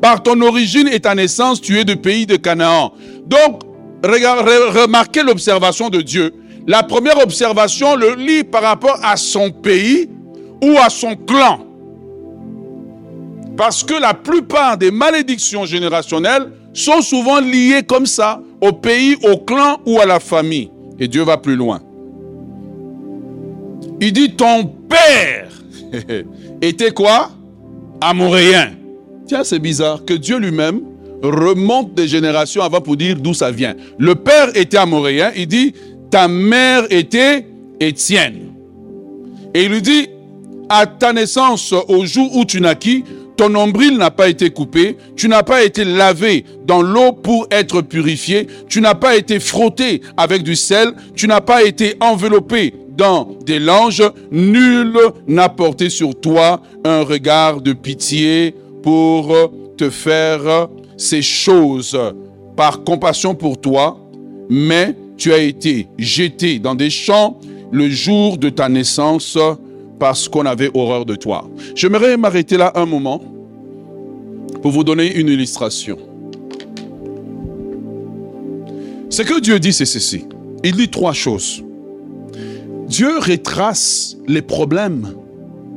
Par 0.00 0.22
ton 0.22 0.40
origine 0.42 0.88
et 0.88 1.00
ta 1.00 1.14
naissance, 1.14 1.60
tu 1.60 1.78
es 1.78 1.84
du 1.84 1.96
pays 1.96 2.26
de 2.26 2.36
Canaan. 2.36 2.92
Donc, 3.26 3.62
remarquez 4.02 5.22
l'observation 5.22 5.88
de 5.88 6.00
Dieu. 6.00 6.32
La 6.66 6.82
première 6.82 7.18
observation 7.18 7.96
le 7.96 8.14
lit 8.14 8.44
par 8.44 8.62
rapport 8.62 8.98
à 9.02 9.16
son 9.16 9.50
pays 9.50 10.08
ou 10.62 10.76
à 10.78 10.88
son 10.88 11.16
clan. 11.16 11.64
Parce 13.56 13.82
que 13.82 13.94
la 13.94 14.14
plupart 14.14 14.76
des 14.76 14.90
malédictions 14.90 15.64
générationnelles 15.64 16.52
sont 16.72 17.00
souvent 17.00 17.40
liées 17.40 17.82
comme 17.86 18.06
ça 18.06 18.40
au 18.60 18.72
pays, 18.72 19.16
au 19.24 19.38
clan 19.38 19.78
ou 19.84 19.98
à 19.98 20.06
la 20.06 20.20
famille. 20.20 20.70
Et 21.00 21.08
Dieu 21.08 21.22
va 21.22 21.38
plus 21.38 21.56
loin. 21.56 21.80
Il 24.00 24.12
dit 24.12 24.36
ton 24.36 24.64
père 24.64 25.48
était 26.62 26.92
quoi? 26.92 27.30
Amoréen. 28.00 28.72
Tiens, 29.28 29.44
c'est 29.44 29.58
bizarre 29.58 30.06
que 30.06 30.14
Dieu 30.14 30.38
lui-même 30.38 30.80
remonte 31.22 31.92
des 31.92 32.08
générations 32.08 32.62
avant 32.62 32.80
pour 32.80 32.96
dire 32.96 33.16
d'où 33.16 33.34
ça 33.34 33.50
vient. 33.50 33.74
Le 33.98 34.14
père 34.14 34.56
était 34.56 34.78
amoréen, 34.78 35.32
il 35.36 35.46
dit 35.46 35.74
ta 36.10 36.28
mère 36.28 36.86
était 36.88 37.46
Étienne. 37.78 38.52
Et 39.52 39.64
il 39.64 39.70
lui 39.70 39.82
dit 39.82 40.08
à 40.70 40.86
ta 40.86 41.12
naissance, 41.12 41.74
au 41.88 42.06
jour 42.06 42.34
où 42.36 42.46
tu 42.46 42.62
naquis, 42.62 43.04
ton 43.36 43.50
nombril 43.50 43.98
n'a 43.98 44.10
pas 44.10 44.30
été 44.30 44.48
coupé, 44.48 44.96
tu 45.14 45.28
n'as 45.28 45.42
pas 45.42 45.62
été 45.62 45.84
lavé 45.84 46.46
dans 46.66 46.80
l'eau 46.80 47.12
pour 47.12 47.46
être 47.50 47.82
purifié, 47.82 48.46
tu 48.66 48.80
n'as 48.80 48.94
pas 48.94 49.14
été 49.14 49.40
frotté 49.40 50.00
avec 50.16 50.42
du 50.42 50.56
sel, 50.56 50.92
tu 51.14 51.28
n'as 51.28 51.42
pas 51.42 51.64
été 51.64 51.96
enveloppé 52.00 52.72
dans 52.96 53.28
des 53.44 53.58
langes, 53.58 54.02
nul 54.32 54.92
n'a 55.26 55.50
porté 55.50 55.90
sur 55.90 56.18
toi 56.18 56.62
un 56.84 57.02
regard 57.02 57.60
de 57.60 57.74
pitié 57.74 58.54
pour 58.82 59.34
te 59.76 59.90
faire 59.90 60.68
ces 60.96 61.22
choses 61.22 61.98
par 62.56 62.82
compassion 62.84 63.34
pour 63.34 63.60
toi, 63.60 63.98
mais 64.50 64.96
tu 65.16 65.32
as 65.32 65.38
été 65.38 65.88
jeté 65.98 66.58
dans 66.58 66.74
des 66.74 66.90
champs 66.90 67.38
le 67.70 67.88
jour 67.88 68.38
de 68.38 68.48
ta 68.48 68.68
naissance 68.68 69.38
parce 69.98 70.28
qu'on 70.28 70.46
avait 70.46 70.70
horreur 70.74 71.04
de 71.04 71.14
toi. 71.14 71.48
J'aimerais 71.74 72.16
m'arrêter 72.16 72.56
là 72.56 72.72
un 72.74 72.86
moment 72.86 73.20
pour 74.62 74.70
vous 74.70 74.84
donner 74.84 75.14
une 75.14 75.28
illustration. 75.28 75.98
Ce 79.10 79.22
que 79.22 79.40
Dieu 79.40 79.58
dit, 79.58 79.72
c'est 79.72 79.86
ceci. 79.86 80.26
Il 80.64 80.76
dit 80.76 80.88
trois 80.88 81.12
choses. 81.12 81.62
Dieu 82.86 83.18
retrace 83.18 84.16
les 84.26 84.42
problèmes 84.42 85.14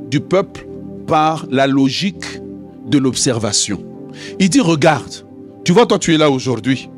du 0.10 0.20
peuple 0.20 0.68
par 1.08 1.46
la 1.50 1.68
logique 1.68 2.41
de 2.92 3.00
l'observation. 3.00 3.84
Il 4.40 4.50
dit, 4.50 4.60
regarde, 4.60 5.26
tu 5.64 5.72
vois, 5.72 5.88
toi 5.88 5.98
tu 5.98 6.14
es 6.14 6.18
là 6.18 6.30
aujourd'hui, 6.30 6.90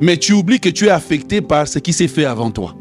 mais 0.00 0.16
tu 0.16 0.32
oublies 0.32 0.60
que 0.60 0.68
tu 0.70 0.86
es 0.86 0.90
affecté 0.90 1.40
par 1.40 1.68
ce 1.68 1.78
qui 1.78 1.92
s'est 1.92 2.08
fait 2.08 2.24
avant 2.24 2.50
toi. 2.50 2.74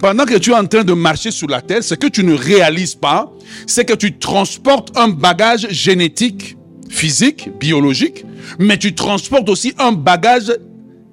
Pendant 0.00 0.24
que 0.24 0.38
tu 0.38 0.52
es 0.52 0.54
en 0.54 0.66
train 0.66 0.84
de 0.84 0.92
marcher 0.92 1.30
sur 1.30 1.48
la 1.48 1.60
terre, 1.60 1.82
ce 1.82 1.94
que 1.94 2.06
tu 2.06 2.24
ne 2.24 2.34
réalises 2.34 2.94
pas, 2.94 3.32
c'est 3.66 3.84
que 3.84 3.94
tu 3.94 4.16
transportes 4.18 4.96
un 4.96 5.08
bagage 5.08 5.68
génétique, 5.70 6.56
physique, 6.88 7.50
biologique, 7.58 8.24
mais 8.58 8.78
tu 8.78 8.94
transportes 8.94 9.48
aussi 9.48 9.74
un 9.78 9.92
bagage 9.92 10.52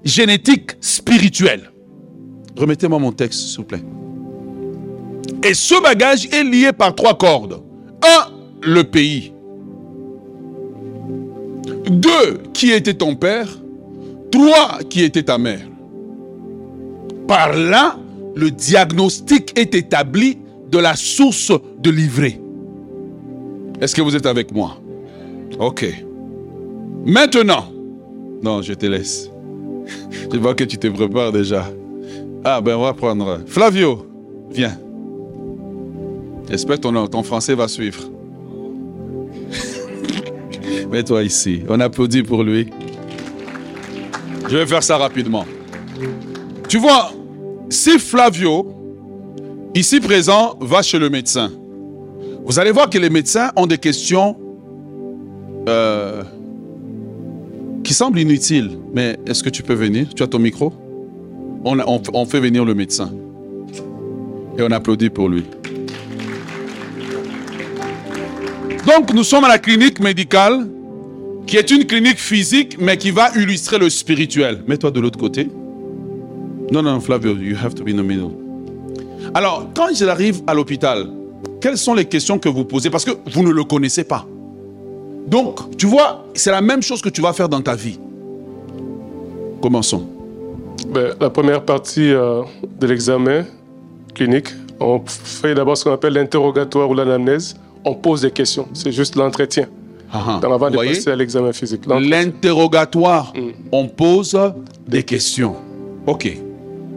génétique 0.03 0.71
spirituel. 0.81 1.71
Remettez-moi 2.55 2.99
mon 2.99 3.11
texte, 3.11 3.39
s'il 3.39 3.57
vous 3.57 3.63
plaît. 3.63 3.83
Et 5.43 5.53
ce 5.53 5.81
bagage 5.81 6.27
est 6.31 6.43
lié 6.43 6.71
par 6.73 6.93
trois 6.93 7.17
cordes. 7.17 7.63
Un, 8.03 8.31
le 8.61 8.83
pays. 8.83 9.33
Deux, 11.89 12.39
qui 12.53 12.71
était 12.71 12.93
ton 12.93 13.15
père. 13.15 13.47
Trois, 14.31 14.79
qui 14.89 15.03
était 15.03 15.23
ta 15.23 15.37
mère. 15.37 15.61
Par 17.27 17.53
là, 17.53 17.97
le 18.35 18.51
diagnostic 18.51 19.57
est 19.57 19.73
établi 19.75 20.37
de 20.71 20.77
la 20.77 20.95
source 20.95 21.51
de 21.79 21.89
livret. 21.89 22.39
Est-ce 23.81 23.95
que 23.95 24.01
vous 24.01 24.15
êtes 24.15 24.25
avec 24.25 24.53
moi? 24.53 24.77
Ok. 25.59 25.85
Maintenant, 27.05 27.65
non, 28.43 28.61
je 28.61 28.73
te 28.73 28.85
laisse. 28.85 29.29
Je 30.31 30.37
vois 30.37 30.53
que 30.53 30.63
tu 30.63 30.77
te 30.77 30.87
prépares 30.87 31.31
déjà. 31.31 31.65
Ah, 32.43 32.61
ben 32.61 32.75
on 32.75 32.81
va 32.81 32.93
prendre. 32.93 33.39
Flavio, 33.45 34.05
viens. 34.51 34.77
J'espère 36.49 36.79
que 36.79 37.07
ton 37.07 37.23
français 37.23 37.55
va 37.55 37.67
suivre. 37.67 38.03
Mets-toi 40.91 41.23
ici. 41.23 41.61
On 41.69 41.79
applaudit 41.79 42.23
pour 42.23 42.43
lui. 42.43 42.69
Je 44.49 44.57
vais 44.57 44.65
faire 44.65 44.81
ça 44.81 44.97
rapidement. 44.97 45.45
Tu 46.67 46.77
vois, 46.79 47.11
si 47.69 47.99
Flavio, 47.99 48.73
ici 49.75 49.99
présent, 49.99 50.57
va 50.59 50.81
chez 50.81 50.97
le 50.97 51.09
médecin, 51.09 51.51
vous 52.43 52.57
allez 52.57 52.71
voir 52.71 52.89
que 52.89 52.97
les 52.97 53.11
médecins 53.11 53.51
ont 53.55 53.67
des 53.67 53.77
questions 53.77 54.35
euh, 55.67 56.23
qui 57.83 57.93
semblent 57.93 58.19
inutiles. 58.19 58.79
Mais 58.91 59.17
est-ce 59.27 59.43
que 59.43 59.49
tu 59.49 59.61
peux 59.61 59.75
venir? 59.75 60.07
Tu 60.15 60.23
as 60.23 60.27
ton 60.27 60.39
micro? 60.39 60.73
On, 61.63 61.77
on 62.13 62.25
fait 62.25 62.39
venir 62.39 62.65
le 62.65 62.73
médecin. 62.73 63.11
Et 64.57 64.63
on 64.63 64.71
applaudit 64.71 65.11
pour 65.11 65.29
lui. 65.29 65.43
Donc 68.87 69.13
nous 69.13 69.23
sommes 69.23 69.43
à 69.43 69.49
la 69.49 69.59
clinique 69.59 69.99
médicale 69.99 70.67
qui 71.49 71.57
est 71.57 71.71
une 71.71 71.85
clinique 71.85 72.19
physique, 72.19 72.77
mais 72.79 72.95
qui 72.95 73.09
va 73.09 73.31
illustrer 73.35 73.79
le 73.79 73.89
spirituel. 73.89 74.61
Mets-toi 74.67 74.91
de 74.91 74.99
l'autre 74.99 75.17
côté. 75.17 75.49
Non, 76.71 76.83
non, 76.83 76.99
Flavio, 76.99 77.35
you 77.35 77.57
have 77.57 77.73
to 77.73 77.83
be 77.83 77.89
in 77.89 77.97
the 77.97 78.05
middle. 78.05 78.29
Alors, 79.33 79.67
quand 79.75 79.87
j'arrive 79.91 80.41
à 80.45 80.53
l'hôpital, 80.53 81.07
quelles 81.59 81.79
sont 81.79 81.95
les 81.95 82.05
questions 82.05 82.37
que 82.37 82.49
vous 82.49 82.65
posez? 82.65 82.91
Parce 82.91 83.03
que 83.03 83.11
vous 83.31 83.41
ne 83.41 83.49
le 83.49 83.63
connaissez 83.63 84.03
pas. 84.03 84.27
Donc, 85.25 85.75
tu 85.75 85.87
vois, 85.87 86.23
c'est 86.35 86.51
la 86.51 86.61
même 86.61 86.83
chose 86.83 87.01
que 87.01 87.09
tu 87.09 87.19
vas 87.19 87.33
faire 87.33 87.49
dans 87.49 87.61
ta 87.61 87.75
vie. 87.75 87.99
Commençons. 89.59 90.07
Ben, 90.89 91.15
la 91.19 91.31
première 91.31 91.63
partie 91.63 92.11
euh, 92.11 92.43
de 92.79 92.85
l'examen 92.85 93.43
clinique, 94.13 94.49
on 94.79 95.01
fait 95.07 95.55
d'abord 95.55 95.75
ce 95.75 95.83
qu'on 95.83 95.93
appelle 95.93 96.13
l'interrogatoire 96.13 96.87
ou 96.91 96.93
l'anamnèse. 96.93 97.55
On 97.83 97.95
pose 97.95 98.21
des 98.21 98.31
questions. 98.31 98.67
C'est 98.73 98.91
juste 98.91 99.15
l'entretien. 99.15 99.67
Ah, 100.11 100.39
Dans 100.41 100.53
avant 100.53 100.69
de 100.71 100.77
passer 100.77 101.09
à 101.11 101.15
l'examen 101.15 101.53
physique. 101.53 101.81
L'interrogatoire, 101.87 103.33
on 103.71 103.87
pose 103.87 104.37
des 104.87 105.03
questions. 105.03 105.55
Ok. 106.07 106.37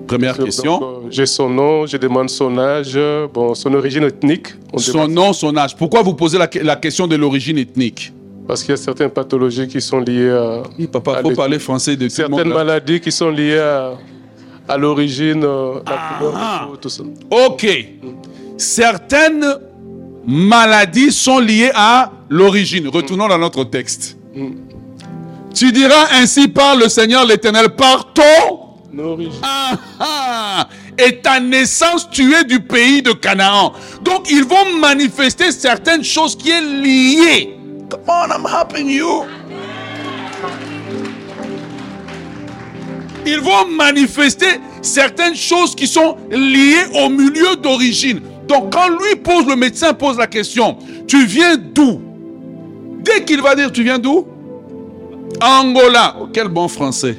Première 0.06 0.36
question. 0.36 0.80
Euh, 0.82 0.86
j'ai 1.10 1.26
son 1.26 1.48
nom, 1.48 1.86
je 1.86 1.96
demande 1.96 2.28
son 2.28 2.58
âge, 2.58 2.98
bon, 3.32 3.54
son 3.54 3.72
origine 3.74 4.02
ethnique. 4.04 4.48
On 4.72 4.78
son 4.78 4.92
demande- 4.92 5.10
nom, 5.12 5.32
son 5.32 5.56
âge. 5.56 5.76
Pourquoi 5.76 6.02
vous 6.02 6.14
posez 6.14 6.38
la, 6.38 6.48
la 6.62 6.76
question 6.76 7.06
de 7.06 7.16
l'origine 7.16 7.56
ethnique? 7.58 8.12
Parce 8.46 8.62
qu'il 8.62 8.70
y 8.70 8.74
a 8.74 8.76
certaines 8.76 9.10
pathologies 9.10 9.68
qui 9.68 9.80
sont 9.80 10.00
liées 10.00 10.30
à 10.30 10.62
Oui, 10.78 10.86
papa, 10.86 11.18
à 11.18 11.22
faut 11.22 11.30
parler 11.30 11.58
français 11.58 11.92
de 11.92 11.98
tout 11.98 12.04
le 12.04 12.08
certaines 12.10 12.48
monde. 12.48 12.48
maladies 12.54 13.00
qui 13.00 13.12
sont 13.12 13.30
liées 13.30 13.58
à, 13.58 13.92
à 14.68 14.76
l'origine, 14.76 15.44
euh, 15.44 15.74
Ah. 15.86 16.66
peau, 16.68 16.76
tout 16.76 16.88
ça. 16.88 17.04
Ok. 17.30 17.66
Certaines 18.58 19.44
maladies 20.26 21.12
sont 21.12 21.38
liées 21.38 21.70
à 21.74 22.10
l'origine. 22.28 22.88
Retournons 22.88 23.28
dans 23.28 23.38
notre 23.38 23.64
texte. 23.64 24.16
Tu 25.54 25.72
diras 25.72 26.08
ainsi 26.12 26.48
par 26.48 26.76
le 26.76 26.88
Seigneur 26.88 27.26
l'Éternel, 27.26 27.70
par 27.70 28.12
ton 28.12 28.22
L'origine. 28.94 29.40
Ah, 29.42 29.72
ah. 30.00 30.68
et 30.98 31.16
ta 31.20 31.40
naissance, 31.40 32.10
tu 32.10 32.34
es 32.34 32.44
du 32.44 32.60
pays 32.60 33.00
de 33.00 33.12
Canaan. 33.12 33.72
Donc, 34.02 34.30
ils 34.30 34.44
vont 34.44 34.76
manifester 34.78 35.50
certaines 35.50 36.04
choses 36.04 36.36
qui 36.36 36.50
est 36.50 36.60
liées. 36.60 37.56
Come 37.88 38.00
on, 38.06 38.30
I'm 38.30 38.46
helping 38.46 38.88
you. 38.88 39.24
Ils 43.24 43.40
vont 43.40 43.66
manifester 43.70 44.60
certaines 44.82 45.36
choses 45.36 45.74
qui 45.74 45.86
sont 45.86 46.16
liées 46.30 46.84
au 46.94 47.08
milieu 47.08 47.56
d'origine. 47.56 48.20
Donc, 48.48 48.72
quand 48.72 48.88
lui 48.88 49.16
pose, 49.22 49.46
le 49.46 49.56
médecin 49.56 49.92
pose 49.94 50.18
la 50.18 50.26
question, 50.26 50.78
tu 51.06 51.26
viens 51.26 51.56
d'où? 51.56 52.00
Dès 53.00 53.24
qu'il 53.24 53.40
va 53.40 53.54
dire, 53.54 53.72
tu 53.72 53.82
viens 53.82 53.98
d'où? 53.98 54.26
Angola. 55.40 56.16
Oh, 56.20 56.28
quel 56.32 56.48
bon 56.48 56.68
français. 56.68 57.16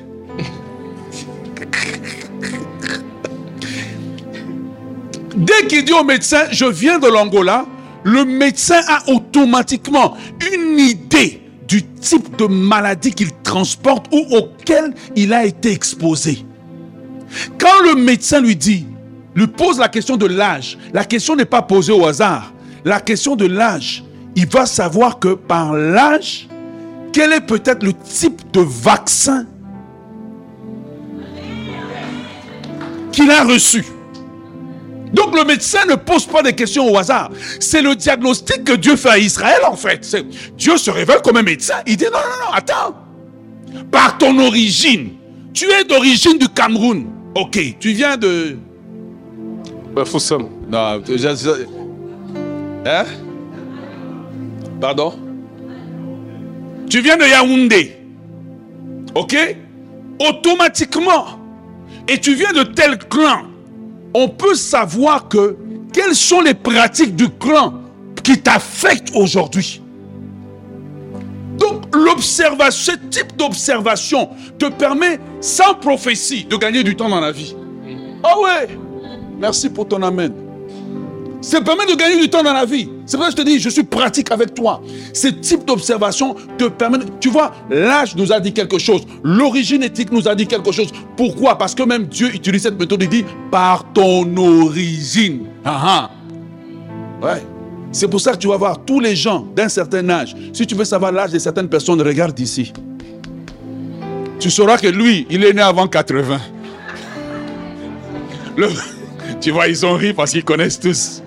Dès 5.36 5.68
qu'il 5.68 5.84
dit 5.84 5.94
au 5.94 6.04
médecin, 6.04 6.44
je 6.52 6.66
viens 6.66 7.00
de 7.00 7.08
l'Angola, 7.08 7.66
le 8.04 8.24
médecin 8.24 8.82
a 8.88 9.10
automatiquement 9.10 10.16
une 10.54 10.80
idée 10.80 11.42
du 11.68 11.84
type 11.84 12.38
de 12.38 12.46
maladie 12.46 13.14
qu'il 13.14 13.32
transporte 13.42 14.08
ou 14.12 14.26
auquel 14.36 14.94
il 15.16 15.34
a 15.34 15.46
été 15.46 15.72
exposé. 15.72 16.46
Quand 17.58 17.82
le 17.84 17.96
médecin 17.96 18.42
lui 18.42 18.56
dit, 18.56 18.86
lui 19.36 19.48
pose 19.48 19.80
la 19.80 19.88
question 19.88 20.18
de 20.18 20.26
l'âge, 20.26 20.78
la 20.94 21.06
question 21.06 21.36
n'est 21.36 21.46
pas 21.46 21.62
posée 21.62 21.94
au 21.94 22.06
hasard. 22.06 22.54
La 22.86 23.00
question 23.00 23.36
de 23.36 23.46
l'âge, 23.46 24.04
il 24.36 24.48
va 24.48 24.66
savoir 24.66 25.20
que 25.20 25.34
par 25.34 25.74
l'âge, 25.74 26.48
quel 27.14 27.32
est 27.32 27.42
peut-être 27.42 27.84
le 27.84 27.94
type 27.94 28.42
de 28.52 28.62
vaccin 28.62 29.46
qu'il 33.12 33.30
a 33.32 33.44
reçu. 33.44 33.86
Donc 35.14 35.38
le 35.38 35.46
médecin 35.46 35.86
ne 35.88 35.96
pose 35.96 36.26
pas 36.26 36.42
des 36.42 36.54
questions 36.54 36.92
au 36.92 36.98
hasard. 36.98 37.30
C'est 37.60 37.84
le 37.84 37.96
diagnostic 37.96 38.64
que 38.64 38.74
Dieu 38.74 38.96
fait 38.96 39.10
à 39.10 39.18
Israël 39.20 39.62
en 39.68 39.76
fait. 39.76 40.18
Dieu 40.58 40.76
se 40.78 40.90
révèle 40.90 41.22
comme 41.24 41.38
un 41.38 41.44
médecin. 41.44 41.76
Il 41.86 41.98
dit 41.98 42.06
non, 42.06 42.20
non, 42.20 42.48
non, 42.48 42.54
attends. 42.54 42.96
Par 43.92 44.18
ton 44.18 44.38
origine, 44.40 45.12
tu 45.54 45.66
es 45.72 45.84
d'origine 45.84 46.40
du 46.40 46.50
Cameroun. 46.50 47.06
Ok, 47.36 47.60
tu 47.80 47.92
viens 47.94 48.18
de... 48.18 48.58
Bafoussam. 49.94 50.50
Non, 50.70 51.02
hein? 52.86 53.06
Pardon? 54.82 55.14
Tu 56.90 57.02
viens 57.02 57.18
de 57.18 57.24
Yaoundé. 57.24 57.98
Ok? 59.16 59.36
Automatiquement. 60.20 61.40
Et 62.08 62.20
tu 62.20 62.36
viens 62.36 62.52
de 62.52 62.64
tel 62.64 62.98
clan 62.98 63.44
on 64.14 64.30
peut 64.30 64.56
savoir 64.56 65.28
que 65.28 65.58
quelles 65.92 66.16
sont 66.16 66.42
les 66.42 66.54
pratiques 66.54 67.16
du 67.16 67.30
clan 67.30 67.74
qui 68.24 68.40
t'affectent 68.40 69.12
aujourd'hui? 69.16 69.82
Donc 71.58 71.84
l'observation, 71.94 72.94
ce 72.94 73.10
type 73.10 73.36
d'observation 73.38 74.30
te 74.58 74.66
permet, 74.66 75.20
sans 75.40 75.76
prophétie, 75.76 76.46
de 76.46 76.56
gagner 76.56 76.84
du 76.84 76.96
temps 76.96 77.10
dans 77.10 77.20
la 77.20 77.32
vie. 77.32 77.56
Ah 78.24 78.40
ouais, 78.40 78.70
merci 79.44 79.70
pour 79.70 79.86
ton 79.86 80.02
amen. 80.02 80.32
Ça 81.42 81.60
permet 81.60 81.86
de 81.86 81.96
gagner 81.96 82.18
du 82.18 82.30
temps 82.30 82.42
dans 82.42 82.54
la 82.54 82.64
vie. 82.64 82.88
C'est 83.06 83.18
pour 83.18 83.26
ça 83.26 83.32
que 83.34 83.38
je 83.38 83.44
te 83.44 83.50
dis, 83.50 83.60
je 83.60 83.68
suis 83.68 83.84
pratique 83.84 84.32
avec 84.32 84.54
toi. 84.54 84.82
Ce 85.12 85.28
type 85.28 85.66
d'observation 85.66 86.34
te 86.58 86.70
permet... 86.70 87.00
Tu 87.20 87.28
vois, 87.28 87.54
l'âge 87.70 88.16
nous 88.16 88.32
a 88.32 88.40
dit 88.40 88.54
quelque 88.54 88.80
chose. 88.80 89.02
L'origine 89.22 89.84
éthique 89.84 90.14
nous 90.14 90.26
a 90.30 90.34
dit 90.34 90.48
quelque 90.48 90.72
chose. 90.72 90.88
Pourquoi? 91.18 91.58
Parce 91.58 91.76
que 91.76 91.84
même 91.84 92.06
Dieu 92.06 92.34
utilise 92.34 92.62
cette 92.62 92.80
méthode. 92.80 93.04
Il 93.04 93.10
dit, 93.10 93.26
par 93.52 93.84
ton 93.92 94.38
origine. 94.38 95.48
Ah, 95.66 95.82
ah. 95.86 96.12
Ouais. 97.22 97.44
C'est 97.92 98.08
pour 98.08 98.22
ça 98.22 98.32
que 98.32 98.38
tu 98.38 98.48
vas 98.48 98.56
voir 98.56 98.86
tous 98.86 99.02
les 99.02 99.18
gens 99.18 99.46
d'un 99.54 99.68
certain 99.68 100.10
âge. 100.10 100.34
Si 100.54 100.66
tu 100.66 100.76
veux 100.76 100.86
savoir 100.86 101.12
l'âge 101.12 101.32
de 101.32 101.40
certaines 101.40 101.68
personnes, 101.68 102.02
regarde 102.02 102.40
ici. 102.40 102.72
Tu 104.40 104.50
sauras 104.50 104.78
que 104.78 104.88
lui, 104.88 105.28
il 105.30 105.44
est 105.44 105.52
né 105.52 105.62
avant 105.62 105.88
80. 105.90 106.40
Tu 109.44 109.52
vois, 109.52 109.68
ils 109.68 109.86
ont 109.86 109.96
ri 109.96 110.14
parce 110.14 110.32
qu'ils 110.32 110.46
connaissent 110.46 110.80
tous. 110.80 111.22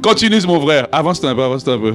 Continue, 0.00 0.38
mon 0.46 0.60
frère. 0.60 0.86
Avance 0.92 1.24
un 1.24 1.34
peu, 1.34 1.42
avance 1.42 1.66
un 1.66 1.76
peu. 1.76 1.92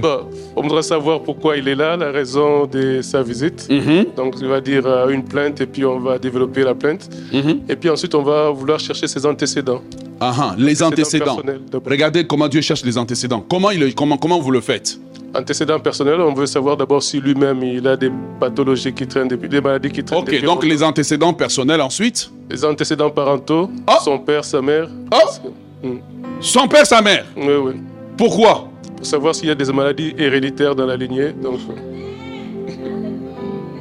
on 0.57 0.61
voudrait 0.61 0.81
savoir 0.81 1.21
pourquoi 1.21 1.55
il 1.55 1.69
est 1.69 1.75
là, 1.75 1.95
la 1.95 2.11
raison 2.11 2.65
de 2.65 3.01
sa 3.01 3.23
visite. 3.23 3.65
Mm-hmm. 3.69 4.15
Donc, 4.17 4.35
il 4.41 4.47
va 4.47 4.59
dire 4.59 4.85
euh, 4.85 5.07
une 5.07 5.23
plainte 5.23 5.61
et 5.61 5.67
puis 5.67 5.85
on 5.85 5.99
va 5.99 6.19
développer 6.19 6.65
la 6.65 6.75
plainte. 6.75 7.09
Mm-hmm. 7.31 7.59
Et 7.69 7.77
puis 7.77 7.89
ensuite, 7.89 8.13
on 8.13 8.23
va 8.23 8.49
vouloir 8.49 8.77
chercher 8.77 9.07
ses 9.07 9.25
antécédents. 9.25 9.81
Ah, 10.19 10.33
ah 10.37 10.55
les 10.57 10.83
antécédents. 10.83 11.39
Regardez 11.85 12.27
comment 12.27 12.49
Dieu 12.49 12.59
cherche 12.59 12.83
les 12.83 12.97
antécédents. 12.97 13.39
Comment, 13.49 13.71
il, 13.71 13.95
comment, 13.95 14.17
comment 14.17 14.41
vous 14.41 14.51
le 14.51 14.59
faites? 14.59 14.99
Antécédents 15.33 15.79
personnels, 15.79 16.19
on 16.19 16.33
veut 16.33 16.45
savoir 16.45 16.75
d'abord 16.75 17.01
si 17.01 17.21
lui-même 17.21 17.63
il 17.63 17.87
a 17.87 17.95
des 17.95 18.11
pathologies 18.37 18.93
qui 18.93 19.07
traînent 19.07 19.29
depuis, 19.29 19.47
des 19.47 19.61
maladies 19.61 19.89
qui 19.89 20.03
traînent 20.03 20.19
Ok, 20.19 20.43
donc 20.43 20.65
les 20.65 20.83
antécédents 20.83 21.33
personnels 21.33 21.79
ensuite 21.79 22.29
Les 22.49 22.65
antécédents 22.65 23.09
parentaux, 23.09 23.69
oh. 23.87 23.93
son 24.03 24.19
père, 24.19 24.43
sa 24.43 24.61
mère. 24.61 24.89
Oh. 25.11 25.87
Hmm. 25.87 25.99
Son 26.41 26.67
père, 26.67 26.85
sa 26.85 27.01
mère 27.01 27.25
Oui, 27.37 27.53
oui. 27.63 27.73
Pourquoi 28.17 28.69
Pour 28.97 29.05
savoir 29.05 29.33
s'il 29.33 29.47
y 29.47 29.51
a 29.51 29.55
des 29.55 29.71
maladies 29.71 30.13
héréditaires 30.17 30.75
dans 30.75 30.85
la 30.85 30.97
lignée. 30.97 31.31
Donc... 31.31 31.59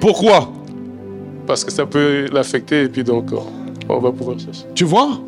Pourquoi 0.00 0.52
Parce 1.48 1.64
que 1.64 1.72
ça 1.72 1.84
peut 1.84 2.26
l'affecter 2.32 2.84
et 2.84 2.88
puis 2.88 3.02
donc 3.02 3.30
on 3.88 3.98
va 3.98 4.12
pouvoir 4.12 4.38
chercher. 4.38 4.66
Tu 4.74 4.84
vois 4.84 5.20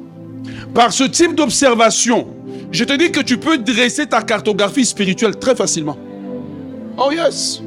Par 0.72 0.92
ce 0.92 1.02
type 1.04 1.34
d'observation, 1.34 2.28
je 2.70 2.84
te 2.84 2.92
dis 2.92 3.10
que 3.10 3.20
tu 3.20 3.38
peux 3.38 3.58
dresser 3.58 4.06
ta 4.06 4.22
cartographie 4.22 4.84
spirituelle 4.84 5.36
très 5.36 5.56
facilement. 5.56 5.96
Oh 6.96 7.10
yes, 7.10 7.62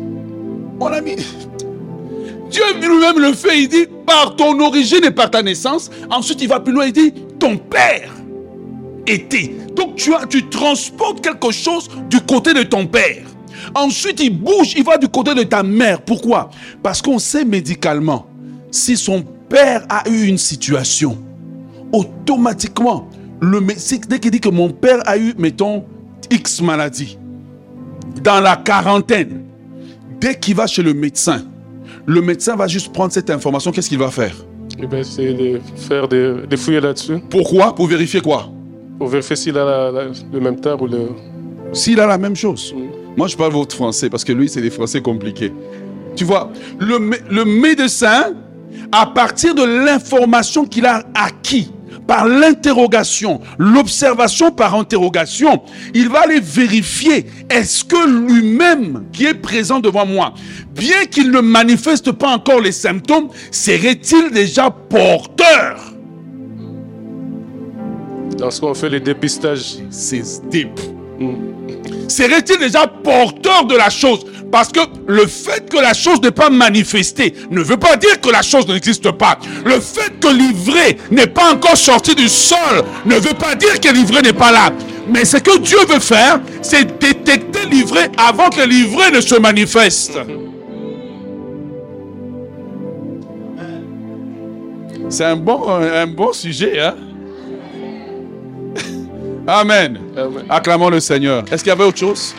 mon 0.79 0.87
ami. 0.87 1.15
Dieu 2.49 2.63
lui-même 2.79 3.19
le 3.19 3.33
fait, 3.33 3.63
il 3.63 3.67
dit, 3.67 3.87
par 4.05 4.35
ton 4.35 4.59
origine 4.59 5.03
et 5.03 5.11
par 5.11 5.31
ta 5.31 5.41
naissance. 5.41 5.89
Ensuite, 6.09 6.41
il 6.41 6.47
va 6.47 6.59
plus 6.59 6.73
loin, 6.73 6.85
il 6.85 6.93
dit, 6.93 7.13
ton 7.39 7.57
père 7.57 8.11
était. 9.07 9.55
Donc 9.75 9.95
tu, 9.95 10.13
as, 10.13 10.25
tu 10.27 10.47
transportes 10.49 11.21
quelque 11.21 11.51
chose 11.51 11.89
du 12.09 12.21
côté 12.21 12.53
de 12.53 12.63
ton 12.63 12.85
père. 12.85 13.23
Ensuite, 13.73 14.19
il 14.21 14.37
bouge, 14.37 14.73
il 14.77 14.83
va 14.83 14.97
du 14.97 15.07
côté 15.07 15.33
de 15.33 15.43
ta 15.43 15.63
mère. 15.63 16.01
Pourquoi? 16.01 16.49
Parce 16.83 17.01
qu'on 17.01 17.19
sait 17.19 17.45
médicalement, 17.45 18.27
si 18.71 18.95
son 18.95 19.23
père 19.49 19.85
a 19.89 20.07
eu 20.09 20.27
une 20.27 20.37
situation, 20.37 21.17
automatiquement, 21.91 23.09
le, 23.41 23.59
dès 24.07 24.19
qu'il 24.19 24.31
dit 24.31 24.39
que 24.39 24.49
mon 24.49 24.69
père 24.69 25.01
a 25.05 25.17
eu, 25.17 25.33
mettons, 25.37 25.83
X 26.31 26.61
maladie, 26.61 27.17
dans 28.25 28.41
la 28.41 28.55
quarantaine, 28.57 29.43
dès 30.19 30.35
qu'il 30.37 30.55
va 30.55 30.65
chez 30.67 30.81
le 30.81 30.93
médecin, 30.93 31.43
le 32.07 32.21
médecin 32.21 32.55
va 32.55 32.67
juste 32.67 32.91
prendre 32.91 33.13
cette 33.13 33.29
information, 33.29 33.71
qu'est-ce 33.71 33.87
qu'il 33.87 33.99
va 33.99 34.09
faire? 34.09 34.35
Eh 34.81 34.87
ben, 34.87 35.03
C'est 35.03 35.33
de 35.33 35.61
faire 35.77 36.07
des, 36.07 36.33
des 36.49 36.57
fouilles 36.57 36.81
là-dessus. 36.81 37.19
Pourquoi? 37.29 37.73
Pour 37.73 37.87
vérifier 37.87 38.19
quoi? 38.21 38.49
Pour 38.97 39.07
vérifier 39.07 39.35
s'il 39.35 39.57
a 39.57 39.91
le 40.33 40.39
même 40.39 40.59
terme 40.59 40.81
ou 40.81 40.87
le... 40.87 41.09
S'il 41.71 41.99
a 41.99 42.07
la 42.07 42.17
même 42.17 42.35
chose. 42.35 42.73
Mm. 42.75 43.15
Moi, 43.15 43.27
je 43.27 43.37
parle 43.37 43.53
votre 43.53 43.75
français 43.75 44.09
parce 44.09 44.23
que 44.23 44.33
lui, 44.33 44.49
c'est 44.49 44.61
des 44.61 44.69
français 44.71 45.01
compliqués. 45.01 45.53
Tu 46.15 46.23
vois, 46.23 46.51
le, 46.79 46.97
le 47.29 47.45
médecin, 47.45 48.33
à 48.91 49.05
partir 49.05 49.53
de 49.53 49.63
l'information 49.63 50.65
qu'il 50.65 50.85
a 50.85 51.03
acquis 51.13 51.71
par 52.07 52.27
l'interrogation, 52.27 53.41
l'observation 53.57 54.51
par 54.51 54.75
interrogation, 54.75 55.61
il 55.93 56.09
va 56.09 56.21
aller 56.21 56.39
vérifier 56.39 57.25
est-ce 57.49 57.83
que 57.83 58.07
lui-même 58.07 59.05
qui 59.11 59.25
est 59.25 59.33
présent 59.33 59.79
devant 59.79 60.05
moi, 60.05 60.33
bien 60.73 61.05
qu'il 61.05 61.31
ne 61.31 61.39
manifeste 61.41 62.11
pas 62.11 62.29
encore 62.29 62.61
les 62.61 62.71
symptômes, 62.71 63.29
serait-il 63.51 64.31
déjà 64.31 64.69
porteur? 64.69 65.93
Dans 68.37 68.51
ce 68.51 68.59
qu'on 68.59 68.73
fait 68.73 68.89
les 68.89 68.99
dépistages. 68.99 69.77
C'est 69.89 70.21
deep. 70.49 70.79
Serait-il 72.07 72.57
déjà 72.59 72.87
porteur 72.87 73.65
de 73.65 73.75
la 73.75 73.89
chose? 73.89 74.25
Parce 74.51 74.69
que 74.69 74.79
le 75.07 75.25
fait 75.27 75.69
que 75.69 75.77
la 75.77 75.93
chose 75.93 76.21
n'est 76.21 76.31
pas 76.31 76.49
manifestée 76.49 77.33
ne 77.49 77.61
veut 77.61 77.77
pas 77.77 77.97
dire 77.97 78.21
que 78.21 78.29
la 78.29 78.41
chose 78.41 78.67
n'existe 78.67 79.11
pas. 79.11 79.37
Le 79.65 79.79
fait 79.79 80.19
que 80.19 80.27
l'ivraie 80.27 80.97
n'est 81.11 81.27
pas 81.27 81.51
encore 81.53 81.77
sorti 81.77 82.15
du 82.15 82.29
sol 82.29 82.83
ne 83.05 83.15
veut 83.15 83.33
pas 83.33 83.55
dire 83.55 83.79
que 83.79 83.89
l'ivraie 83.89 84.21
n'est 84.21 84.33
pas 84.33 84.51
là. 84.51 84.71
Mais 85.07 85.25
ce 85.25 85.37
que 85.37 85.57
Dieu 85.59 85.79
veut 85.87 85.99
faire, 85.99 86.39
c'est 86.61 86.99
détecter 86.99 87.65
l'ivraie 87.69 88.09
avant 88.17 88.49
que 88.49 88.61
l'ivraie 88.61 89.11
ne 89.11 89.21
se 89.21 89.35
manifeste. 89.35 90.17
C'est 95.09 95.25
un 95.25 95.35
bon, 95.35 95.67
un 95.69 96.07
bon 96.07 96.33
sujet, 96.33 96.79
hein? 96.79 96.95
Amen. 99.47 99.99
Acclamons 100.49 100.89
le 100.89 100.99
Seigneur. 100.99 101.43
Est-ce 101.51 101.63
qu'il 101.63 101.69
y 101.69 101.73
avait 101.73 101.83
autre 101.83 101.97
chose? 101.97 102.33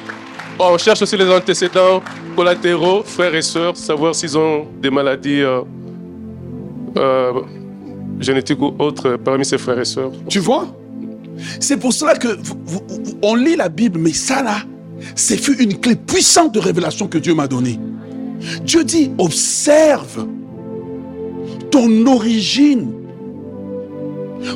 On 0.59 0.77
cherche 0.79 1.03
aussi 1.03 1.17
les 1.17 1.29
antécédents 1.31 2.03
collatéraux, 2.35 3.03
frères 3.05 3.35
et 3.35 3.43
sœurs, 3.43 3.77
savoir 3.77 4.15
s'ils 4.15 4.37
ont 4.37 4.67
des 4.81 4.91
maladies 4.91 5.43
euh, 5.43 5.61
euh, 6.97 7.33
génétiques 8.19 8.61
ou 8.61 8.75
autres 8.79 9.17
parmi 9.17 9.45
ses 9.45 9.59
frères 9.59 9.79
et 9.79 9.85
sœurs. 9.85 10.13
Tu 10.29 10.39
vois? 10.39 10.67
C'est 11.61 11.77
pour 11.77 11.93
cela 11.93 12.15
que 12.17 12.39
on 13.23 13.35
lit 13.35 13.57
la 13.57 13.69
Bible, 13.69 13.99
mais 13.99 14.13
ça 14.13 14.43
là, 14.43 14.57
c'est 15.15 15.47
une 15.49 15.79
clé 15.79 15.95
puissante 15.95 16.55
de 16.55 16.59
révélation 16.59 17.07
que 17.07 17.19
Dieu 17.19 17.35
m'a 17.35 17.47
donnée. 17.47 17.79
Dieu 18.63 18.85
dit, 18.85 19.11
observe 19.19 20.27
ton 21.71 22.07
origine 22.07 22.91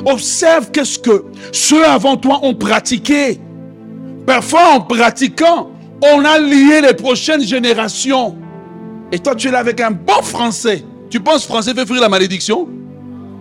Observe 0.05 0.71
qu'est-ce 0.71 0.99
que 0.99 1.25
ceux 1.51 1.85
avant 1.85 2.17
toi 2.17 2.39
ont 2.43 2.53
pratiqué. 2.53 3.39
Parfois, 4.25 4.75
en 4.75 4.81
pratiquant, 4.81 5.71
on 6.01 6.23
a 6.25 6.39
lié 6.39 6.81
les 6.81 6.93
prochaines 6.93 7.41
générations. 7.41 8.35
Et 9.11 9.19
toi, 9.19 9.35
tu 9.35 9.47
es 9.47 9.51
là 9.51 9.59
avec 9.59 9.79
un 9.81 9.91
bon 9.91 10.21
français. 10.21 10.83
Tu 11.09 11.19
penses 11.19 11.45
français 11.45 11.73
fait 11.73 11.85
fuir 11.85 12.01
la 12.01 12.09
malédiction? 12.09 12.67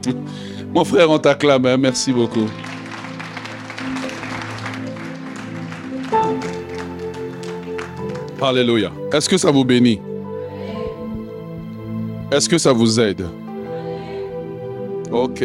Mon 0.75 0.85
frère, 0.85 1.11
on 1.11 1.19
t'acclame. 1.19 1.65
Hein. 1.67 1.77
Merci 1.77 2.13
beaucoup. 2.13 2.47
Alléluia. 8.43 8.91
Est-ce 9.13 9.29
que 9.29 9.37
ça 9.37 9.51
vous 9.51 9.65
bénit? 9.65 10.01
Est-ce 12.31 12.49
que 12.49 12.59
ça 12.59 12.73
vous 12.73 12.99
aide? 12.99 13.27
Ok. 15.11 15.45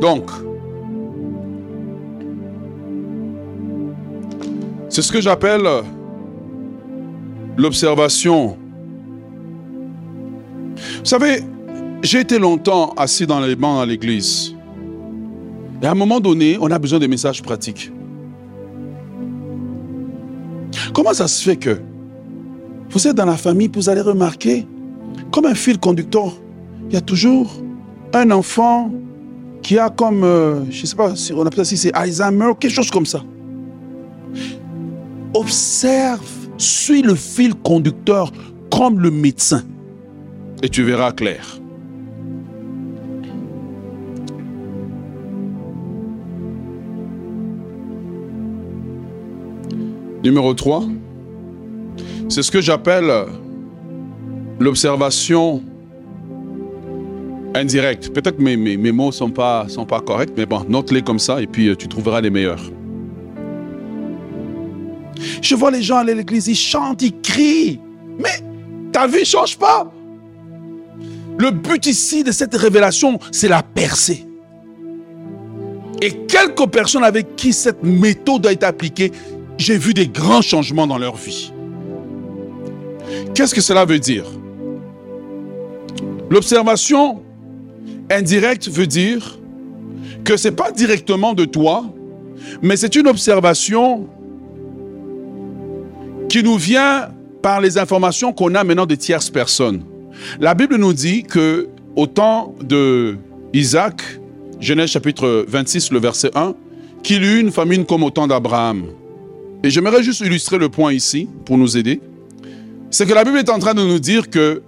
Donc, 0.00 0.30
c'est 4.88 5.02
ce 5.02 5.12
que 5.12 5.20
j'appelle 5.20 5.66
l'observation. 7.56 8.56
Vous 10.76 11.04
savez, 11.04 11.42
j'ai 12.02 12.20
été 12.20 12.38
longtemps 12.38 12.94
assis 12.96 13.26
dans 13.26 13.40
les 13.40 13.54
bancs 13.54 13.82
à 13.82 13.86
l'église. 13.86 14.54
Et 15.82 15.86
à 15.86 15.92
un 15.92 15.94
moment 15.94 16.20
donné, 16.20 16.56
on 16.60 16.70
a 16.70 16.78
besoin 16.78 16.98
de 16.98 17.06
messages 17.06 17.42
pratiques. 17.42 17.92
Comment 20.94 21.12
ça 21.12 21.28
se 21.28 21.42
fait 21.42 21.56
que 21.56 21.80
vous 22.90 23.06
êtes 23.06 23.16
dans 23.16 23.26
la 23.26 23.36
famille, 23.36 23.70
vous 23.72 23.88
allez 23.88 24.00
remarquer, 24.00 24.66
comme 25.30 25.46
un 25.46 25.54
fil 25.54 25.78
conducteur, 25.78 26.32
il 26.88 26.94
y 26.94 26.96
a 26.96 27.00
toujours 27.00 27.62
un 28.12 28.30
enfant 28.30 28.90
qui 29.62 29.78
a 29.78 29.90
comme, 29.90 30.24
euh, 30.24 30.64
je 30.70 30.82
ne 30.82 30.86
sais 30.86 30.96
pas 30.96 31.14
si 31.16 31.32
on 31.32 31.44
appelle 31.44 31.58
ça 31.58 31.64
si 31.64 31.76
c'est 31.76 31.92
Alzheimer, 31.92 32.52
quelque 32.58 32.72
chose 32.72 32.90
comme 32.90 33.06
ça. 33.06 33.22
Observe, 35.34 36.20
suis 36.58 37.02
le 37.02 37.14
fil 37.14 37.54
conducteur 37.54 38.32
comme 38.70 39.00
le 39.00 39.10
médecin 39.10 39.62
et 40.62 40.68
tu 40.68 40.82
verras 40.82 41.12
clair. 41.12 41.58
Numéro 50.22 50.52
3, 50.52 50.84
c'est 52.28 52.42
ce 52.42 52.50
que 52.50 52.60
j'appelle 52.60 53.10
l'observation 54.58 55.62
indirecte. 57.54 58.12
Peut-être 58.12 58.38
mes, 58.38 58.56
mes, 58.56 58.92
mots 58.92 59.08
ne 59.08 59.12
sont 59.12 59.30
pas, 59.30 59.66
sont 59.68 59.86
pas 59.86 60.00
corrects, 60.00 60.32
mais 60.36 60.46
bon, 60.46 60.64
note-les 60.68 61.02
comme 61.02 61.18
ça 61.18 61.40
et 61.40 61.46
puis 61.46 61.68
euh, 61.68 61.76
tu 61.76 61.88
trouveras 61.88 62.20
les 62.20 62.30
meilleurs. 62.30 62.62
Je 65.42 65.54
vois 65.54 65.70
les 65.70 65.82
gens 65.82 65.96
aller 65.96 66.12
à 66.12 66.16
l'église, 66.16 66.48
ils 66.48 66.54
chantent, 66.54 67.02
ils 67.02 67.20
crient, 67.20 67.80
mais 68.18 68.40
ta 68.92 69.06
vie 69.06 69.20
ne 69.20 69.24
change 69.24 69.58
pas. 69.58 69.90
Le 71.38 71.50
but 71.50 71.86
ici 71.86 72.22
de 72.24 72.32
cette 72.32 72.54
révélation, 72.54 73.18
c'est 73.32 73.48
la 73.48 73.62
percée. 73.62 74.26
Et 76.02 76.12
quelques 76.26 76.66
personnes 76.70 77.04
avec 77.04 77.36
qui 77.36 77.52
cette 77.52 77.82
méthode 77.82 78.46
a 78.46 78.52
été 78.52 78.64
appliquée, 78.64 79.12
j'ai 79.58 79.76
vu 79.76 79.92
des 79.92 80.08
grands 80.08 80.42
changements 80.42 80.86
dans 80.86 80.98
leur 80.98 81.16
vie. 81.16 81.52
Qu'est-ce 83.34 83.54
que 83.54 83.60
cela 83.60 83.84
veut 83.84 83.98
dire? 83.98 84.24
L'observation 86.30 87.22
indirecte 88.10 88.68
veut 88.68 88.86
dire 88.86 89.38
que 90.24 90.36
ce 90.36 90.48
n'est 90.48 90.54
pas 90.54 90.70
directement 90.70 91.32
de 91.32 91.44
toi, 91.44 91.84
mais 92.62 92.76
c'est 92.76 92.94
une 92.96 93.06
observation 93.06 94.08
qui 96.28 96.42
nous 96.42 96.56
vient 96.56 97.08
par 97.42 97.60
les 97.60 97.78
informations 97.78 98.32
qu'on 98.32 98.54
a 98.54 98.64
maintenant 98.64 98.86
de 98.86 98.94
tierces 98.94 99.30
personnes. 99.30 99.84
La 100.38 100.54
Bible 100.54 100.76
nous 100.76 100.92
dit 100.92 101.22
que 101.22 101.68
au 101.96 102.06
temps 102.06 102.54
de 102.62 103.16
Isaac, 103.52 104.02
Genèse 104.60 104.90
chapitre 104.90 105.44
26, 105.48 105.90
le 105.90 105.98
verset 105.98 106.30
1, 106.34 106.54
qu'il 107.02 107.24
eut 107.24 107.40
une 107.40 107.50
famine 107.50 107.84
comme 107.86 108.02
au 108.02 108.10
temps 108.10 108.26
d'Abraham. 108.26 108.84
Et 109.62 109.70
j'aimerais 109.70 110.02
juste 110.02 110.20
illustrer 110.20 110.58
le 110.58 110.68
point 110.68 110.92
ici 110.92 111.28
pour 111.46 111.56
nous 111.56 111.76
aider. 111.76 112.00
C'est 112.90 113.06
que 113.06 113.14
la 113.14 113.24
Bible 113.24 113.38
est 113.38 113.50
en 113.50 113.58
train 113.58 113.74
de 113.74 113.82
nous 113.82 113.98
dire 113.98 114.28
que 114.28 114.62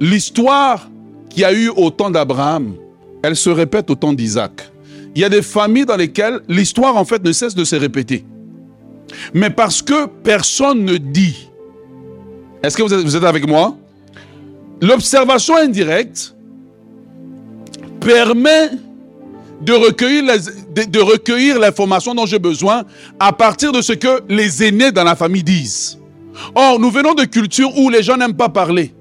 l'histoire 0.00 0.88
qu'il 1.28 1.42
y 1.42 1.44
a 1.44 1.52
eu 1.52 1.68
au 1.68 1.90
temps 1.90 2.10
d'Abraham, 2.10 2.74
elle 3.22 3.36
se 3.36 3.50
répète 3.50 3.90
au 3.90 3.94
temps 3.94 4.12
d'Isaac. 4.12 4.70
Il 5.14 5.20
y 5.20 5.24
a 5.24 5.28
des 5.28 5.42
familles 5.42 5.86
dans 5.86 5.96
lesquelles 5.96 6.40
l'histoire 6.48 6.96
en 6.96 7.04
fait 7.04 7.22
ne 7.22 7.32
cesse 7.32 7.54
de 7.54 7.64
se 7.64 7.76
répéter. 7.76 8.24
Mais 9.34 9.50
parce 9.50 9.82
que 9.82 10.06
personne 10.06 10.84
ne 10.84 10.96
dit. 10.96 11.48
Est-ce 12.62 12.76
que 12.76 12.82
vous 12.82 13.16
êtes, 13.16 13.24
avec 13.24 13.46
moi? 13.46 13.76
L'observation 14.80 15.56
indirecte 15.56 16.34
permet 18.00 18.70
de, 19.60 19.72
recueillir 21.00 21.58
l'information 21.58 22.14
dont 22.14 22.26
j'ai 22.26 22.38
besoin 22.38 22.84
à 23.20 23.32
partir 23.32 23.72
de 23.72 23.80
ce 23.80 23.92
que 23.92 24.22
les 24.28 24.64
aînés 24.64 24.92
dans 24.92 25.04
la 25.04 25.14
famille 25.14 25.42
disent. 25.42 25.98
Or, 26.54 26.80
nous 26.80 26.90
venons 26.90 27.14
de 27.14 27.24
cultures 27.24 27.76
où 27.78 27.90
les 27.90 28.02
gens 28.02 28.16
n'aiment 28.16 28.36
pas 28.36 28.48
parler. 28.48 28.94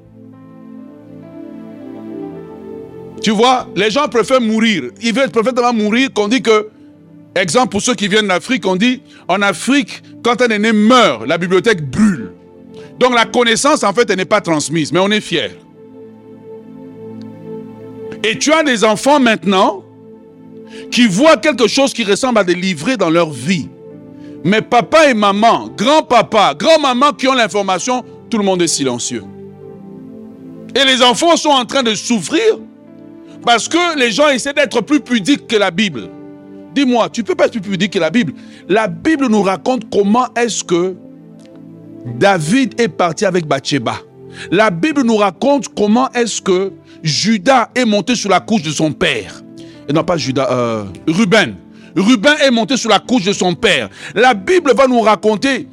Tu 3.21 3.29
vois, 3.29 3.67
les 3.75 3.91
gens 3.91 4.07
préfèrent 4.07 4.41
mourir. 4.41 4.85
Ils 5.01 5.13
veulent 5.13 5.29
préfèrent 5.29 5.73
mourir 5.73 6.09
qu'on 6.13 6.27
dit 6.27 6.41
que, 6.41 6.69
exemple 7.35 7.69
pour 7.69 7.81
ceux 7.81 7.93
qui 7.93 8.07
viennent 8.07 8.27
d'Afrique, 8.27 8.65
on 8.65 8.75
dit, 8.75 9.01
en 9.27 9.41
Afrique, 9.41 10.01
quand 10.23 10.41
un 10.41 10.49
aîné 10.49 10.73
meurt, 10.73 11.27
la 11.27 11.37
bibliothèque 11.37 11.87
brûle. 11.87 12.31
Donc 12.99 13.13
la 13.13 13.25
connaissance, 13.25 13.83
en 13.83 13.93
fait, 13.93 14.09
elle 14.09 14.17
n'est 14.17 14.25
pas 14.25 14.41
transmise, 14.41 14.91
mais 14.91 14.99
on 14.99 15.09
est 15.09 15.21
fier. 15.21 15.51
Et 18.23 18.37
tu 18.37 18.51
as 18.51 18.63
des 18.63 18.83
enfants 18.83 19.19
maintenant 19.19 19.83
qui 20.89 21.07
voient 21.07 21.37
quelque 21.37 21.67
chose 21.67 21.93
qui 21.93 22.03
ressemble 22.03 22.39
à 22.39 22.43
des 22.43 22.55
livrets 22.55 22.97
dans 22.97 23.09
leur 23.09 23.29
vie. 23.29 23.69
Mais 24.43 24.61
papa 24.61 25.09
et 25.09 25.13
maman, 25.13 25.69
grand-papa, 25.75 26.55
grand-maman 26.57 27.13
qui 27.13 27.27
ont 27.27 27.33
l'information, 27.33 28.03
tout 28.29 28.37
le 28.37 28.43
monde 28.43 28.61
est 28.61 28.67
silencieux. 28.67 29.23
Et 30.75 30.85
les 30.85 31.01
enfants 31.03 31.35
sont 31.35 31.49
en 31.49 31.65
train 31.65 31.83
de 31.83 31.93
souffrir 31.93 32.57
parce 33.45 33.67
que 33.67 33.97
les 33.97 34.11
gens 34.11 34.29
essaient 34.29 34.53
d'être 34.53 34.81
plus 34.81 34.99
pudiques 34.99 35.47
que 35.47 35.55
la 35.55 35.71
Bible. 35.71 36.09
Dis-moi, 36.73 37.09
tu 37.09 37.23
peux 37.23 37.35
pas 37.35 37.45
être 37.47 37.53
plus 37.53 37.61
pudique 37.61 37.93
que 37.93 37.99
la 37.99 38.09
Bible. 38.09 38.33
La 38.69 38.87
Bible 38.87 39.27
nous 39.27 39.41
raconte 39.41 39.89
comment 39.91 40.27
est-ce 40.35 40.63
que 40.63 40.95
David 42.17 42.79
est 42.79 42.87
parti 42.87 43.25
avec 43.25 43.45
Bathsheba. 43.45 43.95
La 44.49 44.69
Bible 44.69 45.03
nous 45.03 45.17
raconte 45.17 45.67
comment 45.75 46.09
est-ce 46.13 46.41
que 46.41 46.71
Judas 47.03 47.69
est 47.75 47.85
monté 47.85 48.15
sur 48.15 48.29
la 48.29 48.39
couche 48.39 48.61
de 48.63 48.71
son 48.71 48.91
père 48.91 49.41
et 49.91 49.93
non 49.93 50.03
pas 50.03 50.17
Judas, 50.17 50.47
euh, 50.51 50.85
Ruben. 51.07 51.55
Ruben 51.95 52.35
est 52.41 52.51
monté 52.51 52.77
sur 52.77 52.89
la 52.89 52.99
couche 52.99 53.25
de 53.25 53.33
son 53.33 53.53
père. 53.53 53.89
La 54.15 54.33
Bible 54.33 54.73
va 54.73 54.87
nous 54.87 55.01
raconter 55.01 55.67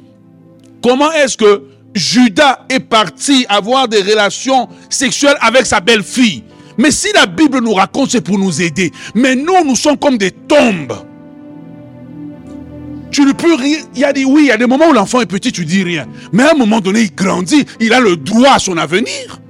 comment 0.83 1.11
est-ce 1.13 1.37
que 1.37 1.63
Judas 1.95 2.65
est 2.69 2.81
parti 2.81 3.45
avoir 3.47 3.87
des 3.87 4.01
relations 4.01 4.67
sexuelles 4.89 5.37
avec 5.39 5.65
sa 5.65 5.79
belle-fille. 5.79 6.43
Mais 6.79 6.91
si 6.91 7.07
la 7.13 7.25
Bible 7.25 7.59
nous 7.59 7.73
raconte, 7.73 8.11
c'est 8.11 8.21
pour 8.21 8.39
nous 8.39 8.61
aider. 8.61 8.91
Mais 9.13 9.35
nous, 9.35 9.65
nous 9.65 9.75
sommes 9.75 9.97
comme 9.97 10.17
des 10.17 10.31
tombes. 10.31 10.93
Tu 13.11 13.25
ne 13.25 13.33
peux 13.33 13.53
rien. 13.53 13.79
Il 13.95 13.99
y 13.99 14.05
a 14.05 14.13
des 14.13 14.23
oui, 14.23 14.43
il 14.43 14.47
y 14.47 14.51
a 14.51 14.57
des 14.57 14.65
moments 14.65 14.87
où 14.87 14.93
l'enfant 14.93 15.19
est 15.19 15.25
petit, 15.25 15.51
tu 15.51 15.65
dis 15.65 15.83
rien. 15.83 16.07
Mais 16.31 16.43
à 16.43 16.51
un 16.51 16.57
moment 16.57 16.79
donné, 16.79 17.01
il 17.01 17.13
grandit, 17.13 17.65
il 17.81 17.91
a 17.93 17.99
le 17.99 18.15
droit 18.15 18.53
à 18.53 18.59
son 18.59 18.77
avenir. 18.77 19.41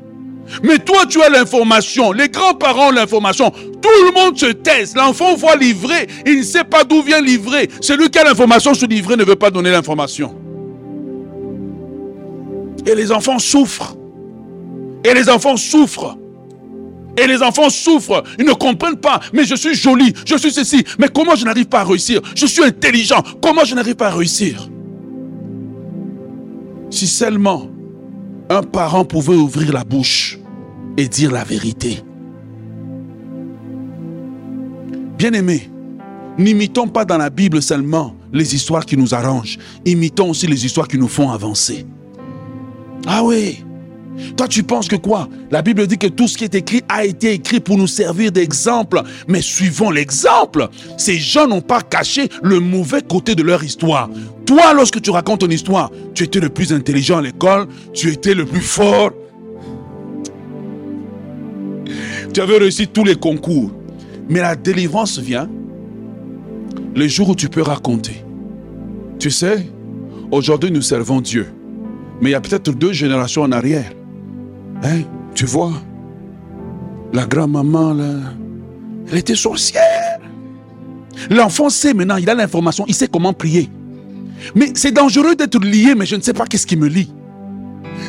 Mais 0.64 0.80
toi, 0.80 1.06
tu 1.08 1.22
as 1.22 1.30
l'information. 1.30 2.12
Les 2.12 2.30
grands-parents 2.30 2.88
ont 2.88 2.92
l'information. 2.92 3.52
Tout 3.52 4.06
le 4.06 4.12
monde 4.12 4.36
se 4.36 4.48
taise. 4.48 4.96
L'enfant 4.96 5.36
voit 5.36 5.56
livrer. 5.56 6.08
Il 6.26 6.40
ne 6.40 6.44
sait 6.44 6.64
pas 6.64 6.84
d'où 6.84 7.04
vient 7.04 7.22
livrer. 7.22 7.70
Celui 7.80 8.10
qui 8.10 8.18
a 8.18 8.24
l'information 8.24 8.74
sur 8.74 8.88
livrer 8.88 9.16
ne 9.16 9.24
veut 9.24 9.36
pas 9.36 9.52
donner 9.52 9.70
l'information. 9.70 10.36
Et 12.88 12.96
les 12.96 13.12
enfants 13.12 13.38
souffrent. 13.38 13.96
Et 15.04 15.14
les 15.14 15.30
enfants 15.30 15.58
souffrent. 15.58 16.18
Et 17.18 17.28
les 17.28 17.42
enfants 17.42 17.70
souffrent. 17.70 18.24
Ils 18.38 18.46
ne 18.46 18.54
comprennent 18.54 19.00
pas. 19.00 19.20
Mais 19.34 19.44
je 19.44 19.56
suis 19.56 19.76
joli. 19.76 20.14
Je 20.26 20.38
suis 20.38 20.52
ceci. 20.52 20.84
Mais 21.00 21.08
comment 21.14 21.36
je 21.36 21.46
n'arrive 21.46 21.68
pas 21.68 21.82
à 21.82 21.84
réussir? 21.84 22.22
Je 22.36 22.46
suis 22.46 22.64
intelligent. 22.64 23.22
Comment 23.42 23.66
je 23.66 23.76
n'arrive 23.76 23.96
pas 23.96 24.08
à 24.08 24.16
réussir? 24.16 24.70
Si 26.90 27.08
seulement 27.08 27.70
un 28.50 28.64
parent 28.64 29.06
pouvait 29.06 29.36
ouvrir 29.36 29.74
la 29.74 29.84
bouche 29.84 30.40
et 30.98 31.08
dire 31.08 31.32
la 31.32 31.44
vérité. 31.44 32.04
Bien-aimés, 35.18 35.70
n'imitons 36.38 36.88
pas 36.88 37.06
dans 37.06 37.18
la 37.18 37.30
Bible 37.30 37.62
seulement 37.62 38.16
les 38.32 38.56
histoires 38.56 38.86
qui 38.86 38.98
nous 38.98 39.14
arrangent, 39.14 39.58
imitons 39.86 40.30
aussi 40.30 40.48
les 40.48 40.66
histoires 40.66 40.88
qui 40.88 40.98
nous 40.98 41.08
font 41.08 41.30
avancer. 41.30 41.86
Ah 43.06 43.24
oui, 43.24 43.64
toi, 44.36 44.48
tu 44.48 44.64
penses 44.64 44.88
que 44.88 44.96
quoi? 44.96 45.28
La 45.52 45.62
Bible 45.62 45.86
dit 45.88 45.98
que 45.98 46.08
tout 46.08 46.28
ce 46.28 46.38
qui 46.38 46.44
est 46.44 46.56
écrit 46.56 46.82
a 46.90 47.06
été 47.06 47.34
écrit 47.34 47.60
pour 47.60 47.78
nous 47.78 47.88
servir 47.88 48.32
d'exemple. 48.32 49.02
Mais 49.28 49.42
suivons 49.42 49.92
l'exemple. 49.92 50.70
Ces 50.98 51.18
gens 51.18 51.48
n'ont 51.48 51.62
pas 51.62 51.82
caché 51.82 52.30
le 52.42 52.60
mauvais 52.60 53.02
côté 53.02 53.36
de 53.36 53.44
leur 53.44 53.64
histoire. 53.64 54.10
Toi, 54.46 54.74
lorsque 54.74 55.02
tu 55.02 55.10
racontes 55.12 55.42
ton 55.42 55.50
histoire, 55.50 55.92
tu 56.14 56.24
étais 56.24 56.40
le 56.40 56.50
plus 56.50 56.74
intelligent 56.74 57.18
à 57.18 57.22
l'école, 57.22 57.68
tu 57.94 58.10
étais 58.12 58.34
le 58.34 58.46
plus 58.46 58.62
fort. 58.62 59.12
Tu 62.34 62.42
avais 62.42 62.58
réussi 62.58 62.88
tous 62.88 63.04
les 63.04 63.16
concours. 63.16 63.72
Mais 64.30 64.40
la 64.40 64.56
délivrance 64.56 65.18
vient 65.18 65.50
le 66.96 67.08
jour 67.08 67.30
où 67.30 67.36
tu 67.36 67.50
peux 67.50 67.62
raconter. 67.62 68.24
Tu 69.18 69.32
sais, 69.32 69.68
aujourd'hui 70.32 70.72
nous 70.72 70.82
servons 70.82 71.20
Dieu. 71.20 71.48
Mais 72.22 72.30
il 72.30 72.34
y 72.34 72.36
a 72.36 72.42
peut-être 72.42 72.72
deux 72.72 72.94
générations 72.94 73.44
en 73.44 73.52
arrière. 73.52 73.92
Hein, 74.84 75.02
tu 75.36 75.46
vois, 75.46 75.74
la 77.14 77.26
grand-maman, 77.26 77.94
là, 77.94 78.14
elle 79.12 79.18
était 79.18 79.36
sorcière. 79.36 80.20
L'enfant 81.30 81.70
sait 81.70 81.94
maintenant, 81.94 82.18
il 82.18 82.30
a 82.30 82.34
l'information, 82.34 82.86
il 82.88 82.96
sait 82.96 83.08
comment 83.08 83.34
prier. 83.34 83.70
Mais 84.56 84.72
c'est 84.76 84.92
dangereux 84.92 85.36
d'être 85.36 85.60
lié, 85.60 85.96
mais 85.96 86.06
je 86.06 86.16
ne 86.16 86.22
sais 86.22 86.34
pas 86.34 86.46
qu'est-ce 86.46 86.68
qui 86.68 86.78
me 86.78 86.88
lie. 86.88 87.12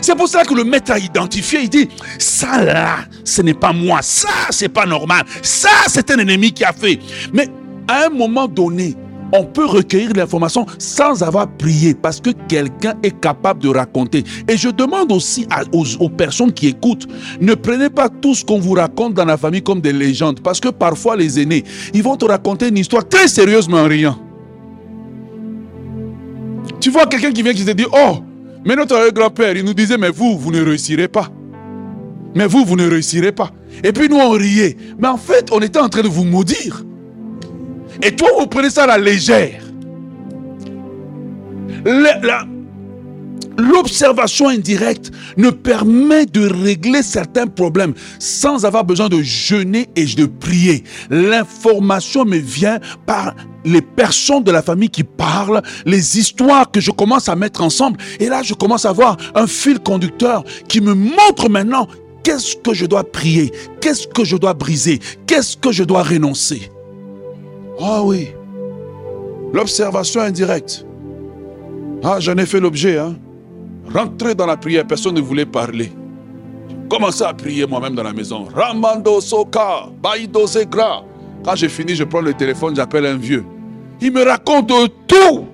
C'est 0.00 0.14
pour 0.14 0.28
ça 0.28 0.44
que 0.44 0.54
le 0.54 0.64
maître 0.64 0.92
a 0.92 0.98
identifié, 0.98 1.60
il 1.62 1.68
dit, 1.68 1.88
ça 2.18 2.62
là, 2.64 2.98
ce 3.24 3.42
n'est 3.42 3.54
pas 3.54 3.72
moi, 3.72 4.00
ça, 4.02 4.28
c'est 4.50 4.68
pas 4.68 4.86
normal, 4.86 5.24
ça, 5.42 5.68
c'est 5.88 6.10
un 6.10 6.18
ennemi 6.18 6.52
qui 6.52 6.64
a 6.64 6.72
fait. 6.72 7.00
Mais 7.32 7.48
à 7.88 8.06
un 8.06 8.10
moment 8.10 8.46
donné, 8.46 8.94
on 9.32 9.44
peut 9.44 9.66
recueillir 9.66 10.12
l'information 10.14 10.66
sans 10.78 11.22
avoir 11.22 11.48
prié 11.48 11.94
parce 11.94 12.20
que 12.20 12.30
quelqu'un 12.48 12.94
est 13.02 13.18
capable 13.20 13.62
de 13.62 13.68
raconter. 13.68 14.24
Et 14.48 14.56
je 14.56 14.68
demande 14.68 15.12
aussi 15.12 15.46
aux, 15.72 16.08
personnes 16.08 16.52
qui 16.52 16.68
écoutent, 16.68 17.06
ne 17.40 17.54
prenez 17.54 17.90
pas 17.90 18.08
tout 18.08 18.34
ce 18.34 18.44
qu'on 18.44 18.58
vous 18.58 18.72
raconte 18.72 19.14
dans 19.14 19.24
la 19.24 19.36
famille 19.36 19.62
comme 19.62 19.80
des 19.80 19.92
légendes 19.92 20.40
parce 20.40 20.60
que 20.60 20.68
parfois 20.68 21.16
les 21.16 21.40
aînés, 21.40 21.64
ils 21.94 22.02
vont 22.02 22.16
te 22.16 22.24
raconter 22.24 22.68
une 22.68 22.78
histoire 22.78 23.08
très 23.08 23.28
sérieusement 23.28 23.78
en 23.78 23.88
riant. 23.88 24.18
Tu 26.80 26.90
vois 26.90 27.06
quelqu'un 27.06 27.32
qui 27.32 27.42
vient 27.42 27.52
qui 27.52 27.64
te 27.64 27.70
dit, 27.72 27.86
oh, 27.92 28.18
mais 28.64 28.74
notre 28.74 29.10
grand-père, 29.12 29.56
il 29.56 29.64
nous 29.64 29.74
disait, 29.74 29.98
mais 29.98 30.10
vous, 30.10 30.38
vous 30.38 30.50
ne 30.50 30.62
réussirez 30.62 31.08
pas. 31.08 31.28
Mais 32.34 32.46
vous, 32.46 32.64
vous 32.64 32.76
ne 32.76 32.88
réussirez 32.88 33.32
pas. 33.32 33.50
Et 33.82 33.92
puis 33.92 34.08
nous, 34.08 34.16
on 34.16 34.30
riait. 34.30 34.76
Mais 34.98 35.08
en 35.08 35.16
fait, 35.16 35.50
on 35.52 35.60
était 35.60 35.78
en 35.78 35.88
train 35.88 36.02
de 36.02 36.08
vous 36.08 36.24
maudire. 36.24 36.84
Et 38.02 38.16
toi, 38.16 38.28
vous 38.38 38.46
prenez 38.46 38.70
ça 38.70 38.84
à 38.84 38.86
la 38.86 38.98
légère. 38.98 39.62
L'observation 43.58 44.48
indirecte 44.48 45.10
ne 45.36 45.50
permet 45.50 46.24
de 46.26 46.46
régler 46.46 47.02
certains 47.02 47.46
problèmes 47.46 47.94
sans 48.18 48.64
avoir 48.64 48.84
besoin 48.84 49.08
de 49.08 49.20
jeûner 49.20 49.88
et 49.96 50.06
de 50.06 50.26
prier. 50.26 50.84
L'information 51.10 52.24
me 52.24 52.38
vient 52.38 52.78
par 53.06 53.34
les 53.64 53.82
personnes 53.82 54.44
de 54.44 54.50
la 54.50 54.62
famille 54.62 54.88
qui 54.88 55.04
parlent, 55.04 55.60
les 55.84 56.18
histoires 56.18 56.70
que 56.70 56.80
je 56.80 56.90
commence 56.90 57.28
à 57.28 57.36
mettre 57.36 57.62
ensemble. 57.62 57.98
Et 58.18 58.28
là, 58.28 58.42
je 58.42 58.54
commence 58.54 58.86
à 58.86 58.90
avoir 58.90 59.18
un 59.34 59.46
fil 59.46 59.78
conducteur 59.78 60.42
qui 60.68 60.80
me 60.80 60.94
montre 60.94 61.50
maintenant 61.50 61.86
qu'est-ce 62.22 62.56
que 62.56 62.72
je 62.72 62.86
dois 62.86 63.04
prier, 63.04 63.52
qu'est-ce 63.80 64.06
que 64.08 64.24
je 64.24 64.36
dois 64.36 64.54
briser, 64.54 65.00
qu'est-ce 65.26 65.56
que 65.56 65.70
je 65.70 65.84
dois 65.84 66.02
renoncer. 66.02 66.70
Ah 67.82 68.02
oui. 68.02 68.28
L'observation 69.52 70.20
indirecte. 70.20 70.84
Ah, 72.02 72.16
j'en 72.20 72.36
ai 72.36 72.46
fait 72.46 72.60
l'objet. 72.60 72.98
Hein. 72.98 73.16
Rentrer 73.92 74.34
dans 74.34 74.46
la 74.46 74.56
prière, 74.56 74.86
personne 74.86 75.14
ne 75.14 75.20
voulait 75.20 75.46
parler. 75.46 75.92
Commencer 76.88 77.24
à 77.24 77.32
prier 77.32 77.66
moi-même 77.66 77.94
dans 77.94 78.02
la 78.02 78.12
maison. 78.12 78.46
Ramando 78.54 79.20
Soka, 79.20 79.88
Baido 80.02 80.46
Zegra. 80.46 81.04
Quand 81.44 81.56
j'ai 81.56 81.68
fini, 81.68 81.94
je 81.94 82.04
prends 82.04 82.20
le 82.20 82.34
téléphone, 82.34 82.76
j'appelle 82.76 83.06
un 83.06 83.16
vieux. 83.16 83.44
Il 84.00 84.12
me 84.12 84.24
raconte 84.24 84.72
tout. 85.06 85.46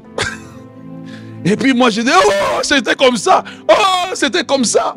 Et 1.45 1.57
puis 1.57 1.73
moi, 1.73 1.91
je 1.91 2.01
dis, 2.01 2.11
oh, 2.13 2.31
c'était 2.63 2.95
comme 2.95 3.17
ça. 3.17 3.45
Oh, 3.71 4.15
c'était 4.15 4.45
comme 4.45 4.65
ça. 4.65 4.97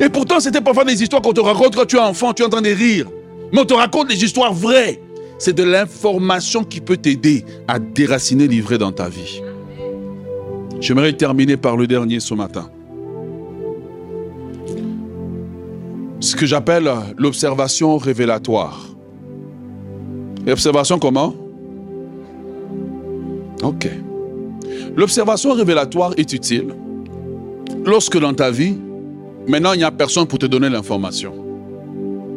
Et 0.00 0.08
pourtant, 0.08 0.40
c'était 0.40 0.60
parfois 0.60 0.84
des 0.84 1.00
histoires 1.00 1.22
qu'on 1.22 1.32
te 1.32 1.40
raconte 1.40 1.76
quand 1.76 1.86
tu 1.86 1.96
es 1.96 2.00
enfant, 2.00 2.32
tu 2.32 2.42
es 2.42 2.46
en 2.46 2.48
train 2.48 2.62
de 2.62 2.70
rire. 2.70 3.06
Mais 3.52 3.60
on 3.60 3.64
te 3.64 3.74
raconte 3.74 4.08
des 4.08 4.22
histoires 4.22 4.52
vraies 4.52 5.00
c'est 5.40 5.54
de 5.54 5.62
l'information 5.62 6.64
qui 6.64 6.82
peut 6.82 6.98
t'aider 6.98 7.46
à 7.66 7.78
déraciner 7.78 8.46
l'ivraie 8.46 8.76
dans 8.76 8.92
ta 8.92 9.08
vie. 9.08 9.40
J'aimerais 10.80 11.14
terminer 11.14 11.56
par 11.56 11.78
le 11.78 11.86
dernier 11.86 12.20
ce 12.20 12.34
matin. 12.34 12.70
Ce 16.20 16.36
que 16.36 16.44
j'appelle 16.44 16.90
l'observation 17.16 17.96
révélatoire. 17.96 18.86
L'observation 20.46 20.98
comment? 20.98 21.34
Ok. 23.62 23.88
L'observation 24.94 25.54
révélatoire 25.54 26.12
est 26.18 26.30
utile 26.34 26.74
lorsque 27.86 28.18
dans 28.18 28.34
ta 28.34 28.50
vie, 28.50 28.76
maintenant 29.48 29.72
il 29.72 29.78
n'y 29.78 29.84
a 29.84 29.90
personne 29.90 30.26
pour 30.26 30.38
te 30.38 30.44
donner 30.44 30.68
l'information? 30.68 31.32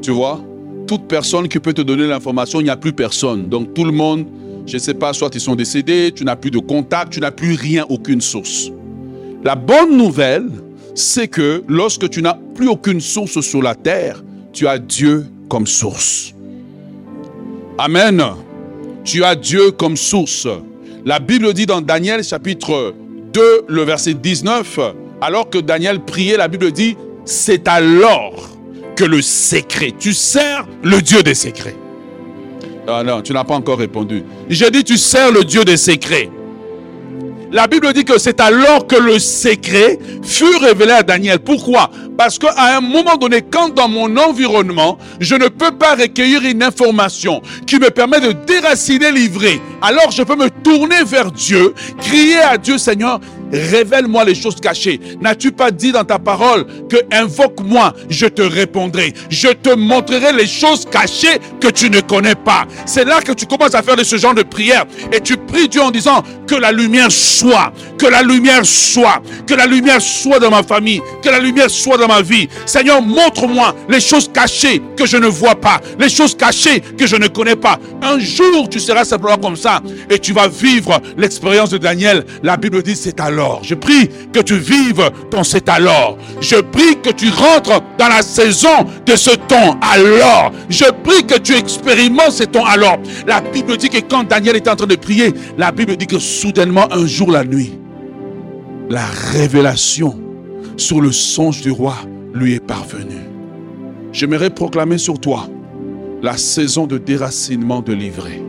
Tu 0.01 0.11
vois? 0.11 0.39
Toute 0.85 1.07
personne 1.07 1.47
qui 1.47 1.59
peut 1.59 1.73
te 1.73 1.81
donner 1.81 2.07
l'information, 2.07 2.59
il 2.59 2.65
n'y 2.65 2.69
a 2.69 2.77
plus 2.77 2.93
personne. 2.93 3.47
Donc 3.49 3.73
tout 3.73 3.83
le 3.83 3.91
monde, 3.91 4.25
je 4.65 4.75
ne 4.75 4.79
sais 4.79 4.93
pas, 4.93 5.13
soit 5.13 5.33
ils 5.33 5.41
sont 5.41 5.55
décédés, 5.55 6.11
tu 6.15 6.23
n'as 6.23 6.35
plus 6.35 6.51
de 6.51 6.59
contact, 6.59 7.13
tu 7.13 7.19
n'as 7.19 7.31
plus 7.31 7.55
rien, 7.55 7.85
aucune 7.89 8.21
source. 8.21 8.71
La 9.43 9.55
bonne 9.55 9.97
nouvelle, 9.97 10.49
c'est 10.95 11.27
que 11.27 11.63
lorsque 11.67 12.09
tu 12.09 12.21
n'as 12.21 12.37
plus 12.55 12.67
aucune 12.67 13.01
source 13.01 13.41
sur 13.41 13.61
la 13.61 13.75
terre, 13.75 14.23
tu 14.53 14.67
as 14.67 14.77
Dieu 14.77 15.25
comme 15.49 15.67
source. 15.67 16.33
Amen. 17.77 18.23
Tu 19.03 19.23
as 19.23 19.35
Dieu 19.35 19.71
comme 19.71 19.97
source. 19.97 20.47
La 21.05 21.19
Bible 21.19 21.53
dit 21.53 21.65
dans 21.65 21.81
Daniel 21.81 22.23
chapitre 22.23 22.93
2, 23.33 23.41
le 23.67 23.81
verset 23.81 24.13
19, 24.13 24.79
alors 25.19 25.49
que 25.49 25.57
Daniel 25.57 25.99
priait, 25.99 26.37
la 26.37 26.47
Bible 26.47 26.71
dit, 26.71 26.95
c'est 27.25 27.67
alors 27.67 28.52
que 28.95 29.03
le 29.03 29.21
secret. 29.21 29.93
Tu 29.97 30.13
sers 30.13 30.65
le 30.83 31.01
Dieu 31.01 31.23
des 31.23 31.35
secrets. 31.35 31.75
Ah 32.87 33.03
non, 33.03 33.21
tu 33.21 33.33
n'as 33.33 33.43
pas 33.43 33.55
encore 33.55 33.79
répondu. 33.79 34.23
J'ai 34.49 34.69
dit, 34.69 34.83
tu 34.83 34.97
sers 34.97 35.31
le 35.31 35.43
Dieu 35.43 35.63
des 35.63 35.77
secrets. 35.77 36.29
La 37.53 37.67
Bible 37.67 37.93
dit 37.93 38.03
que 38.03 38.17
c'est 38.17 38.41
alors 38.41 38.87
que 38.87 38.95
le 38.95 39.19
secret 39.19 39.99
fut 40.23 40.57
révélé 40.57 40.91
à 40.91 41.03
Daniel. 41.03 41.37
Pourquoi? 41.37 41.91
Parce 42.17 42.39
qu'à 42.39 42.77
un 42.77 42.81
moment 42.81 43.15
donné, 43.15 43.43
quand 43.43 43.69
dans 43.69 43.87
mon 43.87 44.17
environnement, 44.17 44.97
je 45.19 45.35
ne 45.35 45.47
peux 45.49 45.71
pas 45.71 45.93
recueillir 45.93 46.43
une 46.43 46.63
information 46.63 47.43
qui 47.67 47.77
me 47.77 47.91
permet 47.91 48.19
de 48.19 48.31
déraciner 48.31 49.11
l'ivraie, 49.11 49.61
alors 49.83 50.09
je 50.09 50.23
peux 50.23 50.35
me 50.35 50.49
tourner 50.49 51.03
vers 51.05 51.31
Dieu, 51.31 51.75
crier 52.01 52.39
à 52.39 52.57
Dieu, 52.57 52.79
Seigneur, 52.79 53.19
révèle-moi 53.53 54.25
les 54.25 54.35
choses 54.35 54.55
cachées. 54.55 54.99
N'as-tu 55.21 55.51
pas 55.51 55.71
dit 55.71 55.91
dans 55.91 56.03
ta 56.03 56.19
parole 56.19 56.65
que 56.89 56.97
invoque-moi, 57.11 57.93
je 58.09 58.25
te 58.25 58.41
répondrai. 58.41 59.13
Je 59.29 59.49
te 59.49 59.75
montrerai 59.75 60.33
les 60.33 60.47
choses 60.47 60.85
cachées 60.89 61.39
que 61.61 61.67
tu 61.67 61.89
ne 61.89 62.01
connais 62.01 62.35
pas. 62.35 62.65
C'est 62.85 63.05
là 63.05 63.21
que 63.21 63.31
tu 63.31 63.45
commences 63.45 63.75
à 63.75 63.83
faire 63.83 63.95
de 63.95 64.03
ce 64.03 64.17
genre 64.17 64.33
de 64.33 64.43
prière 64.43 64.85
et 65.11 65.21
tu 65.21 65.37
pries 65.37 65.69
Dieu 65.69 65.81
en 65.81 65.91
disant 65.91 66.23
que 66.47 66.55
la 66.55 66.71
lumière 66.71 67.11
soit, 67.11 67.71
que 67.97 68.07
la 68.07 68.21
lumière 68.21 68.65
soit, 68.65 69.21
que 69.47 69.53
la 69.53 69.65
lumière 69.65 70.01
soit 70.01 70.39
dans 70.39 70.49
ma 70.49 70.63
famille, 70.63 71.01
que 71.21 71.29
la 71.29 71.39
lumière 71.39 71.69
soit 71.69 71.97
dans 71.97 72.07
ma 72.07 72.21
vie. 72.21 72.47
Seigneur, 72.65 73.01
montre-moi 73.01 73.75
les 73.89 73.99
choses 73.99 74.29
cachées 74.33 74.81
que 74.97 75.05
je 75.05 75.17
ne 75.17 75.27
vois 75.27 75.55
pas, 75.55 75.79
les 75.99 76.09
choses 76.09 76.35
cachées 76.35 76.81
que 76.81 77.05
je 77.05 77.15
ne 77.15 77.27
connais 77.27 77.55
pas. 77.55 77.79
Un 78.01 78.19
jour, 78.19 78.67
tu 78.69 78.79
seras 78.79 79.05
simplement 79.05 79.37
comme 79.37 79.55
ça 79.55 79.81
et 80.09 80.19
tu 80.19 80.33
vas 80.33 80.47
vivre 80.47 80.99
l'expérience 81.17 81.69
de 81.69 81.77
Daniel. 81.77 82.25
La 82.41 82.57
Bible 82.57 82.81
dit 82.81 82.95
c'est 82.95 83.19
alors 83.19 83.42
je 83.63 83.75
prie 83.75 84.09
que 84.31 84.39
tu 84.39 84.57
vives 84.57 85.09
ton 85.29 85.43
c'est 85.43 85.67
alors. 85.69 86.17
Je 86.41 86.55
prie 86.55 86.99
que 87.01 87.09
tu 87.09 87.29
rentres 87.29 87.81
dans 87.97 88.07
la 88.07 88.21
saison 88.21 88.85
de 89.05 89.15
ce 89.15 89.31
temps 89.31 89.79
alors. 89.81 90.51
Je 90.69 90.85
prie 91.03 91.25
que 91.25 91.37
tu 91.37 91.53
expérimentes 91.53 92.31
ce 92.31 92.43
temps 92.43 92.65
alors. 92.65 92.99
La 93.27 93.41
Bible 93.41 93.77
dit 93.77 93.89
que 93.89 93.99
quand 93.99 94.27
Daniel 94.27 94.55
était 94.55 94.69
en 94.69 94.75
train 94.75 94.87
de 94.87 94.95
prier, 94.95 95.33
la 95.57 95.71
Bible 95.71 95.95
dit 95.95 96.07
que 96.07 96.19
soudainement 96.19 96.91
un 96.91 97.05
jour 97.05 97.31
la 97.31 97.43
nuit, 97.43 97.73
la 98.89 99.05
révélation 99.31 100.19
sur 100.77 101.01
le 101.01 101.11
songe 101.11 101.61
du 101.61 101.71
roi 101.71 101.95
lui 102.33 102.55
est 102.55 102.65
parvenue. 102.65 103.29
J'aimerais 104.11 104.49
proclamer 104.49 104.97
sur 104.97 105.19
toi 105.19 105.47
la 106.21 106.37
saison 106.37 106.87
de 106.87 106.97
déracinement 106.97 107.81
de 107.81 107.93
l'ivraie. 107.93 108.41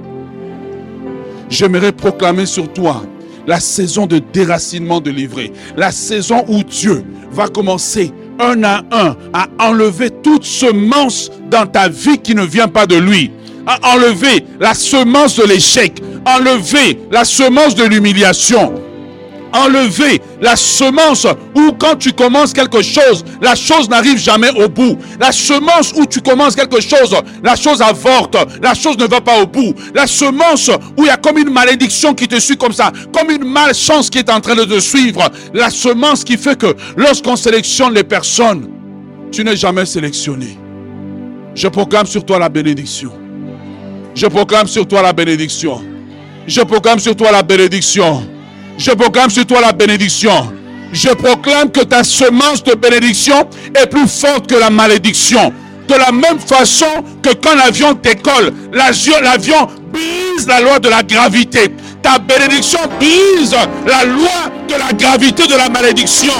J'aimerais 1.49 1.93
proclamer 1.93 2.47
sur 2.47 2.73
toi 2.73 3.03
la 3.47 3.61
saison 3.61 4.07
de 4.07 4.21
déracinement 4.33 5.01
de 5.01 5.11
l'ivraie, 5.11 5.53
la 5.77 5.93
saison 5.93 6.45
où 6.49 6.63
Dieu 6.63 7.05
va 7.31 7.49
commencer 7.49 8.13
un 8.39 8.63
à 8.65 8.83
un 8.91 9.17
à 9.33 9.49
enlever 9.61 10.11
toute 10.11 10.45
semence 10.45 11.31
dans 11.51 11.67
ta 11.67 11.89
vie 11.89 12.19
qui 12.19 12.35
ne 12.35 12.45
vient 12.45 12.69
pas 12.69 12.87
de 12.87 12.97
lui, 12.97 13.31
à 13.67 13.95
enlever 13.95 14.45
la 14.61 14.75
semence 14.75 15.37
de 15.37 15.45
l'échec, 15.45 16.03
enlever 16.27 16.99
la 17.11 17.25
semence 17.25 17.75
de 17.75 17.85
l'humiliation, 17.85 18.75
enlever 19.55 20.21
la 20.41 20.57
semence 20.57 21.27
où 21.55 21.73
quand 21.79 21.97
tu 21.97 22.13
commences 22.13 22.53
quelque 22.53 22.83
chose, 22.83 23.25
la 23.41 23.55
chose 23.55 23.89
n'arrive 23.89 24.19
jamais 24.19 24.51
au 24.51 24.69
bout. 24.69 24.99
La 25.21 25.33
semence 25.33 25.93
où 25.97 26.05
tu 26.05 26.21
commences 26.21 26.57
quelque 26.57 26.81
chose, 26.81 27.17
la 27.43 27.57
chose 27.57 27.81
avorte, 27.81 28.37
la 28.63 28.75
chose 28.75 28.99
ne 28.99 29.07
va 29.07 29.21
pas 29.21 29.41
au 29.41 29.47
bout. 29.47 29.75
La 29.95 30.07
semence 30.07 30.69
où 30.97 31.05
il 31.05 31.07
y 31.07 31.11
a 31.11 31.17
comme 31.17 31.39
une 31.39 31.51
malédiction 31.51 32.15
qui 32.15 32.27
te 32.27 32.39
suit 32.39 32.57
comme 32.57 32.73
ça, 32.73 32.93
comme 33.13 33.31
une 33.31 33.45
malchance 33.45 34.11
qui 34.11 34.19
est 34.19 34.31
en 34.31 34.41
train 34.41 34.57
de 34.57 34.65
te 34.65 34.81
suivre. 34.81 35.23
La 35.55 35.71
semence 35.71 36.25
qui 36.25 36.37
fait 36.37 36.59
que 36.59 36.75
lorsqu'on 36.97 37.37
sélectionne 37.37 37.95
les 37.95 38.05
personnes, 38.05 38.69
tu 39.31 39.45
n'es 39.45 39.57
jamais 39.57 39.87
sélectionné. 39.87 40.59
Je 41.55 41.69
proclame 41.69 42.07
sur 42.07 42.25
toi 42.27 42.39
la 42.39 42.49
bénédiction. 42.49 43.13
Je 44.15 44.27
proclame 44.27 44.67
sur 44.67 44.87
toi 44.87 45.03
la 45.03 45.13
bénédiction. 45.13 45.81
Je 46.47 46.61
proclame 46.61 46.99
sur 46.99 47.17
toi 47.17 47.31
la 47.33 47.43
bénédiction. 47.43 48.34
Je 48.77 48.91
proclame 48.91 49.31
sur 49.31 49.47
toi 49.47 49.61
la 49.61 49.73
bénédiction. 49.73 50.53
Je 50.93 51.09
proclame 51.09 51.71
que 51.71 51.81
ta 51.81 52.05
semence 52.05 52.63
de 52.63 52.75
bénédiction 52.75 53.49
est 53.75 53.87
plus 53.87 54.09
forte 54.09 54.49
que 54.49 54.55
la 54.55 54.71
malédiction. 54.71 55.53
De 55.89 55.95
la 55.95 56.13
même 56.13 56.39
façon 56.39 56.87
que 57.23 57.31
quand 57.35 57.55
l'avion 57.57 57.93
décolle, 58.03 58.53
l'avion 58.73 59.69
brise 59.93 60.47
la 60.47 60.61
loi 60.61 60.79
de 60.79 60.89
la 60.89 61.03
gravité. 61.03 61.75
Ta 62.03 62.19
bénédiction 62.19 62.81
brise 62.99 63.57
la 63.87 64.05
loi 64.05 64.51
de 64.69 64.75
la 64.75 64.93
gravité 64.93 65.47
de 65.47 65.57
la 65.57 65.69
malédiction. 65.69 66.33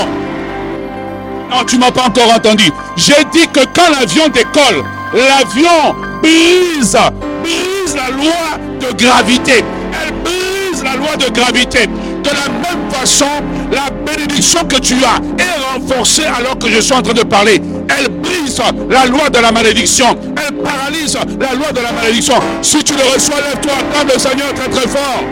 Non, 1.51 1.65
tu 1.65 1.79
m'as 1.79 1.91
pas 1.91 2.05
encore 2.05 2.33
entendu. 2.35 2.71
J'ai 2.97 3.25
dit 3.33 3.47
que 3.53 3.61
quand 3.75 3.91
l'avion 3.99 4.29
décolle, 4.29 4.85
l'avion 5.13 5.95
brise 6.23 6.97
brise 7.43 7.95
la 7.95 8.11
loi 8.11 8.59
de 8.81 8.97
gravité. 8.97 9.65
Elle 10.03 10.15
brise 10.23 10.83
la 10.83 10.97
loi 10.97 11.17
de 11.17 11.31
gravité. 11.31 11.89
De 12.25 12.31
la 12.31 12.49
même 12.49 12.91
façon, 12.91 13.27
la 13.71 13.91
bénédiction 13.91 14.61
que 14.65 14.77
tu 14.77 14.95
as 14.95 15.43
est 15.43 15.79
renforcée 15.79 16.25
alors 16.25 16.59
que 16.59 16.69
je 16.71 16.81
suis 16.81 16.95
en 16.95 17.03
train 17.03 17.13
de 17.13 17.23
parler. 17.23 17.61
Elle 17.99 18.09
brise 18.09 18.61
la 18.89 19.05
loi 19.07 19.29
de 19.29 19.39
la 19.39 19.53
malédiction. 19.53 20.07
Elle 20.37 20.57
paralyse 20.57 21.19
la 21.39 21.55
loi 21.55 21.71
de 21.73 21.81
la 21.81 21.93
malédiction. 21.93 22.37
Si 22.63 22.83
tu 22.83 22.95
le 22.95 23.03
reçois, 23.15 23.37
lève-toi, 23.37 23.73
acclame 23.73 24.09
le 24.15 24.19
Seigneur 24.19 24.55
très 24.55 24.69
très 24.69 24.89
fort. 24.89 25.23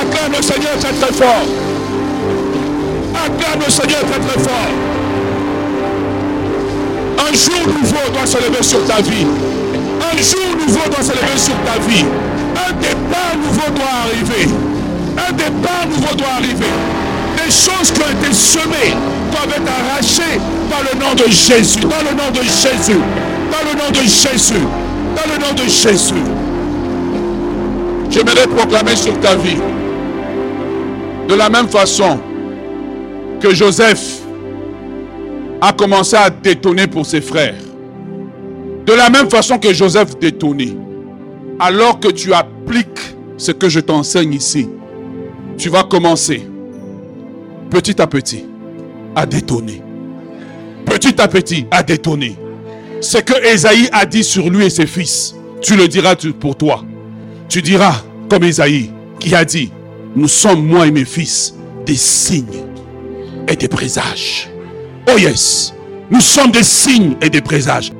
Acclame 0.00 0.32
le 0.36 0.42
Seigneur 0.42 0.78
très 0.78 0.92
très 0.92 1.12
fort. 1.12 1.44
Acclame 3.14 3.60
le 3.66 3.70
Seigneur 3.72 4.00
très 4.00 4.20
très 4.20 4.40
fort. 4.40 4.70
Un 7.18 7.32
jour 7.34 7.66
nouveau 7.66 8.10
doit 8.12 8.26
se 8.26 8.36
lever 8.36 8.62
sur 8.62 8.84
ta 8.86 9.00
vie. 9.00 9.26
Un 10.12 10.16
jour 10.18 10.56
nouveau 10.56 10.88
doit 10.88 11.02
se 11.02 11.12
lever 11.12 11.38
sur 11.38 11.54
ta 11.64 11.78
vie. 11.88 12.04
Un 12.66 12.72
départ 12.80 13.36
nouveau 13.36 13.70
doit 13.74 13.84
arriver. 14.04 14.50
Un 15.16 15.32
départ 15.32 15.86
nouveau 15.88 16.14
doit 16.14 16.34
arriver. 16.38 16.72
Les 17.36 17.50
choses 17.50 17.90
qui 17.92 18.00
ont 18.00 18.22
été 18.22 18.32
semées 18.32 18.94
doivent 19.30 19.54
être 19.56 19.70
arrachées 19.70 20.38
dans 20.70 20.82
le 20.82 20.98
nom 20.98 21.14
de 21.14 21.30
Jésus. 21.30 21.80
Dans 21.80 22.10
le 22.10 22.16
nom 22.16 22.30
de 22.30 22.42
Jésus. 22.42 23.00
Dans 23.50 23.70
le 23.70 23.78
nom 23.78 23.90
de 23.90 24.06
Jésus. 24.06 24.54
Dans 25.14 25.32
le 25.32 25.38
nom 25.40 25.52
de 25.54 25.68
Jésus. 25.68 26.14
J'aimerais 28.10 28.46
proclamer 28.46 28.96
sur 28.96 29.18
ta 29.20 29.34
vie. 29.36 29.58
De 31.28 31.34
la 31.34 31.50
même 31.50 31.68
façon 31.68 32.18
que 33.40 33.54
Joseph 33.54 34.20
a 35.60 35.72
commencé 35.72 36.16
à 36.16 36.30
détonner 36.30 36.86
pour 36.86 37.04
ses 37.04 37.20
frères. 37.20 37.56
De 38.86 38.92
la 38.92 39.10
même 39.10 39.28
façon 39.28 39.58
que 39.58 39.72
Joseph 39.72 40.18
détonnait. 40.18 40.76
Alors 41.58 42.00
que 42.00 42.08
tu 42.08 42.32
appliques 42.32 42.88
ce 43.36 43.52
que 43.52 43.68
je 43.68 43.80
t'enseigne 43.80 44.34
ici, 44.34 44.68
tu 45.56 45.68
vas 45.68 45.84
commencer 45.84 46.46
petit 47.70 48.00
à 48.00 48.06
petit 48.06 48.44
à 49.14 49.26
détonner. 49.26 49.82
Petit 50.84 51.20
à 51.20 51.28
petit 51.28 51.66
à 51.70 51.82
détonner. 51.82 52.36
Ce 53.00 53.18
que 53.18 53.34
Esaïe 53.44 53.88
a 53.92 54.06
dit 54.06 54.24
sur 54.24 54.50
lui 54.50 54.64
et 54.64 54.70
ses 54.70 54.86
fils, 54.86 55.34
tu 55.60 55.76
le 55.76 55.88
diras 55.88 56.16
pour 56.40 56.56
toi. 56.56 56.84
Tu 57.48 57.62
diras 57.62 58.02
comme 58.28 58.44
Esaïe 58.44 58.90
qui 59.20 59.34
a 59.34 59.44
dit, 59.44 59.70
nous 60.16 60.28
sommes 60.28 60.66
moi 60.66 60.86
et 60.86 60.90
mes 60.90 61.04
fils 61.04 61.54
des 61.86 61.96
signes 61.96 62.64
et 63.48 63.56
des 63.56 63.68
présages. 63.68 64.50
Oh 65.08 65.18
yes, 65.18 65.74
nous 66.10 66.20
sommes 66.20 66.50
des 66.50 66.62
signes 66.62 67.16
et 67.20 67.30
des 67.30 67.40
présages. 67.40 67.92